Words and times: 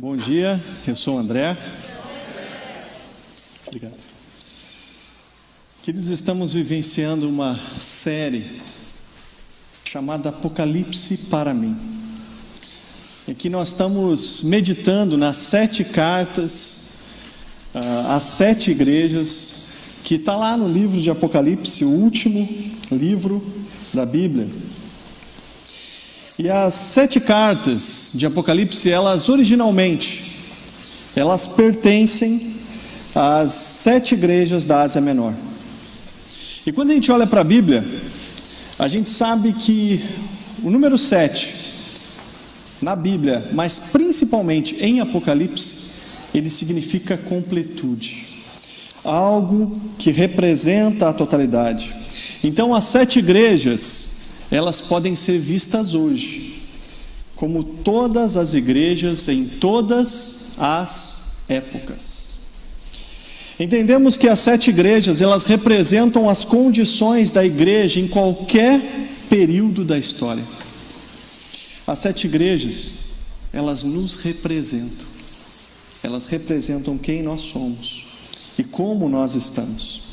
Bom 0.00 0.16
dia, 0.16 0.62
eu 0.86 0.94
sou 0.94 1.16
o 1.16 1.18
André. 1.18 1.56
Obrigado. 3.66 3.96
Queridos, 5.82 6.06
estamos 6.06 6.54
vivenciando 6.54 7.28
uma 7.28 7.58
série 7.76 8.44
chamada 9.82 10.28
Apocalipse 10.28 11.16
para 11.28 11.52
mim. 11.52 11.76
Aqui 13.28 13.50
nós 13.50 13.68
estamos 13.68 14.44
meditando 14.44 15.18
nas 15.18 15.36
sete 15.36 15.82
cartas, 15.82 17.00
uh, 17.74 18.12
as 18.12 18.22
sete 18.22 18.70
igrejas, 18.70 19.54
que 20.04 20.14
está 20.14 20.36
lá 20.36 20.56
no 20.56 20.72
livro 20.72 21.00
de 21.00 21.10
Apocalipse, 21.10 21.84
o 21.84 21.90
último 21.90 22.48
livro 22.92 23.44
da 23.92 24.06
Bíblia. 24.06 24.48
E 26.38 26.48
as 26.48 26.72
sete 26.72 27.18
cartas 27.18 28.12
de 28.14 28.24
Apocalipse, 28.24 28.88
elas 28.88 29.28
originalmente, 29.28 30.22
elas 31.16 31.48
pertencem 31.48 32.54
às 33.12 33.52
sete 33.52 34.14
igrejas 34.14 34.64
da 34.64 34.82
Ásia 34.82 35.00
Menor. 35.00 35.34
E 36.64 36.70
quando 36.70 36.90
a 36.90 36.94
gente 36.94 37.10
olha 37.10 37.26
para 37.26 37.40
a 37.40 37.44
Bíblia, 37.44 37.84
a 38.78 38.86
gente 38.86 39.10
sabe 39.10 39.52
que 39.52 40.00
o 40.62 40.70
número 40.70 40.96
sete 40.96 41.52
na 42.80 42.94
Bíblia, 42.94 43.48
mas 43.52 43.80
principalmente 43.80 44.76
em 44.80 45.00
Apocalipse, 45.00 45.76
ele 46.32 46.48
significa 46.48 47.16
completude, 47.16 48.44
algo 49.02 49.76
que 49.98 50.12
representa 50.12 51.08
a 51.08 51.12
totalidade. 51.12 51.92
Então, 52.44 52.72
as 52.72 52.84
sete 52.84 53.18
igrejas 53.18 54.17
elas 54.50 54.80
podem 54.80 55.14
ser 55.14 55.38
vistas 55.38 55.94
hoje, 55.94 56.62
como 57.36 57.62
todas 57.62 58.36
as 58.36 58.54
igrejas 58.54 59.28
em 59.28 59.44
todas 59.44 60.54
as 60.58 61.22
épocas. 61.48 62.28
Entendemos 63.60 64.16
que 64.16 64.28
as 64.28 64.38
sete 64.38 64.70
igrejas, 64.70 65.20
elas 65.20 65.42
representam 65.42 66.28
as 66.28 66.44
condições 66.44 67.30
da 67.30 67.44
igreja 67.44 67.98
em 67.98 68.06
qualquer 68.06 68.80
período 69.28 69.84
da 69.84 69.98
história. 69.98 70.44
As 71.86 71.98
sete 71.98 72.26
igrejas, 72.26 73.00
elas 73.52 73.82
nos 73.82 74.16
representam. 74.22 75.06
Elas 76.02 76.26
representam 76.26 76.96
quem 76.96 77.22
nós 77.22 77.40
somos 77.42 78.06
e 78.56 78.62
como 78.62 79.08
nós 79.08 79.34
estamos. 79.34 80.07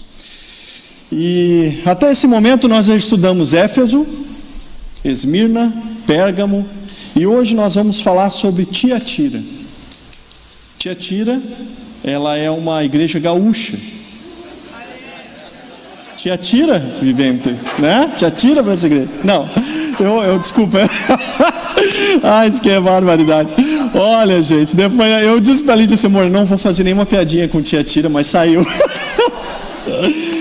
E 1.12 1.82
até 1.86 2.12
esse 2.12 2.28
momento 2.28 2.68
nós 2.68 2.88
já 2.88 2.96
estudamos 2.96 3.54
Éfeso, 3.54 4.06
Esmirna, 5.04 5.72
Pérgamo 6.08 6.68
e 7.16 7.26
hoje 7.26 7.56
nós 7.56 7.76
vamos 7.76 8.02
falar 8.02 8.30
sobre 8.30 8.66
Tiatira. 8.66 9.42
Tiatira, 10.78 11.42
ela 12.04 12.36
é 12.36 12.50
uma 12.50 12.84
igreja 12.84 13.20
gaúcha. 13.20 13.78
Tiatira, 16.18 16.80
vivente, 17.02 17.56
né? 17.80 18.12
Tiatira 18.18 18.64
para 18.64 18.74
essa 18.74 18.88
igreja. 18.88 19.10
Não, 19.24 19.48
eu, 20.00 20.24
eu 20.24 20.40
desculpa. 20.40 20.80
ah, 22.24 22.48
isso 22.48 22.62
que 22.62 22.70
é 22.70 22.80
barbaridade. 22.80 23.54
Olha, 23.94 24.42
gente, 24.42 24.76
depois 24.76 25.24
eu 25.24 25.40
disse 25.40 25.64
para 25.64 25.76
Lídia 25.76 25.94
assim, 25.94 26.08
amor, 26.08 26.30
não 26.30 26.46
vou 26.46 26.58
fazer 26.58 26.84
nenhuma 26.84 27.06
piadinha 27.06 27.48
com 27.48 27.62
Tiatira, 27.62 28.10
mas 28.10 28.28
saiu. 28.28 28.66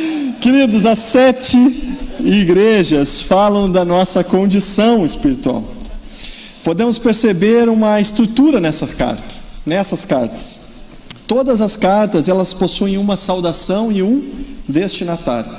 Queridos, 0.45 0.85
as 0.85 0.99
sete 0.99 1.57
igrejas 2.23 3.23
falam 3.23 3.67
da 3.67 3.83
nossa 3.83 4.23
condição 4.23 5.03
espiritual. 5.03 5.65
Podemos 6.63 6.99
perceber 6.99 7.67
uma 7.67 7.99
estrutura 7.99 8.61
nessa 8.61 8.87
carta, 8.87 9.35
nessas 9.65 10.05
cartas. 10.05 10.59
Todas 11.27 11.63
as 11.63 11.79
cartas, 11.79 12.29
elas 12.29 12.53
possuem 12.53 12.99
uma 12.99 13.17
saudação 13.17 13.91
e 13.91 14.03
um 14.03 14.23
destinatário. 14.69 15.51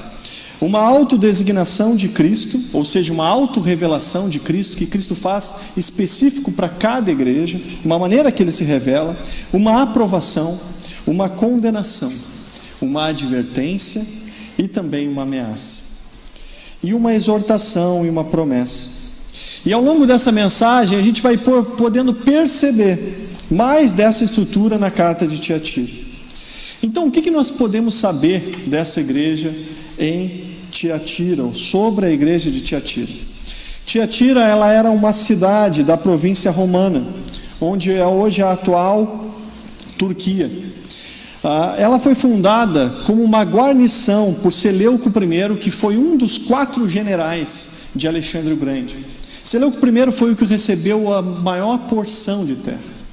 Uma 0.62 0.82
autodesignação 0.82 1.96
de 1.96 2.10
Cristo, 2.10 2.62
ou 2.72 2.86
seja, 2.86 3.12
uma 3.12 3.28
autorrevelação 3.28 4.30
de 4.30 4.38
Cristo, 4.38 4.78
que 4.78 4.86
Cristo 4.86 5.16
faz 5.16 5.56
específico 5.76 6.52
para 6.52 6.70
cada 6.70 7.10
igreja, 7.10 7.60
uma 7.84 7.98
maneira 7.98 8.32
que 8.32 8.44
ele 8.44 8.52
se 8.52 8.64
revela, 8.64 9.18
uma 9.52 9.82
aprovação, 9.82 10.60
uma 11.08 11.28
condenação, 11.28 12.14
uma 12.80 13.08
advertência 13.08 14.06
e 14.58 14.68
também 14.68 15.08
uma 15.08 15.24
ameaça, 15.24 15.82
e 16.84 16.94
uma 16.94 17.14
exortação 17.14 18.06
e 18.06 18.10
uma 18.10 18.24
promessa. 18.24 18.90
E 19.66 19.74
ao 19.74 19.82
longo 19.82 20.06
dessa 20.06 20.32
mensagem, 20.32 20.98
a 20.98 21.02
gente 21.02 21.22
vai 21.22 21.38
podendo 21.38 22.14
perceber 22.14 23.28
mais 23.50 23.92
dessa 23.92 24.24
estrutura 24.24 24.78
na 24.78 24.92
carta 24.92 25.28
de 25.28 25.40
Tiatira. 25.40 25.92
Então, 26.84 27.08
o 27.08 27.12
que, 27.12 27.22
que 27.22 27.32
nós 27.32 27.50
podemos 27.50 27.96
saber 27.96 28.66
dessa 28.68 29.00
igreja 29.02 29.54
em 29.98 30.46
Tiatira, 30.70 31.44
ou 31.44 31.56
sobre 31.56 32.06
a 32.06 32.12
igreja 32.12 32.52
de 32.52 32.62
Tiatira? 32.62 33.12
Tiatira 33.86 34.42
ela 34.42 34.72
era 34.72 34.92
uma 34.92 35.12
cidade 35.12 35.84
da 35.84 35.98
província 35.98 36.52
romana, 36.52 37.04
onde 37.60 37.92
é 37.92 38.06
hoje 38.06 38.42
a 38.44 38.52
atual 38.52 39.32
Turquia. 39.98 40.52
Ah, 41.48 41.76
ela 41.78 42.00
foi 42.00 42.16
fundada 42.16 42.90
como 43.06 43.22
uma 43.22 43.44
guarnição 43.44 44.36
por 44.42 44.52
Seleuco 44.52 45.10
I, 45.10 45.56
que 45.58 45.70
foi 45.70 45.96
um 45.96 46.18
dos 46.18 46.40
quatro 46.40 46.90
generais 46.90 47.90
de 47.96 48.08
Alexandre 48.08 48.52
o 48.52 48.56
Grande. 48.56 48.98
Seleuco 49.44 49.78
I 49.86 50.12
foi 50.12 50.32
o 50.32 50.36
que 50.36 50.44
recebeu 50.44 51.14
a 51.14 51.22
maior 51.22 51.78
porção 51.88 52.44
de 52.44 52.56
terras. 52.56 53.06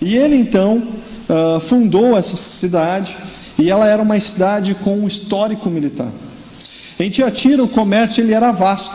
E 0.00 0.16
ele 0.16 0.36
então 0.36 0.80
ah, 1.28 1.58
fundou 1.60 2.16
essa 2.16 2.36
cidade, 2.36 3.16
e 3.58 3.68
ela 3.68 3.88
era 3.88 4.00
uma 4.00 4.20
cidade 4.20 4.76
com 4.84 5.00
um 5.00 5.08
histórico 5.08 5.68
militar. 5.68 6.12
Em 7.00 7.10
Tiatira, 7.10 7.64
o 7.64 7.68
comércio 7.68 8.22
ele 8.22 8.32
era 8.32 8.52
vasto. 8.52 8.94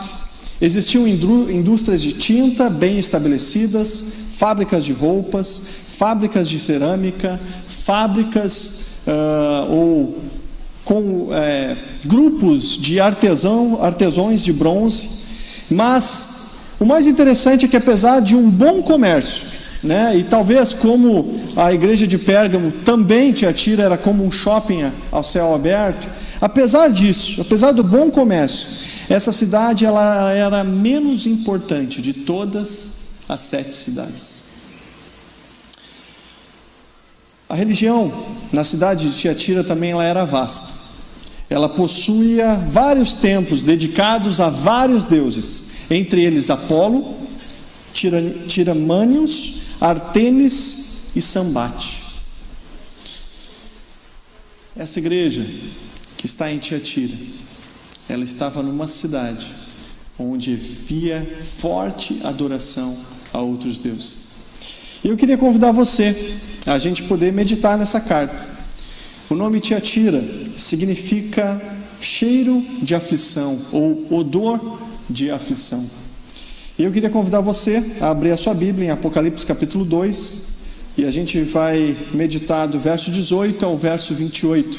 Existiam 0.62 1.06
indústrias 1.06 2.00
de 2.00 2.12
tinta 2.12 2.70
bem 2.70 2.98
estabelecidas, 2.98 4.21
fábricas 4.42 4.84
de 4.84 4.92
roupas, 4.92 5.60
fábricas 5.96 6.48
de 6.48 6.58
cerâmica, 6.58 7.40
fábricas 7.68 8.86
uh, 9.06 9.72
ou 9.72 10.18
com 10.84 11.28
é, 11.32 11.76
grupos 12.04 12.76
de 12.76 12.98
artesão, 12.98 13.78
artesões 13.80 14.42
de 14.42 14.52
bronze, 14.52 15.08
mas 15.70 16.74
o 16.80 16.84
mais 16.84 17.06
interessante 17.06 17.66
é 17.66 17.68
que 17.68 17.76
apesar 17.76 18.18
de 18.18 18.34
um 18.34 18.50
bom 18.50 18.82
comércio, 18.82 19.46
né, 19.84 20.16
e 20.16 20.24
talvez 20.24 20.74
como 20.74 21.40
a 21.54 21.72
igreja 21.72 22.04
de 22.04 22.18
Pérgamo 22.18 22.72
também 22.72 23.32
te 23.32 23.46
atira 23.46 23.84
era 23.84 23.96
como 23.96 24.24
um 24.24 24.32
shopping 24.32 24.90
ao 25.12 25.22
céu 25.22 25.54
aberto, 25.54 26.08
apesar 26.40 26.88
disso, 26.90 27.40
apesar 27.42 27.70
do 27.70 27.84
bom 27.84 28.10
comércio, 28.10 28.66
essa 29.08 29.30
cidade 29.30 29.86
ela 29.86 30.32
era 30.32 30.64
menos 30.64 31.26
importante 31.26 32.02
de 32.02 32.12
todas 32.12 32.91
as 33.32 33.40
sete 33.40 33.74
cidades. 33.74 34.42
A 37.48 37.54
religião 37.54 38.12
na 38.52 38.62
cidade 38.62 39.10
de 39.10 39.16
Tiatira 39.16 39.64
também 39.64 39.92
ela 39.92 40.04
era 40.04 40.24
vasta. 40.24 40.82
Ela 41.48 41.68
possuía 41.68 42.54
vários 42.54 43.14
templos 43.14 43.62
dedicados 43.62 44.40
a 44.40 44.48
vários 44.48 45.04
deuses, 45.04 45.90
entre 45.90 46.22
eles 46.22 46.50
Apolo, 46.50 47.14
Tiramânios, 48.46 49.72
Artemis 49.80 51.10
e 51.14 51.20
Sambate. 51.20 52.02
Essa 54.76 54.98
igreja 54.98 55.46
que 56.16 56.26
está 56.26 56.50
em 56.50 56.58
Tiatira, 56.58 57.16
ela 58.08 58.24
estava 58.24 58.62
numa 58.62 58.88
cidade 58.88 59.46
onde 60.18 60.54
havia 60.54 61.44
forte 61.44 62.20
adoração 62.24 63.11
a 63.32 63.40
outros 63.40 63.78
deuses. 63.78 64.28
E 65.02 65.08
eu 65.08 65.16
queria 65.16 65.36
convidar 65.36 65.72
você 65.72 66.34
a 66.66 66.78
gente 66.78 67.04
poder 67.04 67.32
meditar 67.32 67.76
nessa 67.76 68.00
carta. 68.00 68.46
O 69.28 69.34
nome 69.34 69.60
Tiatira 69.60 70.22
significa 70.56 71.60
cheiro 72.00 72.64
de 72.82 72.94
aflição 72.94 73.58
ou 73.72 74.06
odor 74.10 74.80
de 75.08 75.30
aflição. 75.30 75.84
E 76.78 76.84
eu 76.84 76.92
queria 76.92 77.10
convidar 77.10 77.40
você 77.40 77.82
a 78.00 78.10
abrir 78.10 78.30
a 78.30 78.36
sua 78.36 78.54
Bíblia 78.54 78.88
em 78.88 78.90
Apocalipse 78.90 79.44
capítulo 79.44 79.84
2 79.84 80.52
e 80.96 81.04
a 81.04 81.10
gente 81.10 81.40
vai 81.42 81.96
meditar 82.12 82.68
do 82.68 82.78
verso 82.78 83.10
18 83.10 83.64
ao 83.64 83.76
verso 83.76 84.14
28. 84.14 84.78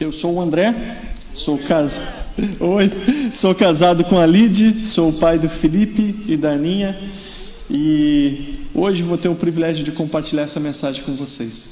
Eu 0.00 0.10
sou 0.10 0.34
o 0.34 0.40
André, 0.40 1.12
sou 1.32 1.58
casado. 1.58 2.23
Oi, 2.60 2.90
sou 3.32 3.54
casado 3.54 4.04
com 4.04 4.18
a 4.18 4.26
Lide, 4.26 4.74
sou 4.80 5.10
o 5.10 5.12
pai 5.12 5.38
do 5.38 5.48
Felipe 5.48 6.24
e 6.26 6.36
da 6.36 6.52
Aninha 6.52 6.96
e 7.70 8.54
Hoje 8.76 9.04
vou 9.04 9.16
ter 9.16 9.28
o 9.28 9.36
privilégio 9.36 9.84
de 9.84 9.92
compartilhar 9.92 10.42
essa 10.42 10.58
mensagem 10.58 11.04
com 11.04 11.14
vocês. 11.14 11.68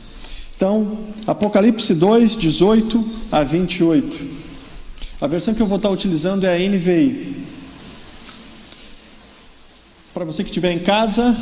Então, 0.54 0.98
Apocalipse 1.26 1.92
2, 1.94 2.36
18 2.36 3.10
a 3.32 3.42
28. 3.42 4.20
A 5.20 5.26
versão 5.26 5.52
que 5.52 5.60
eu 5.60 5.66
vou 5.66 5.78
estar 5.78 5.90
utilizando 5.90 6.44
é 6.44 6.54
a 6.54 6.68
NVI. 6.68 7.44
Para 10.14 10.24
você 10.24 10.44
que 10.44 10.50
estiver 10.50 10.70
em 10.70 10.78
casa, 10.78 11.36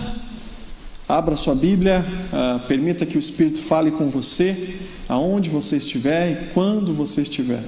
Abra 1.07 1.37
sua 1.37 1.55
Bíblia, 1.55 2.07
uh, 2.33 2.61
permita 2.61 3.05
que 3.05 3.19
o 3.19 3.21
Espírito 3.21 3.61
fale 3.61 3.91
com 3.91 4.09
você, 4.09 4.77
aonde 5.11 5.51
você 5.51 5.77
estiver 5.77 6.31
e 6.31 6.55
quando 6.55 6.95
você 6.95 7.21
estiver. 7.21 7.63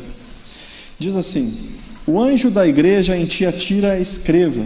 Diz 1.03 1.17
assim: 1.17 1.53
O 2.07 2.21
anjo 2.21 2.49
da 2.49 2.65
igreja 2.65 3.17
em 3.17 3.27
Tiatira 3.27 3.99
escreva: 3.99 4.65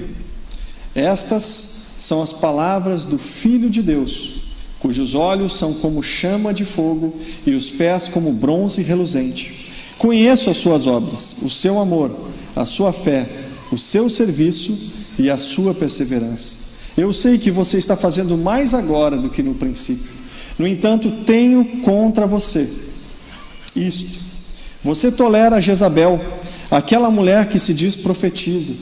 Estas 0.95 1.95
são 1.99 2.21
as 2.21 2.31
palavras 2.31 3.07
do 3.07 3.17
Filho 3.17 3.71
de 3.71 3.81
Deus, 3.81 4.43
cujos 4.79 5.15
olhos 5.15 5.57
são 5.57 5.73
como 5.73 6.03
chama 6.03 6.53
de 6.53 6.63
fogo 6.63 7.17
e 7.47 7.55
os 7.55 7.71
pés 7.71 8.09
como 8.09 8.33
bronze 8.33 8.83
reluzente. 8.83 9.71
Conheço 9.97 10.51
as 10.51 10.59
suas 10.59 10.87
obras, 10.87 11.37
o 11.41 11.49
seu 11.49 11.79
amor, 11.79 12.15
a 12.55 12.67
sua 12.67 12.93
fé, 12.93 13.27
o 13.73 13.79
seu 13.79 14.11
serviço 14.11 14.77
e 15.19 15.31
a 15.31 15.39
sua 15.39 15.73
perseverança. 15.73 16.67
Eu 16.99 17.15
sei 17.15 17.39
que 17.39 17.51
você 17.51 17.79
está 17.79 17.97
fazendo 17.97 18.37
mais 18.37 18.75
agora 18.75 19.17
do 19.17 19.31
que 19.31 19.43
no 19.43 19.55
princípio. 19.55 20.11
No 20.59 20.67
entanto, 20.67 21.11
tenho 21.25 21.65
contra 21.81 22.27
você 22.27 22.69
isto: 23.75 24.26
você 24.87 25.11
tolera 25.11 25.61
Jezabel, 25.61 26.21
aquela 26.71 27.11
mulher 27.11 27.49
que 27.49 27.59
se 27.59 27.75
diz 27.75 27.97
profetiza. 27.97 28.73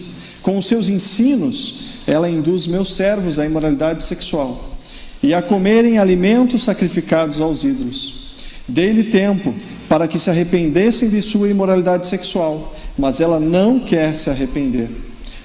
Com 0.42 0.58
os 0.58 0.66
seus 0.66 0.90
ensinos, 0.90 1.76
ela 2.06 2.28
induz 2.28 2.66
meus 2.66 2.94
servos 2.94 3.38
à 3.38 3.46
imoralidade 3.46 4.04
sexual 4.04 4.76
e 5.22 5.32
a 5.32 5.40
comerem 5.40 5.98
alimentos 5.98 6.62
sacrificados 6.62 7.40
aos 7.40 7.64
ídolos. 7.64 8.34
Dei-lhe 8.68 9.04
tempo 9.04 9.54
para 9.88 10.06
que 10.06 10.18
se 10.18 10.28
arrependessem 10.28 11.08
de 11.08 11.22
sua 11.22 11.48
imoralidade 11.48 12.06
sexual, 12.06 12.74
mas 12.98 13.22
ela 13.22 13.40
não 13.40 13.80
quer 13.80 14.14
se 14.14 14.28
arrepender. 14.28 14.90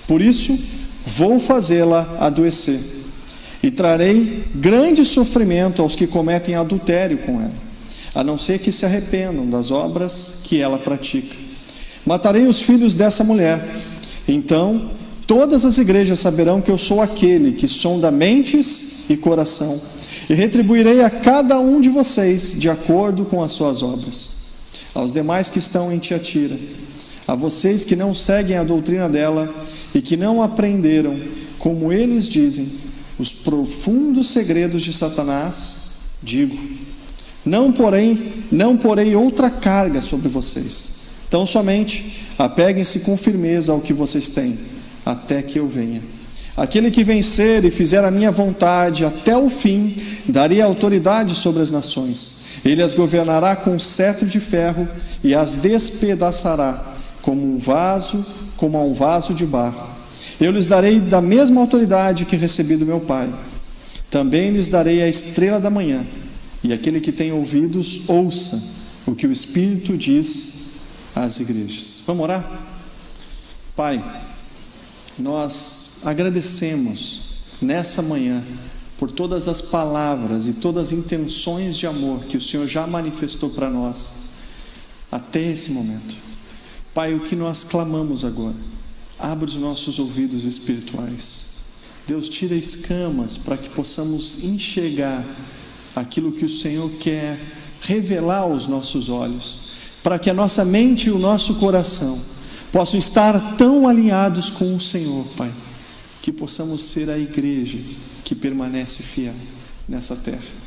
Por 0.06 0.22
isso, 0.22 0.60
vou 1.06 1.40
fazê-la 1.40 2.18
adoecer 2.20 2.80
e 3.64 3.72
trarei 3.72 4.44
grande 4.54 5.06
sofrimento 5.06 5.82
aos 5.82 5.96
que 5.96 6.06
cometem 6.06 6.56
adultério 6.56 7.20
com 7.20 7.40
ela, 7.40 7.69
a 8.14 8.24
não 8.24 8.38
ser 8.38 8.60
que 8.60 8.72
se 8.72 8.86
arrependam 8.86 9.50
das 9.50 9.72
obras 9.72 10.40
que 10.44 10.60
ela 10.60 10.78
pratica. 10.78 11.36
Matarei 12.06 12.48
os 12.48 12.62
filhos 12.62 12.96
dessa 12.96 13.24
mulher. 13.24 13.64
Então, 14.28 14.90
todas 15.28 15.66
as 15.66 15.78
igrejas 15.78 16.20
saberão 16.20 16.62
que 16.62 16.72
eu 16.72 16.78
sou 16.78 17.02
aquele 17.02 17.54
que 17.54 17.68
sonda 17.68 18.12
mentes 18.12 19.10
e 19.10 19.18
coração, 19.18 19.80
e 20.30 20.34
retribuirei 20.34 21.04
a 21.04 21.10
cada 21.10 21.60
um 21.60 21.82
de 21.82 21.90
vocês 21.90 22.56
de 22.58 22.70
acordo 22.70 23.26
com 23.26 23.44
as 23.44 23.52
suas 23.52 23.82
obras. 23.82 24.32
Aos 24.94 25.12
demais 25.12 25.50
que 25.50 25.60
estão 25.60 25.92
em 25.92 26.00
Tiatira, 26.00 26.58
a 27.28 27.36
vocês 27.36 27.86
que 27.86 27.96
não 27.96 28.14
seguem 28.14 28.58
a 28.58 28.64
doutrina 28.64 29.08
dela 29.08 29.54
e 29.94 30.02
que 30.02 30.18
não 30.18 30.42
aprenderam, 30.42 31.20
como 31.60 31.92
eles 31.92 32.28
dizem, 32.28 32.68
os 33.20 33.32
profundos 33.32 34.30
segredos 34.30 34.82
de 34.82 34.94
Satanás, 34.94 35.76
digo: 36.24 36.58
não 37.46 37.72
porém, 37.72 38.34
não 38.52 38.78
porei 38.78 39.16
outra 39.16 39.50
carga 39.50 40.02
sobre 40.02 40.28
vocês. 40.28 40.92
Tão 41.30 41.46
somente 41.46 42.26
apeguem-se 42.38 43.00
com 43.02 43.16
firmeza 43.18 43.72
ao 43.72 43.80
que 43.80 43.94
vocês 43.94 44.30
têm, 44.30 44.58
até 45.06 45.42
que 45.42 45.60
eu 45.60 45.68
venha. 45.68 46.02
Aquele 46.58 46.92
que 46.92 47.04
vencer 47.04 47.64
e 47.64 47.72
fizer 47.72 48.04
a 48.04 48.12
minha 48.12 48.32
vontade 48.32 49.06
até 49.06 49.38
o 49.38 49.50
fim, 49.50 49.96
daria 50.28 50.66
autoridade 50.66 51.34
sobre 51.36 51.62
as 51.62 51.72
nações. 51.72 52.40
Ele 52.66 52.84
as 52.84 52.94
governará 52.94 53.56
com 53.56 53.80
cetro 53.80 54.28
de 54.28 54.40
ferro 54.40 54.88
e 55.24 55.34
as 55.34 55.54
despedaçará 55.54 56.84
como 57.22 57.46
um 57.46 57.58
vaso, 57.58 58.26
como 58.58 58.78
a 58.78 58.84
um 58.84 58.94
vaso 58.94 59.34
de 59.34 59.46
barro. 59.46 59.88
Eu 60.40 60.52
lhes 60.52 60.68
darei 60.68 61.00
da 61.00 61.22
mesma 61.22 61.62
autoridade 61.62 62.26
que 62.26 62.36
recebi 62.36 62.76
do 62.76 62.86
meu 62.86 63.00
Pai. 63.00 63.30
Também 64.10 64.50
lhes 64.50 64.68
darei 64.68 65.02
a 65.02 65.08
estrela 65.08 65.60
da 65.60 65.70
manhã. 65.70 66.06
E 66.64 66.74
aquele 66.74 67.00
que 67.00 67.12
tem 67.12 67.32
ouvidos, 67.32 68.08
ouça 68.08 68.62
o 69.06 69.16
que 69.16 69.26
o 69.26 69.32
Espírito 69.32 69.98
diz 69.98 70.54
às 71.16 71.40
igrejas. 71.40 72.02
Vamos 72.06 72.24
orar? 72.24 72.68
Pai, 73.76 74.04
nós 75.18 76.02
agradecemos 76.04 77.36
nessa 77.62 78.02
manhã 78.02 78.44
por 78.98 79.10
todas 79.10 79.48
as 79.48 79.62
palavras 79.62 80.48
e 80.48 80.54
todas 80.54 80.88
as 80.88 80.94
intenções 80.94 81.78
de 81.78 81.88
amor 81.88 82.26
que 82.26 82.36
o 82.36 82.42
Senhor 82.42 82.68
já 82.68 82.86
manifestou 82.86 83.50
para 83.50 83.70
nós 83.70 84.12
até 85.10 85.42
esse 85.42 85.72
momento. 85.72 86.18
Pai, 86.94 87.14
o 87.14 87.22
que 87.22 87.36
nós 87.36 87.64
clamamos 87.64 88.26
agora, 88.26 88.56
abre 89.18 89.46
os 89.46 89.56
nossos 89.56 90.00
ouvidos 90.00 90.44
espirituais. 90.44 91.48
Deus, 92.06 92.28
tira 92.28 92.56
escamas 92.56 93.38
para 93.38 93.56
que 93.56 93.70
possamos 93.70 94.44
enxergar 94.44 95.26
aquilo 95.96 96.32
que 96.32 96.46
o 96.46 96.50
Senhor 96.50 96.90
quer 97.00 97.40
revelar 97.82 98.42
aos 98.42 98.68
nossos 98.68 99.10
olhos, 99.10 99.58
para 100.04 100.20
que 100.20 100.30
a 100.30 100.34
nossa 100.34 100.64
mente 100.66 101.10
e 101.10 101.12
o 101.12 101.20
nosso 101.20 101.56
coração 101.56 102.20
possam 102.72 103.00
estar 103.00 103.58
tão 103.58 103.88
alinhados 103.88 104.50
com 104.50 104.76
o 104.76 104.80
Senhor, 104.80 105.26
Pai, 105.36 105.52
que 106.22 106.32
possamos 106.32 106.84
ser 106.84 107.10
a 107.10 107.18
igreja 107.18 107.80
que 108.24 108.36
permanece 108.36 109.02
fiel 109.02 109.34
nessa 109.88 110.16
terra. 110.16 110.60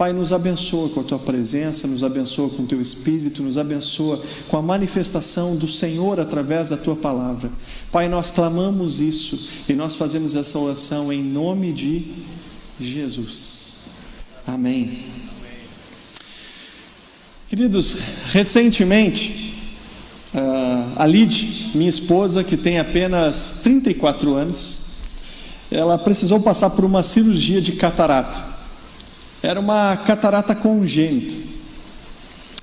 Pai, 0.00 0.14
nos 0.14 0.32
abençoa 0.32 0.88
com 0.88 1.00
a 1.00 1.04
tua 1.04 1.18
presença, 1.18 1.86
nos 1.86 2.02
abençoa 2.02 2.48
com 2.48 2.62
o 2.62 2.66
teu 2.66 2.80
espírito, 2.80 3.42
nos 3.42 3.58
abençoa 3.58 4.22
com 4.48 4.56
a 4.56 4.62
manifestação 4.62 5.56
do 5.56 5.68
Senhor 5.68 6.18
através 6.18 6.70
da 6.70 6.76
tua 6.78 6.96
palavra. 6.96 7.50
Pai, 7.92 8.08
nós 8.08 8.30
clamamos 8.30 8.98
isso 8.98 9.50
e 9.68 9.74
nós 9.74 9.96
fazemos 9.96 10.34
essa 10.36 10.58
oração 10.58 11.12
em 11.12 11.22
nome 11.22 11.70
de 11.70 12.14
Jesus. 12.80 13.59
Amém. 14.46 15.04
Queridos, 17.48 17.96
recentemente, 18.26 19.54
ah, 20.34 20.92
a 20.96 21.06
Lid, 21.06 21.72
minha 21.74 21.90
esposa, 21.90 22.44
que 22.44 22.56
tem 22.56 22.78
apenas 22.78 23.60
34 23.62 24.34
anos, 24.34 24.78
ela 25.70 25.98
precisou 25.98 26.40
passar 26.40 26.70
por 26.70 26.84
uma 26.84 27.02
cirurgia 27.02 27.60
de 27.60 27.72
catarata. 27.72 28.42
Era 29.42 29.58
uma 29.60 29.96
catarata 29.96 30.54
congênita. 30.54 31.50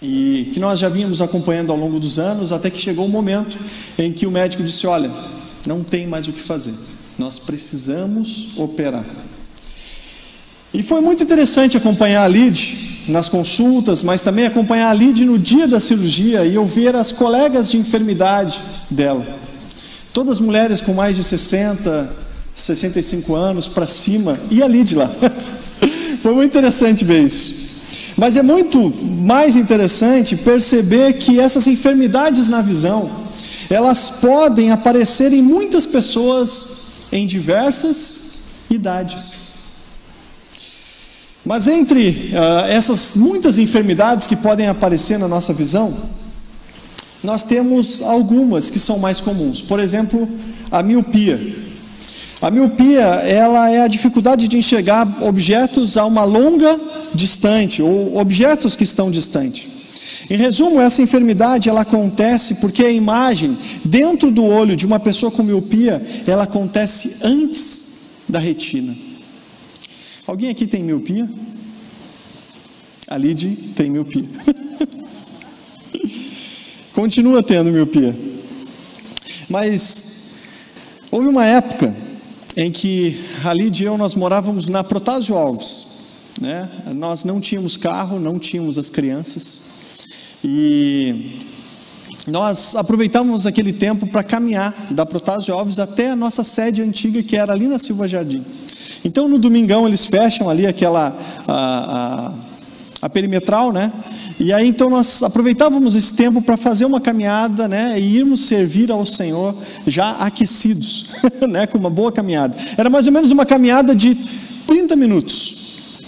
E 0.02 0.52
que 0.54 0.60
nós 0.60 0.80
já 0.80 0.90
vínhamos 0.90 1.22
acompanhando 1.22 1.72
ao 1.72 1.78
longo 1.78 2.00
dos 2.00 2.20
anos, 2.20 2.52
até 2.52 2.70
que 2.70 2.80
chegou 2.80 3.06
o 3.06 3.08
um 3.08 3.12
momento 3.12 3.58
em 3.98 4.14
que 4.14 4.28
o 4.28 4.32
médico 4.32 4.64
disse: 4.64 4.86
Olha, 4.86 5.12
não 5.66 5.84
tem 5.84 6.06
mais 6.06 6.28
o 6.28 6.34
que 6.34 6.42
fazer, 6.42 6.74
nós 7.18 7.40
precisamos 7.40 8.58
operar. 8.58 9.06
E 10.78 10.84
foi 10.84 11.02
muito 11.02 11.24
interessante 11.24 11.76
acompanhar 11.76 12.24
a 12.24 12.28
Lid 12.28 13.08
nas 13.08 13.28
consultas, 13.28 14.04
mas 14.04 14.22
também 14.22 14.46
acompanhar 14.46 14.92
a 14.92 14.94
Lid 14.94 15.26
no 15.26 15.40
dia 15.40 15.68
da 15.68 15.80
cirurgia 15.80 16.46
e 16.46 16.56
ouvir 16.56 16.96
as 16.96 17.12
colegas 17.12 17.68
de 17.72 17.80
enfermidade 17.80 18.62
dela. 18.88 19.26
Todas 20.14 20.40
mulheres 20.40 20.80
com 20.80 20.94
mais 20.94 21.16
de 21.16 21.24
60, 21.24 22.16
65 22.54 23.34
anos 23.34 23.68
para 23.68 23.88
cima, 23.88 24.38
e 24.52 24.62
a 24.62 24.68
Lid 24.68 24.94
lá. 24.94 25.10
Foi 26.22 26.36
muito 26.36 26.52
interessante 26.52 27.04
ver 27.04 27.24
isso. 27.24 28.14
Mas 28.16 28.38
é 28.38 28.44
muito 28.44 28.94
mais 29.04 29.56
interessante 29.56 30.36
perceber 30.36 31.14
que 31.14 31.40
essas 31.40 31.66
enfermidades 31.66 32.48
na 32.48 32.62
visão, 32.62 33.10
elas 33.68 34.12
podem 34.12 34.72
aparecer 34.72 35.34
em 35.34 35.42
muitas 35.42 35.88
pessoas 35.88 36.70
em 37.12 37.26
diversas 37.26 38.34
idades. 38.70 39.57
Mas 41.48 41.66
entre 41.66 42.10
uh, 42.10 42.68
essas 42.68 43.16
muitas 43.16 43.58
enfermidades 43.58 44.28
que 44.28 44.36
podem 44.36 44.68
aparecer 44.68 45.18
na 45.18 45.30
nossa 45.30 45.54
visão, 45.54 45.96
nós 47.24 47.42
temos 47.42 48.02
algumas 48.02 48.70
que 48.70 48.78
são 48.78 49.00
mais 49.00 49.22
comuns. 49.22 49.62
Por 49.62 49.80
exemplo, 49.80 50.28
a 50.70 50.84
miopia. 50.84 51.40
A 52.42 52.52
miopia, 52.52 53.02
ela 53.02 53.72
é 53.72 53.80
a 53.80 53.88
dificuldade 53.88 54.46
de 54.50 54.58
enxergar 54.58 55.08
objetos 55.24 55.96
a 55.96 56.06
uma 56.06 56.26
longa 56.26 56.78
distante 57.16 57.82
ou 57.82 58.18
objetos 58.18 58.76
que 58.76 58.84
estão 58.84 59.10
distantes. 59.10 59.70
Em 60.30 60.36
resumo, 60.36 60.82
essa 60.82 61.02
enfermidade 61.02 61.70
ela 61.70 61.82
acontece 61.82 62.56
porque 62.56 62.84
a 62.84 62.92
imagem 62.92 63.58
dentro 63.86 64.30
do 64.32 64.44
olho 64.44 64.76
de 64.76 64.86
uma 64.86 65.00
pessoa 65.00 65.32
com 65.32 65.44
miopia, 65.44 66.06
ela 66.28 66.44
acontece 66.44 67.20
antes 67.24 67.86
da 68.28 68.38
retina. 68.38 69.07
Alguém 70.28 70.50
aqui 70.50 70.68
tem 70.68 70.84
miopia? 70.84 71.28
A 73.08 73.18
Lid 73.18 73.70
tem 73.74 73.90
miopia. 73.90 74.26
Continua 76.92 77.42
tendo 77.42 77.72
miopia. 77.72 78.14
Mas 79.50 80.50
houve 81.10 81.30
uma 81.30 81.46
época 81.46 81.96
em 82.58 82.70
que 82.70 83.18
ali 83.46 83.72
e 83.74 83.84
eu 83.86 83.98
nós 83.98 84.16
morávamos 84.16 84.68
na 84.68 84.84
Protásio 84.84 85.38
Alves. 85.38 85.88
Né? 86.42 86.70
Nós 86.94 87.24
não 87.24 87.40
tínhamos 87.40 87.78
carro, 87.78 88.20
não 88.20 88.38
tínhamos 88.38 88.78
as 88.78 88.90
crianças 88.90 89.62
e 90.44 91.38
nós 92.28 92.76
aproveitávamos 92.76 93.46
aquele 93.46 93.72
tempo 93.72 94.06
para 94.06 94.24
caminhar 94.24 94.76
da 94.92 95.06
Protásio 95.06 95.54
Alves 95.54 95.80
até 95.80 96.10
a 96.10 96.16
nossa 96.18 96.44
sede 96.44 96.82
antiga 96.82 97.24
que 97.24 97.38
era 97.38 97.54
ali 97.54 97.66
na 97.66 97.80
Silva 97.80 98.10
Jardim. 98.10 98.44
Então 99.04 99.28
no 99.28 99.38
domingão 99.38 99.88
eles 99.88 100.06
fecham 100.06 100.50
ali 100.50 100.66
aquela 100.66 101.16
a, 101.48 101.54
a, 101.54 102.34
a 103.04 103.10
perimetral, 103.10 103.72
né? 103.72 103.92
E 104.40 104.54
aí 104.54 104.68
então 104.68 104.90
nós 104.90 105.24
aproveitávamos 105.24 105.96
esse 105.96 106.14
tempo 106.14 106.42
para 106.42 106.56
fazer 106.56 106.86
uma 106.86 107.02
caminhada, 107.02 107.68
né, 107.68 108.00
e 108.00 108.18
irmos 108.18 108.42
servir 108.42 108.92
ao 108.92 109.04
Senhor 109.04 109.56
já 109.88 110.12
aquecidos, 110.12 111.08
né, 111.50 111.66
com 111.66 111.78
uma 111.80 111.90
boa 111.90 112.12
caminhada. 112.12 112.56
Era 112.78 112.88
mais 112.88 113.08
ou 113.08 113.14
menos 113.14 113.32
uma 113.32 113.48
caminhada 113.48 113.96
de 113.96 114.16
30 114.68 114.96
minutos. 114.96 116.02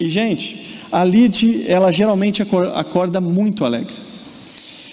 E 0.00 0.08
gente, 0.08 0.78
a 0.90 1.04
Lid, 1.04 1.64
ela 1.68 1.92
geralmente 1.92 2.42
acorda 2.74 3.20
muito 3.20 3.64
alegre. 3.64 3.94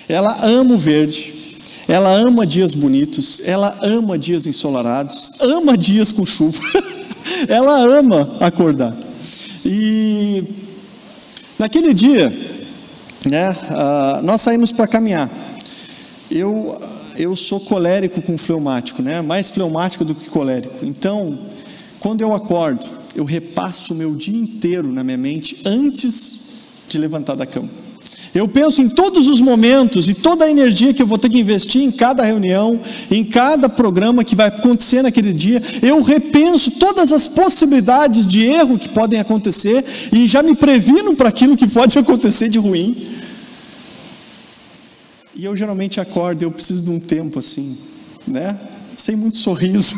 Ela 0.10 0.38
ama 0.46 0.76
o 0.76 0.78
verde, 0.78 1.34
ela 1.88 2.14
ama 2.14 2.46
dias 2.46 2.74
bonitos, 2.74 3.42
ela 3.46 3.78
ama 3.82 4.18
dias 4.18 4.46
ensolarados, 4.46 5.32
ama 5.40 5.78
dias 5.78 6.12
com 6.12 6.26
chuva. 6.26 6.60
ela 7.48 7.80
ama 7.80 8.38
acordar. 8.40 8.96
E 9.66 10.44
naquele 11.58 11.94
dia, 11.94 12.32
né, 13.26 13.50
uh, 13.50 14.26
nós 14.26 14.42
saímos 14.42 14.72
para 14.72 14.88
caminhar. 14.88 15.30
Eu, 16.30 16.80
eu 17.16 17.36
sou 17.36 17.60
colérico 17.60 18.22
com 18.22 18.38
fleumático, 18.38 19.02
né, 19.02 19.22
mais 19.22 19.50
fleumático 19.50 20.04
do 20.04 20.16
que 20.16 20.30
colérico. 20.30 20.86
Então, 20.86 21.40
quando 22.00 22.22
eu 22.22 22.34
acordo, 22.34 22.86
eu 23.16 23.24
repasso 23.24 23.94
o 23.94 23.98
meu 23.98 24.16
dia 24.16 24.38
inteiro 24.38 24.92
na 24.92 25.04
minha 25.04 25.18
mente 25.18 25.62
antes 25.66 26.84
de 26.90 26.98
levantar 26.98 27.36
da 27.36 27.46
cama. 27.46 27.83
Eu 28.34 28.48
penso 28.48 28.82
em 28.82 28.90
todos 28.90 29.28
os 29.28 29.40
momentos 29.40 30.10
e 30.10 30.14
toda 30.16 30.46
a 30.46 30.50
energia 30.50 30.94
que 30.94 31.02
eu 31.02 31.08
vou 31.08 31.20
ter 31.20 31.30
que 31.30 31.40
investir 31.40 31.84
em 31.84 31.92
cada 31.92 32.24
reunião, 32.24 32.80
em 33.12 33.24
cada 33.24 33.70
programa 33.70 34.24
que 34.24 34.36
vai 34.36 34.48
acontecer 34.48 35.04
naquele 35.04 35.32
dia. 35.32 35.62
Eu 35.84 36.02
repenso 36.02 36.72
todas 36.72 37.12
as 37.12 37.28
possibilidades 37.28 38.26
de 38.26 38.44
erro 38.44 38.80
que 38.80 38.90
podem 38.90 39.20
acontecer 39.20 39.86
e 40.12 40.28
já 40.28 40.42
me 40.42 40.56
previno 40.56 41.16
para 41.16 41.30
aquilo 41.30 41.56
que 41.56 41.68
pode 41.68 41.98
acontecer 42.00 42.50
de 42.50 42.58
ruim. 42.58 43.08
E 45.36 45.46
eu 45.46 45.56
geralmente 45.56 46.00
acordo, 46.00 46.42
eu 46.42 46.52
preciso 46.52 46.84
de 46.84 46.90
um 46.90 47.00
tempo 47.00 47.40
assim, 47.40 47.78
né? 48.28 48.58
Sem 48.98 49.16
muito 49.16 49.38
sorriso, 49.38 49.96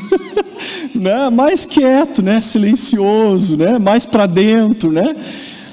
né? 0.96 1.30
Mais 1.30 1.66
quieto, 1.66 2.22
né? 2.22 2.42
Silencioso, 2.42 3.56
né? 3.56 3.78
Mais 3.78 4.06
para 4.06 4.26
dentro, 4.26 4.92
né? 4.92 5.16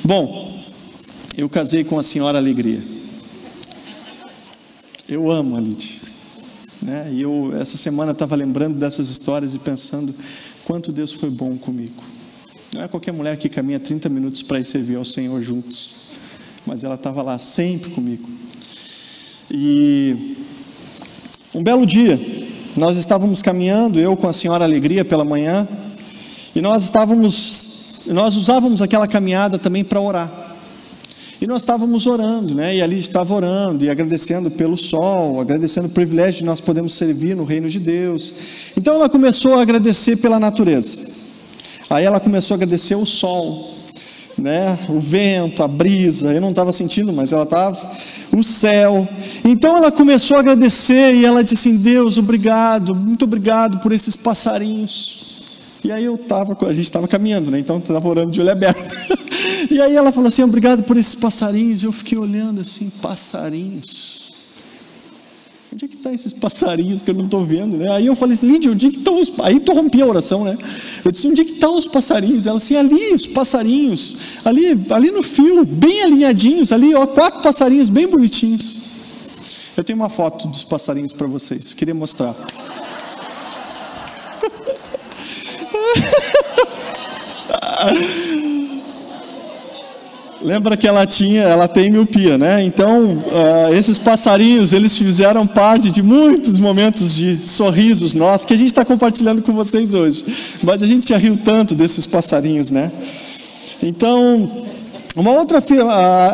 Bom, 0.05 0.52
eu 1.37 1.49
casei 1.49 1.83
com 1.85 1.99
a 1.99 2.03
senhora 2.03 2.39
Alegria. 2.39 2.83
Eu 5.09 5.31
amo 5.31 5.57
a 5.57 5.61
Lid. 5.61 6.01
Né? 6.83 7.11
E 7.13 7.23
eu, 7.23 7.53
essa 7.59 7.77
semana, 7.77 8.13
estava 8.13 8.35
lembrando 8.35 8.79
dessas 8.79 9.09
histórias 9.09 9.55
e 9.55 9.59
pensando 9.59 10.15
quanto 10.65 10.93
Deus 10.93 11.13
foi 11.13 11.31
bom 11.31 11.57
comigo. 11.57 12.03
Não 12.73 12.83
é 12.83 12.89
qualquer 12.89 13.13
mulher 13.13 13.37
que 13.37 13.49
caminha 13.49 13.79
30 13.79 14.09
minutos 14.09 14.43
para 14.43 14.59
ir 14.59 14.65
servir 14.65 14.97
ao 14.97 15.05
Senhor 15.05 15.41
juntos, 15.43 15.91
mas 16.67 16.85
ela 16.85 16.95
estava 16.95 17.23
lá 17.23 17.39
sempre 17.39 17.91
comigo. 17.91 18.29
E 19.51 20.37
um 21.55 21.63
belo 21.63 21.85
dia, 21.85 22.19
nós 22.77 22.97
estávamos 22.97 23.43
caminhando, 23.43 24.01
eu 24.01 24.17
com 24.17 24.27
a 24.27 24.33
senhora 24.33 24.65
Alegria 24.65 25.05
pela 25.05 25.25
manhã, 25.25 25.69
e 26.55 26.61
nós 26.61 26.85
estávamos, 26.85 28.05
nós 28.07 28.37
usávamos 28.37 28.81
aquela 28.81 29.07
caminhada 29.07 29.59
também 29.59 29.85
para 29.85 30.01
orar. 30.01 30.52
E 31.43 31.47
nós 31.49 31.63
estávamos 31.63 32.07
orando, 32.07 32.55
né? 32.55 32.77
E 32.77 32.81
ali 32.81 32.97
estava 32.97 33.35
orando 33.35 33.85
e 33.85 33.91
agradecendo 33.91 34.49
pelo 34.49 34.77
sol, 34.77 35.41
agradecendo 35.41 35.89
o 35.89 35.91
privilégio 35.91 36.39
de 36.39 36.45
nós 36.45 36.61
podermos 36.61 36.95
servir 36.95 37.35
no 37.35 37.43
reino 37.43 37.69
de 37.69 37.81
Deus. 37.81 38.33
Então 38.77 38.95
ela 38.95 39.09
começou 39.09 39.55
a 39.55 39.63
agradecer 39.63 40.19
pela 40.19 40.39
natureza. 40.39 41.01
Aí 41.91 42.05
ela 42.05 42.21
começou 42.21 42.55
a 42.55 42.59
agradecer 42.59 42.95
o 42.95 43.05
sol, 43.05 43.75
né? 44.39 44.79
O 44.89 45.01
vento, 45.01 45.65
a 45.65 45.67
brisa. 45.67 46.33
Eu 46.33 46.41
não 46.41 46.51
estava 46.51 46.71
sentindo, 46.71 47.13
mas 47.13 47.33
ela 47.33 47.43
estava. 47.43 47.91
O 48.31 48.45
céu. 48.45 49.09
Então 49.45 49.77
ela 49.77 49.91
começou 49.91 50.37
a 50.37 50.41
agradecer 50.41 51.13
e 51.13 51.25
ela 51.25 51.43
disse 51.43 51.71
assim: 51.71 51.77
Deus, 51.77 52.19
obrigado, 52.19 52.95
muito 52.95 53.25
obrigado 53.25 53.81
por 53.81 53.91
esses 53.91 54.15
passarinhos. 54.15 55.22
E 55.85 55.91
aí 55.91 56.05
eu 56.05 56.15
estava, 56.15 56.57
a 56.67 56.73
gente 56.73 56.85
estava 56.85 57.09
caminhando, 57.09 57.51
né? 57.51 57.59
Então 57.59 57.79
estava 57.79 58.09
orando 58.09 58.31
de 58.31 58.41
olho 58.41 58.53
aberto. 58.53 58.95
e 59.71 59.81
aí 59.81 59.97
ela 59.97 60.13
falou 60.13 60.29
assim: 60.29 60.43
obrigado 60.43 60.85
por 60.85 60.97
esses 60.97 61.15
passarinhos. 61.15 61.83
Eu 61.83 61.93
fiquei 61.93 62.17
olhando 62.17 62.61
assim, 62.61 62.91
passarinhos. 63.03 64.23
Onde 65.73 65.87
é 65.87 65.89
que 65.89 65.95
estão 65.95 66.13
tá 66.13 66.15
esses 66.15 66.35
passarinhos 66.35 67.03
que 67.03 67.11
eu 67.11 67.15
não 67.15 67.25
estou 67.25 67.43
vendo, 67.45 67.79
né? 67.79 67.91
Aí 67.91 68.07
eu 68.07 68.15
falei 68.15 68.35
assim, 68.35 68.47
Lídia, 68.47 68.71
onde 68.71 68.89
é 68.89 68.91
que 68.91 68.99
estão 68.99 69.19
os... 69.19 69.33
Aí 69.41 69.55
interrompi 69.55 70.03
a 70.03 70.07
oração, 70.07 70.45
né? 70.45 70.57
Eu 71.03 71.11
disse, 71.11 71.27
onde 71.27 71.41
é 71.41 71.45
que 71.45 71.53
estão 71.53 71.79
os 71.79 71.89
passarinhos? 71.89 72.47
Ela 72.47 72.59
assim, 72.59 72.77
ali, 72.77 73.15
os 73.15 73.27
passarinhos, 73.27 74.17
ali, 74.45 74.79
ali 74.91 75.11
no 75.11 75.23
fio, 75.23 75.65
bem 75.65 76.03
alinhadinhos, 76.03 76.73
ali, 76.73 76.95
ó, 76.95 77.07
quatro 77.07 77.43
passarinhos 77.43 77.89
bem 77.89 78.07
bonitinhos. 78.07 78.77
Eu 79.75 79.83
tenho 79.83 79.99
uma 79.99 80.11
foto 80.11 80.47
dos 80.47 80.63
passarinhos 80.63 81.13
para 81.13 81.27
vocês, 81.27 81.73
queria 81.73 81.95
mostrar. 81.95 82.37
Lembra 90.43 90.77
que 90.77 90.89
ela 90.89 91.07
tinha, 91.07 91.43
ela 91.43 91.69
tem 91.69 91.89
miopia, 91.89 92.37
né? 92.37 92.65
Então, 92.65 93.15
uh, 93.15 93.75
esses 93.75 93.97
passarinhos, 93.97 94.73
eles 94.73 94.99
fizeram 94.99 95.47
parte 95.47 95.89
de 95.91 96.03
muitos 96.03 96.59
momentos 96.59 97.15
de 97.15 97.37
sorrisos 97.37 98.13
nossos 98.13 98.45
que 98.45 98.53
a 98.53 98.57
gente 98.57 98.67
está 98.67 98.85
compartilhando 98.85 99.41
com 99.43 99.53
vocês 99.53 99.95
hoje. 99.95 100.25
Mas 100.63 100.83
a 100.83 100.87
gente 100.87 101.11
já 101.11 101.17
riu 101.17 101.37
tanto 101.37 101.77
desses 101.77 102.07
passarinhos, 102.07 102.73
né? 102.73 102.91
Então, 103.81 104.51
uma 105.15 105.31
outra 105.33 105.63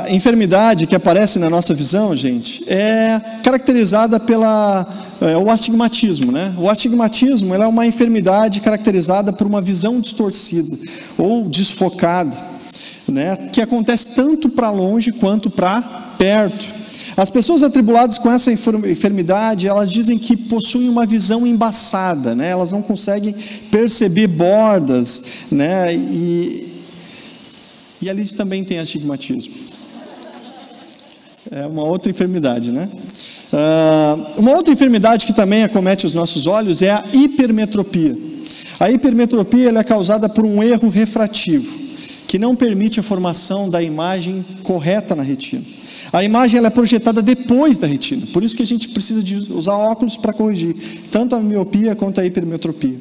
enfermidade 0.08 0.86
que 0.86 0.94
aparece 0.94 1.38
na 1.38 1.50
nossa 1.50 1.74
visão, 1.74 2.14
gente, 2.14 2.64
é 2.70 3.20
caracterizada 3.42 4.20
pela 4.20 4.86
é 5.20 5.36
o 5.36 5.50
astigmatismo, 5.50 6.30
né? 6.30 6.54
O 6.56 6.70
astigmatismo 6.70 7.52
é 7.52 7.66
uma 7.66 7.84
enfermidade 7.86 8.60
caracterizada 8.60 9.32
por 9.32 9.48
uma 9.48 9.60
visão 9.60 10.00
distorcida 10.00 10.78
ou 11.16 11.48
desfocada, 11.48 12.36
né? 13.08 13.36
Que 13.52 13.60
acontece 13.60 14.10
tanto 14.10 14.48
para 14.48 14.70
longe 14.70 15.10
quanto 15.10 15.50
para 15.50 15.82
perto. 16.16 16.66
As 17.16 17.30
pessoas 17.30 17.64
atribuladas 17.64 18.16
com 18.16 18.30
essa 18.30 18.52
enfermidade, 18.52 19.66
elas 19.66 19.90
dizem 19.90 20.16
que 20.16 20.36
possuem 20.36 20.88
uma 20.88 21.04
visão 21.04 21.44
embaçada, 21.44 22.32
né? 22.36 22.50
Elas 22.50 22.70
não 22.70 22.80
conseguem 22.80 23.34
perceber 23.72 24.28
bordas, 24.28 25.46
né? 25.50 25.92
E, 25.96 26.67
e 28.00 28.08
ali 28.08 28.26
também 28.28 28.64
tem 28.64 28.78
astigmatismo. 28.78 29.54
É 31.50 31.66
uma 31.66 31.84
outra 31.84 32.10
enfermidade, 32.10 32.70
né? 32.70 32.88
Uh, 33.52 34.40
uma 34.40 34.52
outra 34.52 34.72
enfermidade 34.72 35.26
que 35.26 35.32
também 35.32 35.64
acomete 35.64 36.04
os 36.04 36.14
nossos 36.14 36.46
olhos 36.46 36.82
é 36.82 36.90
a 36.90 37.04
hipermetropia. 37.12 38.16
A 38.78 38.90
hipermetropia 38.90 39.70
é 39.70 39.84
causada 39.84 40.28
por 40.28 40.44
um 40.44 40.62
erro 40.62 40.88
refrativo, 40.90 41.76
que 42.26 42.38
não 42.38 42.54
permite 42.54 43.00
a 43.00 43.02
formação 43.02 43.70
da 43.70 43.82
imagem 43.82 44.44
correta 44.62 45.16
na 45.16 45.22
retina. 45.22 45.62
A 46.12 46.22
imagem 46.22 46.64
é 46.64 46.70
projetada 46.70 47.20
depois 47.20 47.78
da 47.78 47.86
retina, 47.86 48.26
por 48.32 48.42
isso 48.42 48.56
que 48.56 48.62
a 48.62 48.66
gente 48.66 48.88
precisa 48.88 49.22
de 49.22 49.52
usar 49.52 49.74
óculos 49.74 50.16
para 50.16 50.32
corrigir 50.32 50.76
tanto 51.10 51.34
a 51.34 51.40
miopia 51.40 51.96
quanto 51.96 52.20
a 52.20 52.26
hipermetropia. 52.26 52.96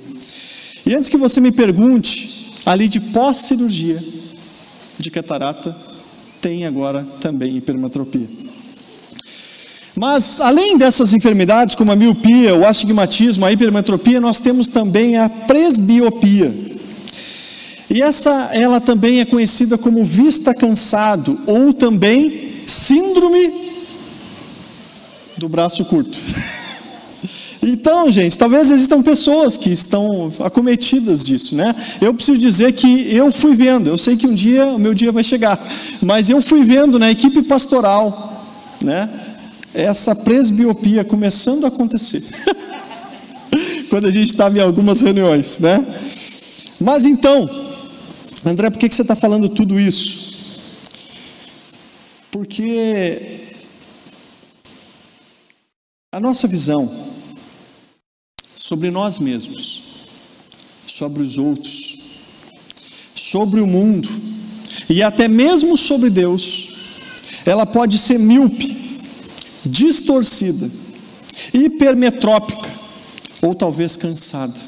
E 0.86 0.96
antes 0.96 1.10
que 1.10 1.18
você 1.18 1.42
me 1.42 1.51
pergunte, 1.51 2.30
ali 2.66 2.88
de 2.88 3.00
pós-cirurgia 3.00 4.01
de 4.98 5.12
catarata, 5.12 5.75
tem 6.42 6.66
agora 6.66 7.06
também 7.20 7.58
hipermetropia. 7.58 8.27
Mas, 9.96 10.39
além 10.39 10.77
dessas 10.77 11.12
enfermidades, 11.12 11.74
como 11.74 11.92
a 11.92 11.96
miopia, 11.96 12.56
o 12.56 12.66
astigmatismo, 12.66 13.46
a 13.46 13.51
hipermetropia, 13.51 14.22
nós 14.22 14.39
temos 14.39 14.70
também 14.70 15.18
a 15.18 15.27
presbiopia. 15.27 16.54
E 17.89 18.01
essa, 18.01 18.50
ela 18.54 18.80
também 18.80 19.22
é 19.22 19.25
conhecida 19.25 19.77
como 19.77 20.04
vista 20.04 20.54
cansado, 20.54 21.39
ou 21.48 21.74
também 21.74 22.54
síndrome 22.68 23.51
do 25.38 25.50
braço 25.50 25.84
curto. 25.86 26.18
Então, 27.62 28.12
gente, 28.12 28.38
talvez 28.38 28.70
existam 28.70 29.02
pessoas 29.02 29.58
que 29.58 29.72
estão 29.72 30.32
acometidas 30.40 31.26
disso, 31.26 31.56
né? 31.56 31.76
Eu 32.00 32.14
preciso 32.14 32.38
dizer 32.38 32.72
que 32.74 33.14
eu 33.14 33.32
fui 33.32 33.56
vendo, 33.56 33.90
eu 33.90 33.98
sei 33.98 34.16
que 34.16 34.28
um 34.28 34.34
dia 34.34 34.66
o 34.68 34.80
meu 34.80 34.94
dia 34.94 35.12
vai 35.12 35.24
chegar, 35.24 35.60
mas 36.02 36.30
eu 36.30 36.42
fui 36.42 36.64
vendo 36.64 37.00
na 37.00 37.10
equipe 37.10 37.42
pastoral, 37.42 38.46
né? 38.82 39.10
essa 39.78 40.16
presbiopia 40.16 41.04
começando 41.04 41.66
a 41.66 41.68
acontecer. 41.68 42.24
Quando 43.90 44.08
a 44.08 44.12
gente 44.12 44.32
estava 44.32 44.58
em 44.58 44.62
algumas 44.62 45.02
reuniões, 45.02 45.60
né? 45.60 45.86
Mas 46.80 47.06
então, 47.06 47.48
André, 48.44 48.72
por 48.72 48.80
que, 48.80 48.90
que 48.90 48.96
você 48.96 49.04
está 49.04 49.16
falando 49.16 49.48
tudo 49.48 49.80
isso? 49.80 50.58
Porque 52.32 53.40
a 56.12 56.20
nossa 56.20 56.48
visão 56.48 57.07
sobre 58.67 58.91
nós 58.91 59.17
mesmos, 59.17 59.81
sobre 60.86 61.24
os 61.24 61.38
outros, 61.38 62.00
sobre 63.15 63.62
o 63.62 63.65
mundo 63.65 64.09
e 64.89 65.01
até 65.01 65.29
mesmo 65.29 65.77
sobre 65.77 66.09
Deus, 66.09 66.67
ela 67.45 67.65
pode 67.65 67.97
ser 67.97 68.19
míope, 68.19 69.00
distorcida, 69.65 70.69
hipermetrópica 71.53 72.69
ou 73.41 73.55
talvez 73.55 73.95
cansada. 73.95 74.59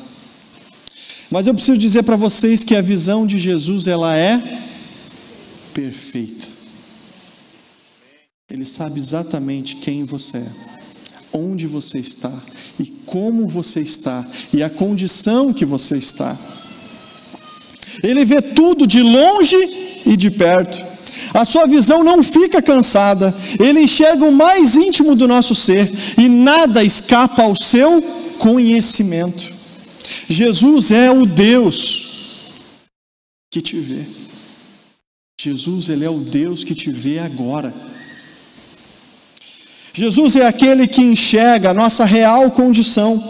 Mas 1.29 1.45
eu 1.45 1.53
preciso 1.53 1.77
dizer 1.77 2.03
para 2.03 2.15
vocês 2.15 2.63
que 2.63 2.77
a 2.77 2.81
visão 2.81 3.27
de 3.27 3.37
Jesus 3.37 3.85
ela 3.85 4.17
é 4.17 4.61
perfeita. 5.73 6.47
Ele 8.49 8.63
sabe 8.63 8.97
exatamente 8.97 9.75
quem 9.75 10.05
você 10.05 10.37
é, 10.37 10.78
onde 11.33 11.67
você 11.67 11.99
está 11.99 12.31
e 12.79 12.85
como 13.05 13.47
você 13.47 13.81
está 13.81 14.25
e 14.53 14.63
a 14.63 14.69
condição 14.69 15.53
que 15.53 15.65
você 15.65 15.97
está. 15.97 16.37
Ele 18.03 18.23
vê 18.23 18.41
tudo 18.41 18.87
de 18.87 19.01
longe 19.01 19.57
e 20.05 20.15
de 20.15 20.31
perto. 20.31 20.89
A 21.33 21.45
sua 21.45 21.67
visão 21.67 22.03
não 22.03 22.23
fica 22.23 22.61
cansada, 22.61 23.35
ele 23.59 23.81
enxerga 23.81 24.25
o 24.25 24.31
mais 24.31 24.75
íntimo 24.75 25.15
do 25.15 25.27
nosso 25.27 25.53
ser 25.53 25.89
e 26.17 26.27
nada 26.27 26.83
escapa 26.83 27.43
ao 27.43 27.55
seu 27.55 28.01
conhecimento. 28.39 29.43
Jesus 30.27 30.91
é 30.91 31.11
o 31.11 31.25
Deus 31.25 32.09
que 33.51 33.61
te 33.61 33.79
vê. 33.79 34.03
Jesus, 35.41 35.87
ele 35.87 36.03
é 36.03 36.09
o 36.09 36.19
Deus 36.19 36.63
que 36.63 36.75
te 36.75 36.91
vê 36.91 37.19
agora. 37.19 37.73
Jesus 39.93 40.35
é 40.35 40.45
aquele 40.45 40.87
que 40.87 41.01
enxerga 41.01 41.71
a 41.71 41.73
nossa 41.73 42.05
real 42.05 42.51
condição. 42.51 43.21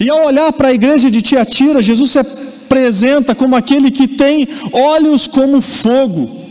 E 0.00 0.08
ao 0.08 0.26
olhar 0.26 0.52
para 0.52 0.68
a 0.68 0.72
igreja 0.72 1.10
de 1.10 1.22
Tiatira, 1.22 1.82
Jesus 1.82 2.12
se 2.12 2.18
apresenta 2.18 3.34
como 3.34 3.54
aquele 3.54 3.90
que 3.90 4.08
tem 4.08 4.48
olhos 4.72 5.26
como 5.26 5.60
fogo 5.60 6.42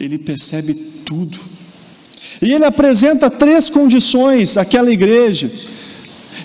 ele 0.00 0.18
percebe 0.18 0.74
tudo. 1.04 1.38
E 2.40 2.52
ele 2.52 2.64
apresenta 2.64 3.28
três 3.28 3.68
condições 3.68 4.56
àquela 4.56 4.90
igreja. 4.90 5.50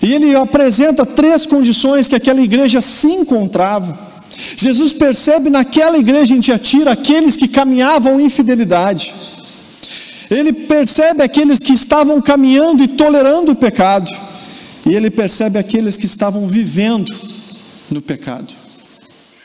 E 0.03 0.13
ele 0.13 0.35
apresenta 0.35 1.05
três 1.05 1.45
condições 1.45 2.07
que 2.07 2.15
aquela 2.15 2.41
igreja 2.41 2.81
se 2.81 3.07
encontrava. 3.07 3.97
Jesus 4.57 4.91
percebe 4.91 5.49
naquela 5.49 5.97
igreja 5.97 6.35
em 6.35 6.41
Tiatira 6.41 6.91
aqueles 6.91 7.37
que 7.37 7.47
caminhavam 7.47 8.19
em 8.19 8.29
fidelidade. 8.29 9.13
Ele 10.35 10.51
percebe 10.51 11.23
aqueles 11.23 11.59
que 11.59 11.73
estavam 11.73 12.21
caminhando 12.21 12.83
e 12.83 12.87
tolerando 12.87 13.51
o 13.51 13.55
pecado. 13.55 14.11
E 14.85 14.93
ele 14.93 15.09
percebe 15.09 15.57
aqueles 15.57 15.97
que 15.97 16.05
estavam 16.05 16.47
vivendo 16.47 17.13
no 17.89 18.01
pecado. 18.01 18.53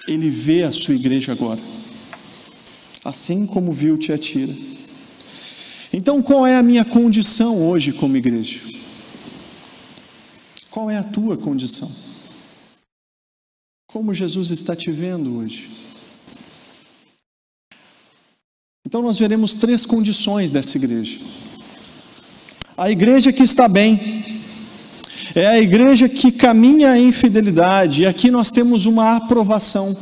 Ele 0.09 0.29
vê 0.29 0.65
a 0.65 0.73
sua 0.73 0.95
igreja 0.95 1.33
agora 1.33 1.61
assim 3.05 3.47
como 3.47 3.73
viu 3.73 3.97
Tiatira. 3.97 4.55
Então, 5.93 6.23
qual 6.23 6.47
é 6.47 6.57
a 6.57 6.63
minha 6.63 6.85
condição 6.85 7.67
hoje 7.67 7.93
como 7.93 8.17
igreja? 8.17 8.61
Qual 10.71 10.89
é 10.89 10.97
a 10.97 11.03
tua 11.03 11.37
condição? 11.37 11.91
Como 13.89 14.15
Jesus 14.15 14.51
está 14.51 14.77
te 14.77 14.93
vendo 14.93 15.39
hoje? 15.39 15.69
Então, 18.87 19.03
nós 19.03 19.19
veremos 19.19 19.53
três 19.53 19.85
condições 19.85 20.51
dessa 20.51 20.77
igreja. 20.79 21.19
A 22.77 22.91
igreja 22.91 23.31
que 23.31 23.43
está 23.43 23.69
bem, 23.69 24.41
é 25.35 25.47
a 25.47 25.61
igreja 25.61 26.09
que 26.09 26.33
caminha 26.33 26.97
em 26.97 27.13
fidelidade, 27.13 28.03
e 28.03 28.07
aqui 28.07 28.31
nós 28.31 28.51
temos 28.51 28.87
uma 28.87 29.17
aprovação. 29.17 29.95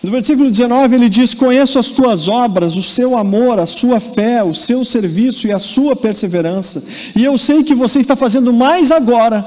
No 0.00 0.10
versículo 0.12 0.48
19 0.50 0.94
ele 0.94 1.08
diz: 1.08 1.34
Conheço 1.34 1.78
as 1.78 1.88
tuas 1.88 2.28
obras, 2.28 2.76
o 2.76 2.82
seu 2.82 3.16
amor, 3.16 3.58
a 3.58 3.66
sua 3.66 3.98
fé, 3.98 4.42
o 4.44 4.54
seu 4.54 4.84
serviço 4.84 5.48
e 5.48 5.52
a 5.52 5.58
sua 5.58 5.96
perseverança, 5.96 6.82
e 7.16 7.24
eu 7.24 7.36
sei 7.36 7.64
que 7.64 7.74
você 7.74 7.98
está 7.98 8.14
fazendo 8.14 8.52
mais 8.52 8.92
agora 8.92 9.44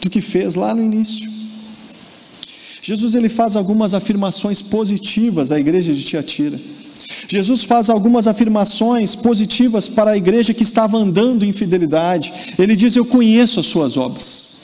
do 0.00 0.08
que 0.08 0.22
fez 0.22 0.54
lá 0.54 0.74
no 0.74 0.82
início. 0.82 1.28
Jesus 2.82 3.14
ele 3.14 3.28
faz 3.28 3.56
algumas 3.56 3.92
afirmações 3.92 4.62
positivas 4.62 5.52
à 5.52 5.60
igreja 5.60 5.92
de 5.92 6.02
Tiatira. 6.02 6.58
Jesus 7.28 7.64
faz 7.64 7.88
algumas 7.88 8.26
afirmações 8.26 9.14
positivas 9.14 9.88
para 9.88 10.12
a 10.12 10.16
igreja 10.16 10.54
que 10.54 10.62
estava 10.62 10.96
andando 10.96 11.44
em 11.44 11.52
fidelidade. 11.52 12.32
Ele 12.58 12.74
diz: 12.76 12.96
Eu 12.96 13.04
conheço 13.04 13.60
as 13.60 13.66
suas 13.66 13.96
obras. 13.96 14.60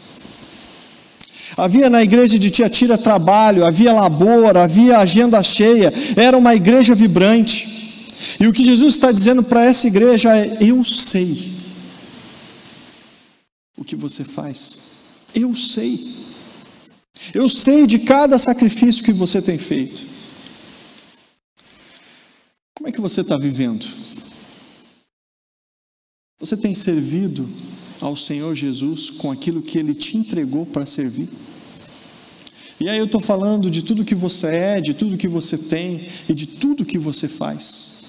Havia 1.56 1.88
na 1.88 2.02
igreja 2.02 2.38
de 2.38 2.50
Tiatira 2.50 2.98
trabalho, 2.98 3.64
havia 3.64 3.92
labor, 3.92 4.56
havia 4.56 4.98
agenda 4.98 5.42
cheia, 5.42 5.92
era 6.14 6.36
uma 6.36 6.54
igreja 6.54 6.94
vibrante. 6.94 7.76
E 8.38 8.46
o 8.46 8.52
que 8.52 8.64
Jesus 8.64 8.94
está 8.94 9.10
dizendo 9.10 9.42
para 9.42 9.64
essa 9.64 9.86
igreja 9.86 10.36
é: 10.36 10.58
Eu 10.60 10.84
sei 10.84 11.52
o 13.76 13.84
que 13.84 13.96
você 13.96 14.24
faz, 14.24 14.76
eu 15.34 15.54
sei, 15.54 16.14
eu 17.32 17.48
sei 17.48 17.86
de 17.86 18.00
cada 18.00 18.38
sacrifício 18.38 19.04
que 19.04 19.12
você 19.12 19.40
tem 19.40 19.56
feito. 19.56 20.15
Como 22.86 22.92
é 22.92 22.94
que 22.94 23.00
você 23.00 23.20
está 23.20 23.36
vivendo? 23.36 23.84
Você 26.38 26.56
tem 26.56 26.72
servido 26.72 27.44
ao 28.00 28.14
Senhor 28.14 28.54
Jesus 28.54 29.10
com 29.10 29.32
aquilo 29.32 29.60
que 29.60 29.76
Ele 29.76 29.92
te 29.92 30.16
entregou 30.16 30.64
para 30.64 30.86
servir? 30.86 31.28
E 32.78 32.88
aí 32.88 32.96
eu 32.96 33.06
estou 33.06 33.20
falando 33.20 33.68
de 33.68 33.82
tudo 33.82 34.04
que 34.04 34.14
você 34.14 34.46
é, 34.46 34.80
de 34.80 34.94
tudo 34.94 35.16
que 35.16 35.26
você 35.26 35.58
tem 35.58 36.06
e 36.28 36.32
de 36.32 36.46
tudo 36.46 36.84
que 36.84 36.96
você 36.96 37.26
faz. 37.26 38.04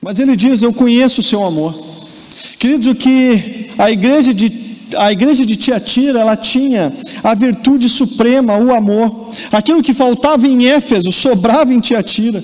Mas 0.00 0.20
ele 0.20 0.36
diz: 0.36 0.62
Eu 0.62 0.72
conheço 0.72 1.20
o 1.20 1.24
seu 1.24 1.42
amor. 1.42 1.74
Queridos, 2.60 2.86
o 2.86 2.94
que 2.94 3.70
a 3.76 3.90
igreja 3.90 4.32
de 4.32 4.66
a 4.96 5.10
igreja 5.10 5.44
de 5.44 5.56
Tiatira, 5.56 6.20
ela 6.20 6.36
tinha 6.36 6.92
a 7.24 7.34
virtude 7.34 7.88
suprema, 7.88 8.56
o 8.56 8.72
amor. 8.72 9.25
Aquilo 9.52 9.82
que 9.82 9.94
faltava 9.94 10.46
em 10.46 10.66
Éfeso, 10.66 11.12
sobrava 11.12 11.72
em 11.72 11.80
Tiatira. 11.80 12.42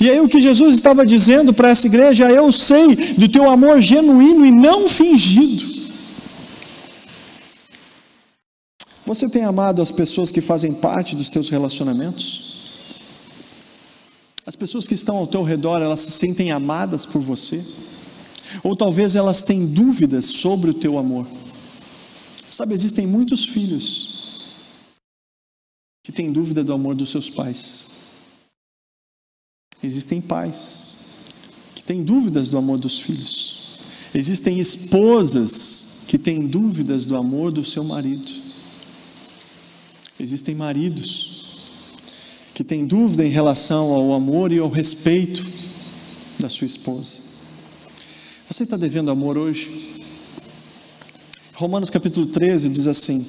E 0.00 0.10
aí 0.10 0.20
o 0.20 0.28
que 0.28 0.40
Jesus 0.40 0.74
estava 0.74 1.06
dizendo 1.06 1.52
para 1.52 1.70
essa 1.70 1.86
igreja 1.86 2.26
é: 2.26 2.38
Eu 2.38 2.50
sei 2.52 2.96
do 3.16 3.28
teu 3.28 3.48
amor 3.48 3.80
genuíno 3.80 4.44
e 4.44 4.50
não 4.50 4.88
fingido. 4.88 5.78
Você 9.06 9.28
tem 9.28 9.44
amado 9.44 9.80
as 9.80 9.90
pessoas 9.90 10.30
que 10.30 10.40
fazem 10.40 10.74
parte 10.74 11.16
dos 11.16 11.28
teus 11.28 11.48
relacionamentos? 11.48 12.48
As 14.44 14.54
pessoas 14.54 14.86
que 14.86 14.94
estão 14.94 15.16
ao 15.16 15.26
teu 15.26 15.42
redor, 15.42 15.80
elas 15.80 16.00
se 16.00 16.10
sentem 16.10 16.50
amadas 16.50 17.06
por 17.06 17.20
você? 17.20 17.62
Ou 18.62 18.76
talvez 18.76 19.14
elas 19.14 19.40
têm 19.40 19.66
dúvidas 19.66 20.26
sobre 20.26 20.70
o 20.70 20.74
teu 20.74 20.98
amor? 20.98 21.26
Sabe, 22.50 22.74
existem 22.74 23.06
muitos 23.06 23.44
filhos 23.44 24.17
têm 26.18 26.32
dúvida 26.32 26.64
do 26.64 26.72
amor 26.72 26.96
dos 26.96 27.10
seus 27.10 27.30
pais. 27.30 27.84
Existem 29.80 30.20
pais 30.20 30.96
que 31.76 31.84
têm 31.84 32.02
dúvidas 32.02 32.48
do 32.48 32.58
amor 32.58 32.76
dos 32.76 32.98
filhos. 32.98 33.78
Existem 34.12 34.58
esposas 34.58 36.06
que 36.08 36.18
têm 36.18 36.48
dúvidas 36.48 37.06
do 37.06 37.16
amor 37.16 37.52
do 37.52 37.64
seu 37.64 37.84
marido. 37.84 38.32
Existem 40.18 40.56
maridos 40.56 41.60
que 42.52 42.64
têm 42.64 42.84
dúvida 42.84 43.24
em 43.24 43.30
relação 43.30 43.92
ao 43.94 44.12
amor 44.12 44.50
e 44.50 44.58
ao 44.58 44.68
respeito 44.68 45.46
da 46.36 46.48
sua 46.48 46.66
esposa. 46.66 47.18
Você 48.50 48.64
está 48.64 48.76
devendo 48.76 49.12
amor 49.12 49.38
hoje? 49.38 50.02
Romanos 51.54 51.90
capítulo 51.90 52.26
13 52.26 52.68
diz 52.68 52.88
assim: 52.88 53.24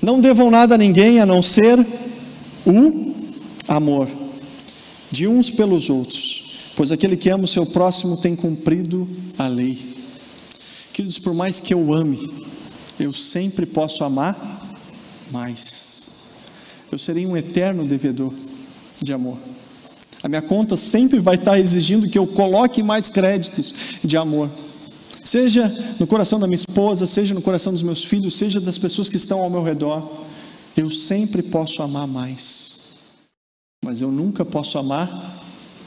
Não 0.00 0.20
devam 0.20 0.50
nada 0.50 0.74
a 0.74 0.78
ninguém 0.78 1.20
a 1.20 1.26
não 1.26 1.42
ser 1.42 1.78
o 2.66 3.14
amor 3.66 4.08
de 5.10 5.26
uns 5.26 5.50
pelos 5.50 5.90
outros, 5.90 6.72
pois 6.76 6.92
aquele 6.92 7.16
que 7.16 7.30
ama 7.30 7.44
o 7.44 7.48
seu 7.48 7.66
próximo 7.66 8.16
tem 8.16 8.36
cumprido 8.36 9.08
a 9.38 9.46
lei. 9.48 9.96
Queridos, 10.92 11.18
por 11.18 11.34
mais 11.34 11.60
que 11.60 11.72
eu 11.72 11.92
ame, 11.92 12.30
eu 12.98 13.12
sempre 13.12 13.66
posso 13.66 14.04
amar 14.04 14.36
mais. 15.30 15.96
Eu 16.90 16.98
serei 16.98 17.26
um 17.26 17.36
eterno 17.36 17.84
devedor 17.84 18.32
de 19.00 19.12
amor. 19.12 19.38
A 20.22 20.28
minha 20.28 20.42
conta 20.42 20.76
sempre 20.76 21.20
vai 21.20 21.36
estar 21.36 21.58
exigindo 21.58 22.08
que 22.08 22.18
eu 22.18 22.26
coloque 22.26 22.82
mais 22.82 23.08
créditos 23.08 23.72
de 24.02 24.16
amor. 24.16 24.50
Seja 25.24 25.70
no 25.98 26.06
coração 26.06 26.40
da 26.40 26.46
minha 26.46 26.56
esposa, 26.56 27.06
seja 27.06 27.34
no 27.34 27.42
coração 27.42 27.72
dos 27.72 27.82
meus 27.82 28.04
filhos, 28.04 28.36
seja 28.36 28.60
das 28.60 28.78
pessoas 28.78 29.08
que 29.08 29.16
estão 29.16 29.40
ao 29.40 29.50
meu 29.50 29.62
redor. 29.62 30.08
Eu 30.76 30.90
sempre 30.90 31.42
posso 31.42 31.82
amar 31.82 32.06
mais. 32.06 32.98
Mas 33.84 34.00
eu 34.00 34.10
nunca 34.10 34.44
posso 34.44 34.78
amar 34.78 35.42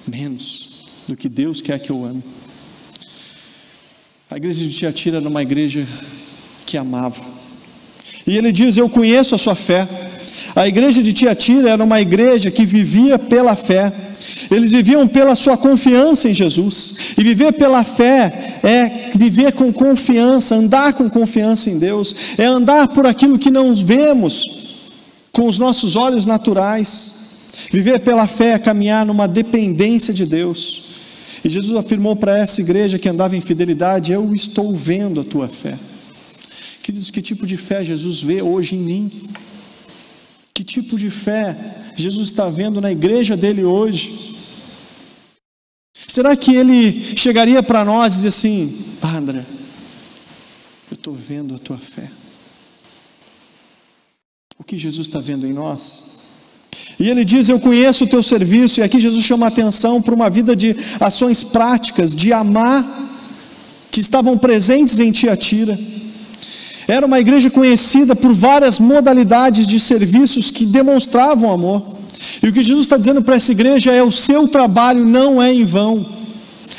menos 0.08 0.86
do 1.08 1.16
que 1.16 1.28
Deus 1.28 1.62
quer 1.62 1.80
que 1.80 1.92
eu 1.92 2.06
ame. 2.06 2.24
A 4.30 4.38
igreja 4.38 4.64
de 4.64 4.72
Tiatira 4.72 5.18
era 5.18 5.28
uma 5.28 5.42
igreja 5.42 5.86
que 6.66 6.78
amava. 6.78 7.22
E 8.26 8.38
ele 8.38 8.52
diz: 8.52 8.78
Eu 8.78 8.90
conheço 8.90 9.36
a 9.36 9.38
sua 9.38 9.56
fé. 9.56 9.88
A 10.56 10.68
igreja 10.68 11.02
de 11.02 11.14
Tiatira 11.14 11.70
era 11.70 11.84
uma 11.84 12.00
igreja 12.02 12.52
que 12.52 12.66
vivia 12.66 13.18
pela 13.18 13.56
fé. 13.56 13.92
Eles 14.50 14.72
viviam 14.72 15.08
pela 15.08 15.36
sua 15.36 15.58
confiança 15.58 16.30
em 16.30 16.34
Jesus. 16.34 17.14
E 17.18 17.24
viver 17.24 17.54
pela 17.54 17.84
fé 17.84 18.60
é 18.64 18.90
viver 19.22 19.52
com 19.52 19.72
confiança, 19.72 20.56
andar 20.56 20.94
com 20.94 21.08
confiança 21.08 21.70
em 21.70 21.78
Deus, 21.78 22.16
é 22.40 22.46
andar 22.46 22.88
por 22.88 23.06
aquilo 23.06 23.38
que 23.38 23.52
não 23.52 23.76
vemos 23.76 24.72
com 25.32 25.46
os 25.46 25.60
nossos 25.60 25.96
olhos 25.96 26.26
naturais. 26.26 27.20
Viver 27.72 28.00
pela 28.00 28.26
fé 28.26 28.54
é 28.54 28.60
caminhar 28.60 29.06
numa 29.06 29.28
dependência 29.28 30.12
de 30.12 30.26
Deus. 30.26 30.82
E 31.44 31.50
Jesus 31.50 31.78
afirmou 31.78 32.16
para 32.16 32.40
essa 32.40 32.62
igreja 32.62 32.98
que 32.98 33.08
andava 33.08 33.38
em 33.38 33.42
fidelidade: 33.42 34.12
Eu 34.12 34.34
estou 34.34 34.76
vendo 34.76 35.22
a 35.22 35.24
tua 35.24 35.48
fé. 35.48 35.78
Queridos, 36.82 37.12
que 37.12 37.22
tipo 37.22 37.46
de 37.46 37.58
fé 37.58 37.84
Jesus 37.84 38.24
vê 38.24 38.42
hoje 38.42 38.76
em 38.76 38.80
mim? 38.80 39.12
Que 40.52 40.64
tipo 40.64 40.98
de 40.98 41.12
fé 41.12 41.56
Jesus 41.96 42.30
está 42.30 42.50
vendo 42.50 42.82
na 42.82 42.92
igreja 42.92 43.38
dele 43.38 43.64
hoje? 43.64 44.31
Será 46.12 46.36
que 46.36 46.54
ele 46.54 47.15
chegaria 47.15 47.63
para 47.63 47.86
nós 47.86 48.12
e 48.12 48.15
dizer 48.17 48.28
assim: 48.28 48.78
ah, 49.02 49.15
André, 49.15 49.45
eu 50.91 50.95
estou 50.95 51.13
vendo 51.13 51.56
a 51.56 51.58
tua 51.58 51.78
fé? 51.78 52.12
O 54.60 54.63
que 54.65 54.78
Jesus 54.78 55.08
está 55.08 55.19
vendo 55.19 55.47
em 55.47 55.54
nós? 55.54 56.19
E 57.00 57.10
ele 57.10 57.24
diz: 57.24 57.47
Eu 57.47 57.62
conheço 57.62 58.04
o 58.04 58.08
teu 58.08 58.21
serviço, 58.21 58.82
e 58.82 58.84
aqui 58.84 59.00
Jesus 59.00 59.24
chama 59.24 59.47
atenção 59.47 60.02
para 60.02 60.13
uma 60.13 60.30
vida 60.30 60.54
de 60.54 60.76
ações 61.00 61.43
práticas, 61.43 62.13
de 62.13 62.34
amar, 62.34 62.84
que 63.89 64.02
estavam 64.02 64.38
presentes 64.38 65.00
em 65.00 65.13
Tiatira. 65.13 65.80
Era 66.89 67.06
uma 67.06 67.21
igreja 67.21 67.50
conhecida 67.50 68.17
por 68.17 68.34
várias 68.34 68.80
modalidades 68.80 69.65
de 69.65 69.80
serviços 69.80 70.52
que 70.52 70.65
demonstravam 70.65 71.50
amor. 71.50 72.01
E 72.44 72.48
o 72.48 72.54
que 72.54 72.64
Jesus 72.64 72.86
está 72.86 72.98
dizendo 72.98 73.22
para 73.22 73.36
essa 73.36 73.52
igreja 73.52 73.92
é: 73.92 74.04
o 74.04 74.12
seu 74.12 74.48
trabalho 74.48 75.06
não 75.06 75.42
é 75.42 75.54
em 75.54 75.66
vão. 75.66 76.06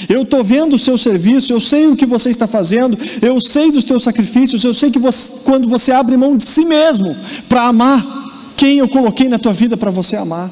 Eu 0.08 0.22
estou 0.22 0.42
vendo 0.42 0.74
o 0.74 0.78
seu 0.78 0.98
serviço, 0.98 1.52
eu 1.52 1.60
sei 1.60 1.86
o 1.86 1.96
que 1.96 2.06
você 2.06 2.30
está 2.30 2.46
fazendo, 2.48 2.98
eu 3.20 3.40
sei 3.40 3.70
dos 3.70 3.84
teus 3.84 4.02
sacrifícios, 4.02 4.64
eu 4.64 4.74
sei 4.74 4.90
que 4.90 4.98
você, 4.98 5.44
quando 5.44 5.68
você 5.68 5.92
abre 5.92 6.16
mão 6.16 6.36
de 6.36 6.44
si 6.44 6.64
mesmo 6.64 7.14
para 7.48 7.68
amar 7.68 8.54
quem 8.56 8.78
eu 8.78 8.88
coloquei 8.88 9.28
na 9.28 9.38
tua 9.38 9.52
vida 9.52 9.76
para 9.76 9.90
você 9.90 10.16
amar. 10.16 10.50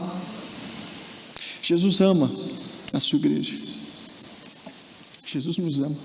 Jesus 1.63 2.01
ama 2.01 2.31
a 2.93 3.01
sua 3.01 3.19
igreja. 3.19 3.55
Jesus 5.25 5.59
nos 5.59 5.81
ama. 5.81 5.97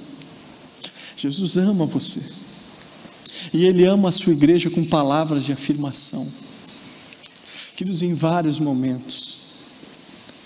Jesus 1.18 1.58
ama 1.58 1.86
você. 1.86 2.22
E 3.54 3.66
Ele 3.66 3.86
ama 3.86 4.10
a 4.10 4.12
sua 4.12 4.34
igreja 4.34 4.70
com 4.70 4.84
palavras 4.84 5.46
de 5.46 5.52
afirmação. 5.52 6.28
Queridos, 7.76 8.02
em 8.02 8.14
vários 8.14 8.58
momentos, 8.58 9.44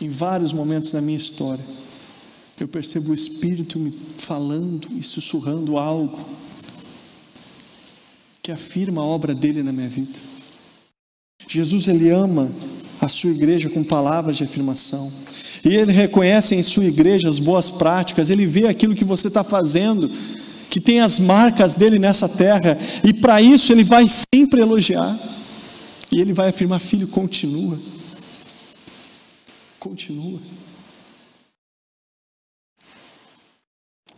em 0.01 0.09
vários 0.09 0.51
momentos 0.51 0.91
da 0.91 0.99
minha 0.99 1.17
história, 1.17 1.63
eu 2.59 2.67
percebo 2.67 3.11
o 3.11 3.13
Espírito 3.13 3.77
me 3.77 3.91
falando 4.17 4.87
e 4.97 5.03
sussurrando 5.03 5.77
algo 5.77 6.19
que 8.41 8.51
afirma 8.51 9.01
a 9.01 9.05
obra 9.05 9.35
dele 9.35 9.61
na 9.61 9.71
minha 9.71 9.87
vida. 9.87 10.17
Jesus 11.47 11.87
ele 11.87 12.09
ama 12.09 12.51
a 12.99 13.07
sua 13.07 13.29
igreja 13.29 13.69
com 13.69 13.83
palavras 13.83 14.37
de 14.37 14.43
afirmação. 14.43 15.11
E 15.63 15.75
ele 15.75 15.91
reconhece 15.91 16.55
em 16.55 16.63
sua 16.63 16.85
igreja 16.85 17.29
as 17.29 17.37
boas 17.37 17.69
práticas, 17.69 18.31
ele 18.31 18.47
vê 18.47 18.65
aquilo 18.67 18.95
que 18.95 19.05
você 19.05 19.27
está 19.27 19.43
fazendo, 19.43 20.09
que 20.67 20.81
tem 20.81 20.99
as 20.99 21.19
marcas 21.19 21.75
dele 21.75 21.99
nessa 21.99 22.27
terra, 22.27 22.75
e 23.03 23.13
para 23.13 23.39
isso 23.39 23.71
ele 23.71 23.83
vai 23.83 24.07
sempre 24.09 24.61
elogiar. 24.61 25.15
E 26.11 26.19
ele 26.19 26.33
vai 26.33 26.49
afirmar: 26.49 26.79
Filho, 26.79 27.07
continua. 27.07 27.79
Continua. 29.79 30.39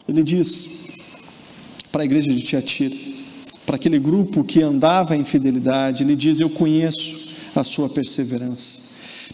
Ele 0.08 0.24
diz 0.24 0.88
para 1.92 2.02
a 2.04 2.06
igreja 2.06 2.34
de 2.34 2.42
Tiatira, 2.42 2.96
para 3.66 3.76
aquele 3.76 4.00
grupo 4.00 4.44
que 4.44 4.62
andava 4.62 5.16
em 5.16 5.24
fidelidade, 5.24 6.04
ele 6.04 6.16
diz: 6.16 6.40
Eu 6.40 6.50
conheço 6.50 7.60
a 7.60 7.64
sua 7.64 7.90
perseverança. 7.90 8.80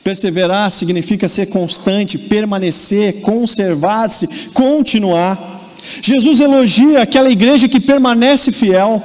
Perseverar 0.04 0.72
significa 0.72 1.28
ser 1.28 1.48
constante, 1.48 2.18
permanecer, 2.18 3.22
conservar-se, 3.22 4.28
continuar. 4.54 5.57
Jesus 6.02 6.40
elogia 6.40 7.02
aquela 7.02 7.30
igreja 7.30 7.68
que 7.68 7.80
permanece 7.80 8.52
fiel, 8.52 9.02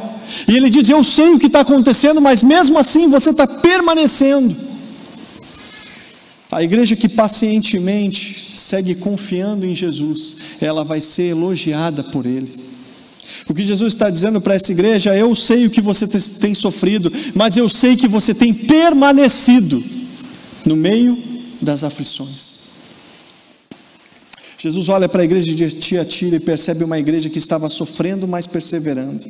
e 0.49 0.57
ele 0.57 0.71
diz: 0.71 0.89
Eu 0.89 1.03
sei 1.05 1.31
o 1.31 1.39
que 1.39 1.47
está 1.47 1.61
acontecendo, 1.61 2.21
mas 2.21 2.43
mesmo 2.43 2.79
assim 2.79 3.09
você 3.09 3.31
está 3.31 3.47
permanecendo. 3.47 4.55
A 6.51 6.63
igreja 6.63 6.95
que 6.95 7.09
pacientemente 7.09 8.51
segue 8.55 8.95
confiando 8.95 9.65
em 9.65 9.75
Jesus, 9.75 10.37
ela 10.61 10.85
vai 10.85 11.01
ser 11.01 11.29
elogiada 11.31 12.05
por 12.05 12.27
Ele. 12.27 12.53
O 13.49 13.55
que 13.55 13.65
Jesus 13.65 13.95
está 13.95 14.11
dizendo 14.11 14.41
para 14.41 14.55
essa 14.55 14.71
igreja, 14.71 15.17
eu 15.17 15.35
sei 15.35 15.67
o 15.67 15.71
que 15.71 15.81
você 15.81 16.07
tem 16.07 16.55
sofrido, 16.55 17.11
mas 17.35 17.57
eu 17.57 17.69
sei 17.69 17.97
que 17.97 18.07
você 18.07 18.35
tem 18.35 18.53
permanecido 18.53 19.83
no 20.67 20.77
meio 20.77 21.19
das 21.61 21.85
aflições. 21.85 22.62
Jesus 24.63 24.89
olha 24.89 25.09
para 25.09 25.23
a 25.23 25.25
igreja 25.25 25.53
de 25.53 25.71
Tiatira 25.73 26.37
e 26.37 26.41
percebe 26.41 26.85
uma 26.85 26.97
igreja 26.97 27.29
que 27.29 27.37
estava 27.37 27.69
sofrendo, 27.69 28.29
mas 28.29 28.47
perseverando. 28.47 29.27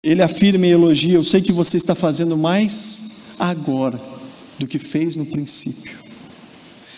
Ele 0.00 0.22
afirma 0.22 0.64
e 0.64 0.70
elogia: 0.70 1.16
Eu 1.16 1.24
sei 1.24 1.42
que 1.42 1.50
você 1.50 1.76
está 1.76 1.92
fazendo 1.92 2.36
mais 2.36 3.34
agora 3.36 4.00
do 4.60 4.66
que 4.68 4.78
fez 4.78 5.16
no 5.16 5.26
princípio. 5.26 5.98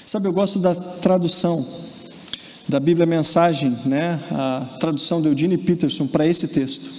Sabe, 0.04 0.28
eu 0.28 0.32
gosto 0.34 0.58
da 0.58 0.74
tradução 0.74 1.66
da 2.68 2.78
Bíblia 2.78 3.06
Mensagem, 3.06 3.74
né, 3.86 4.22
a 4.30 4.76
tradução 4.78 5.22
de 5.22 5.28
Eugene 5.28 5.56
Peterson 5.56 6.06
para 6.06 6.26
esse 6.26 6.46
texto. 6.46 6.90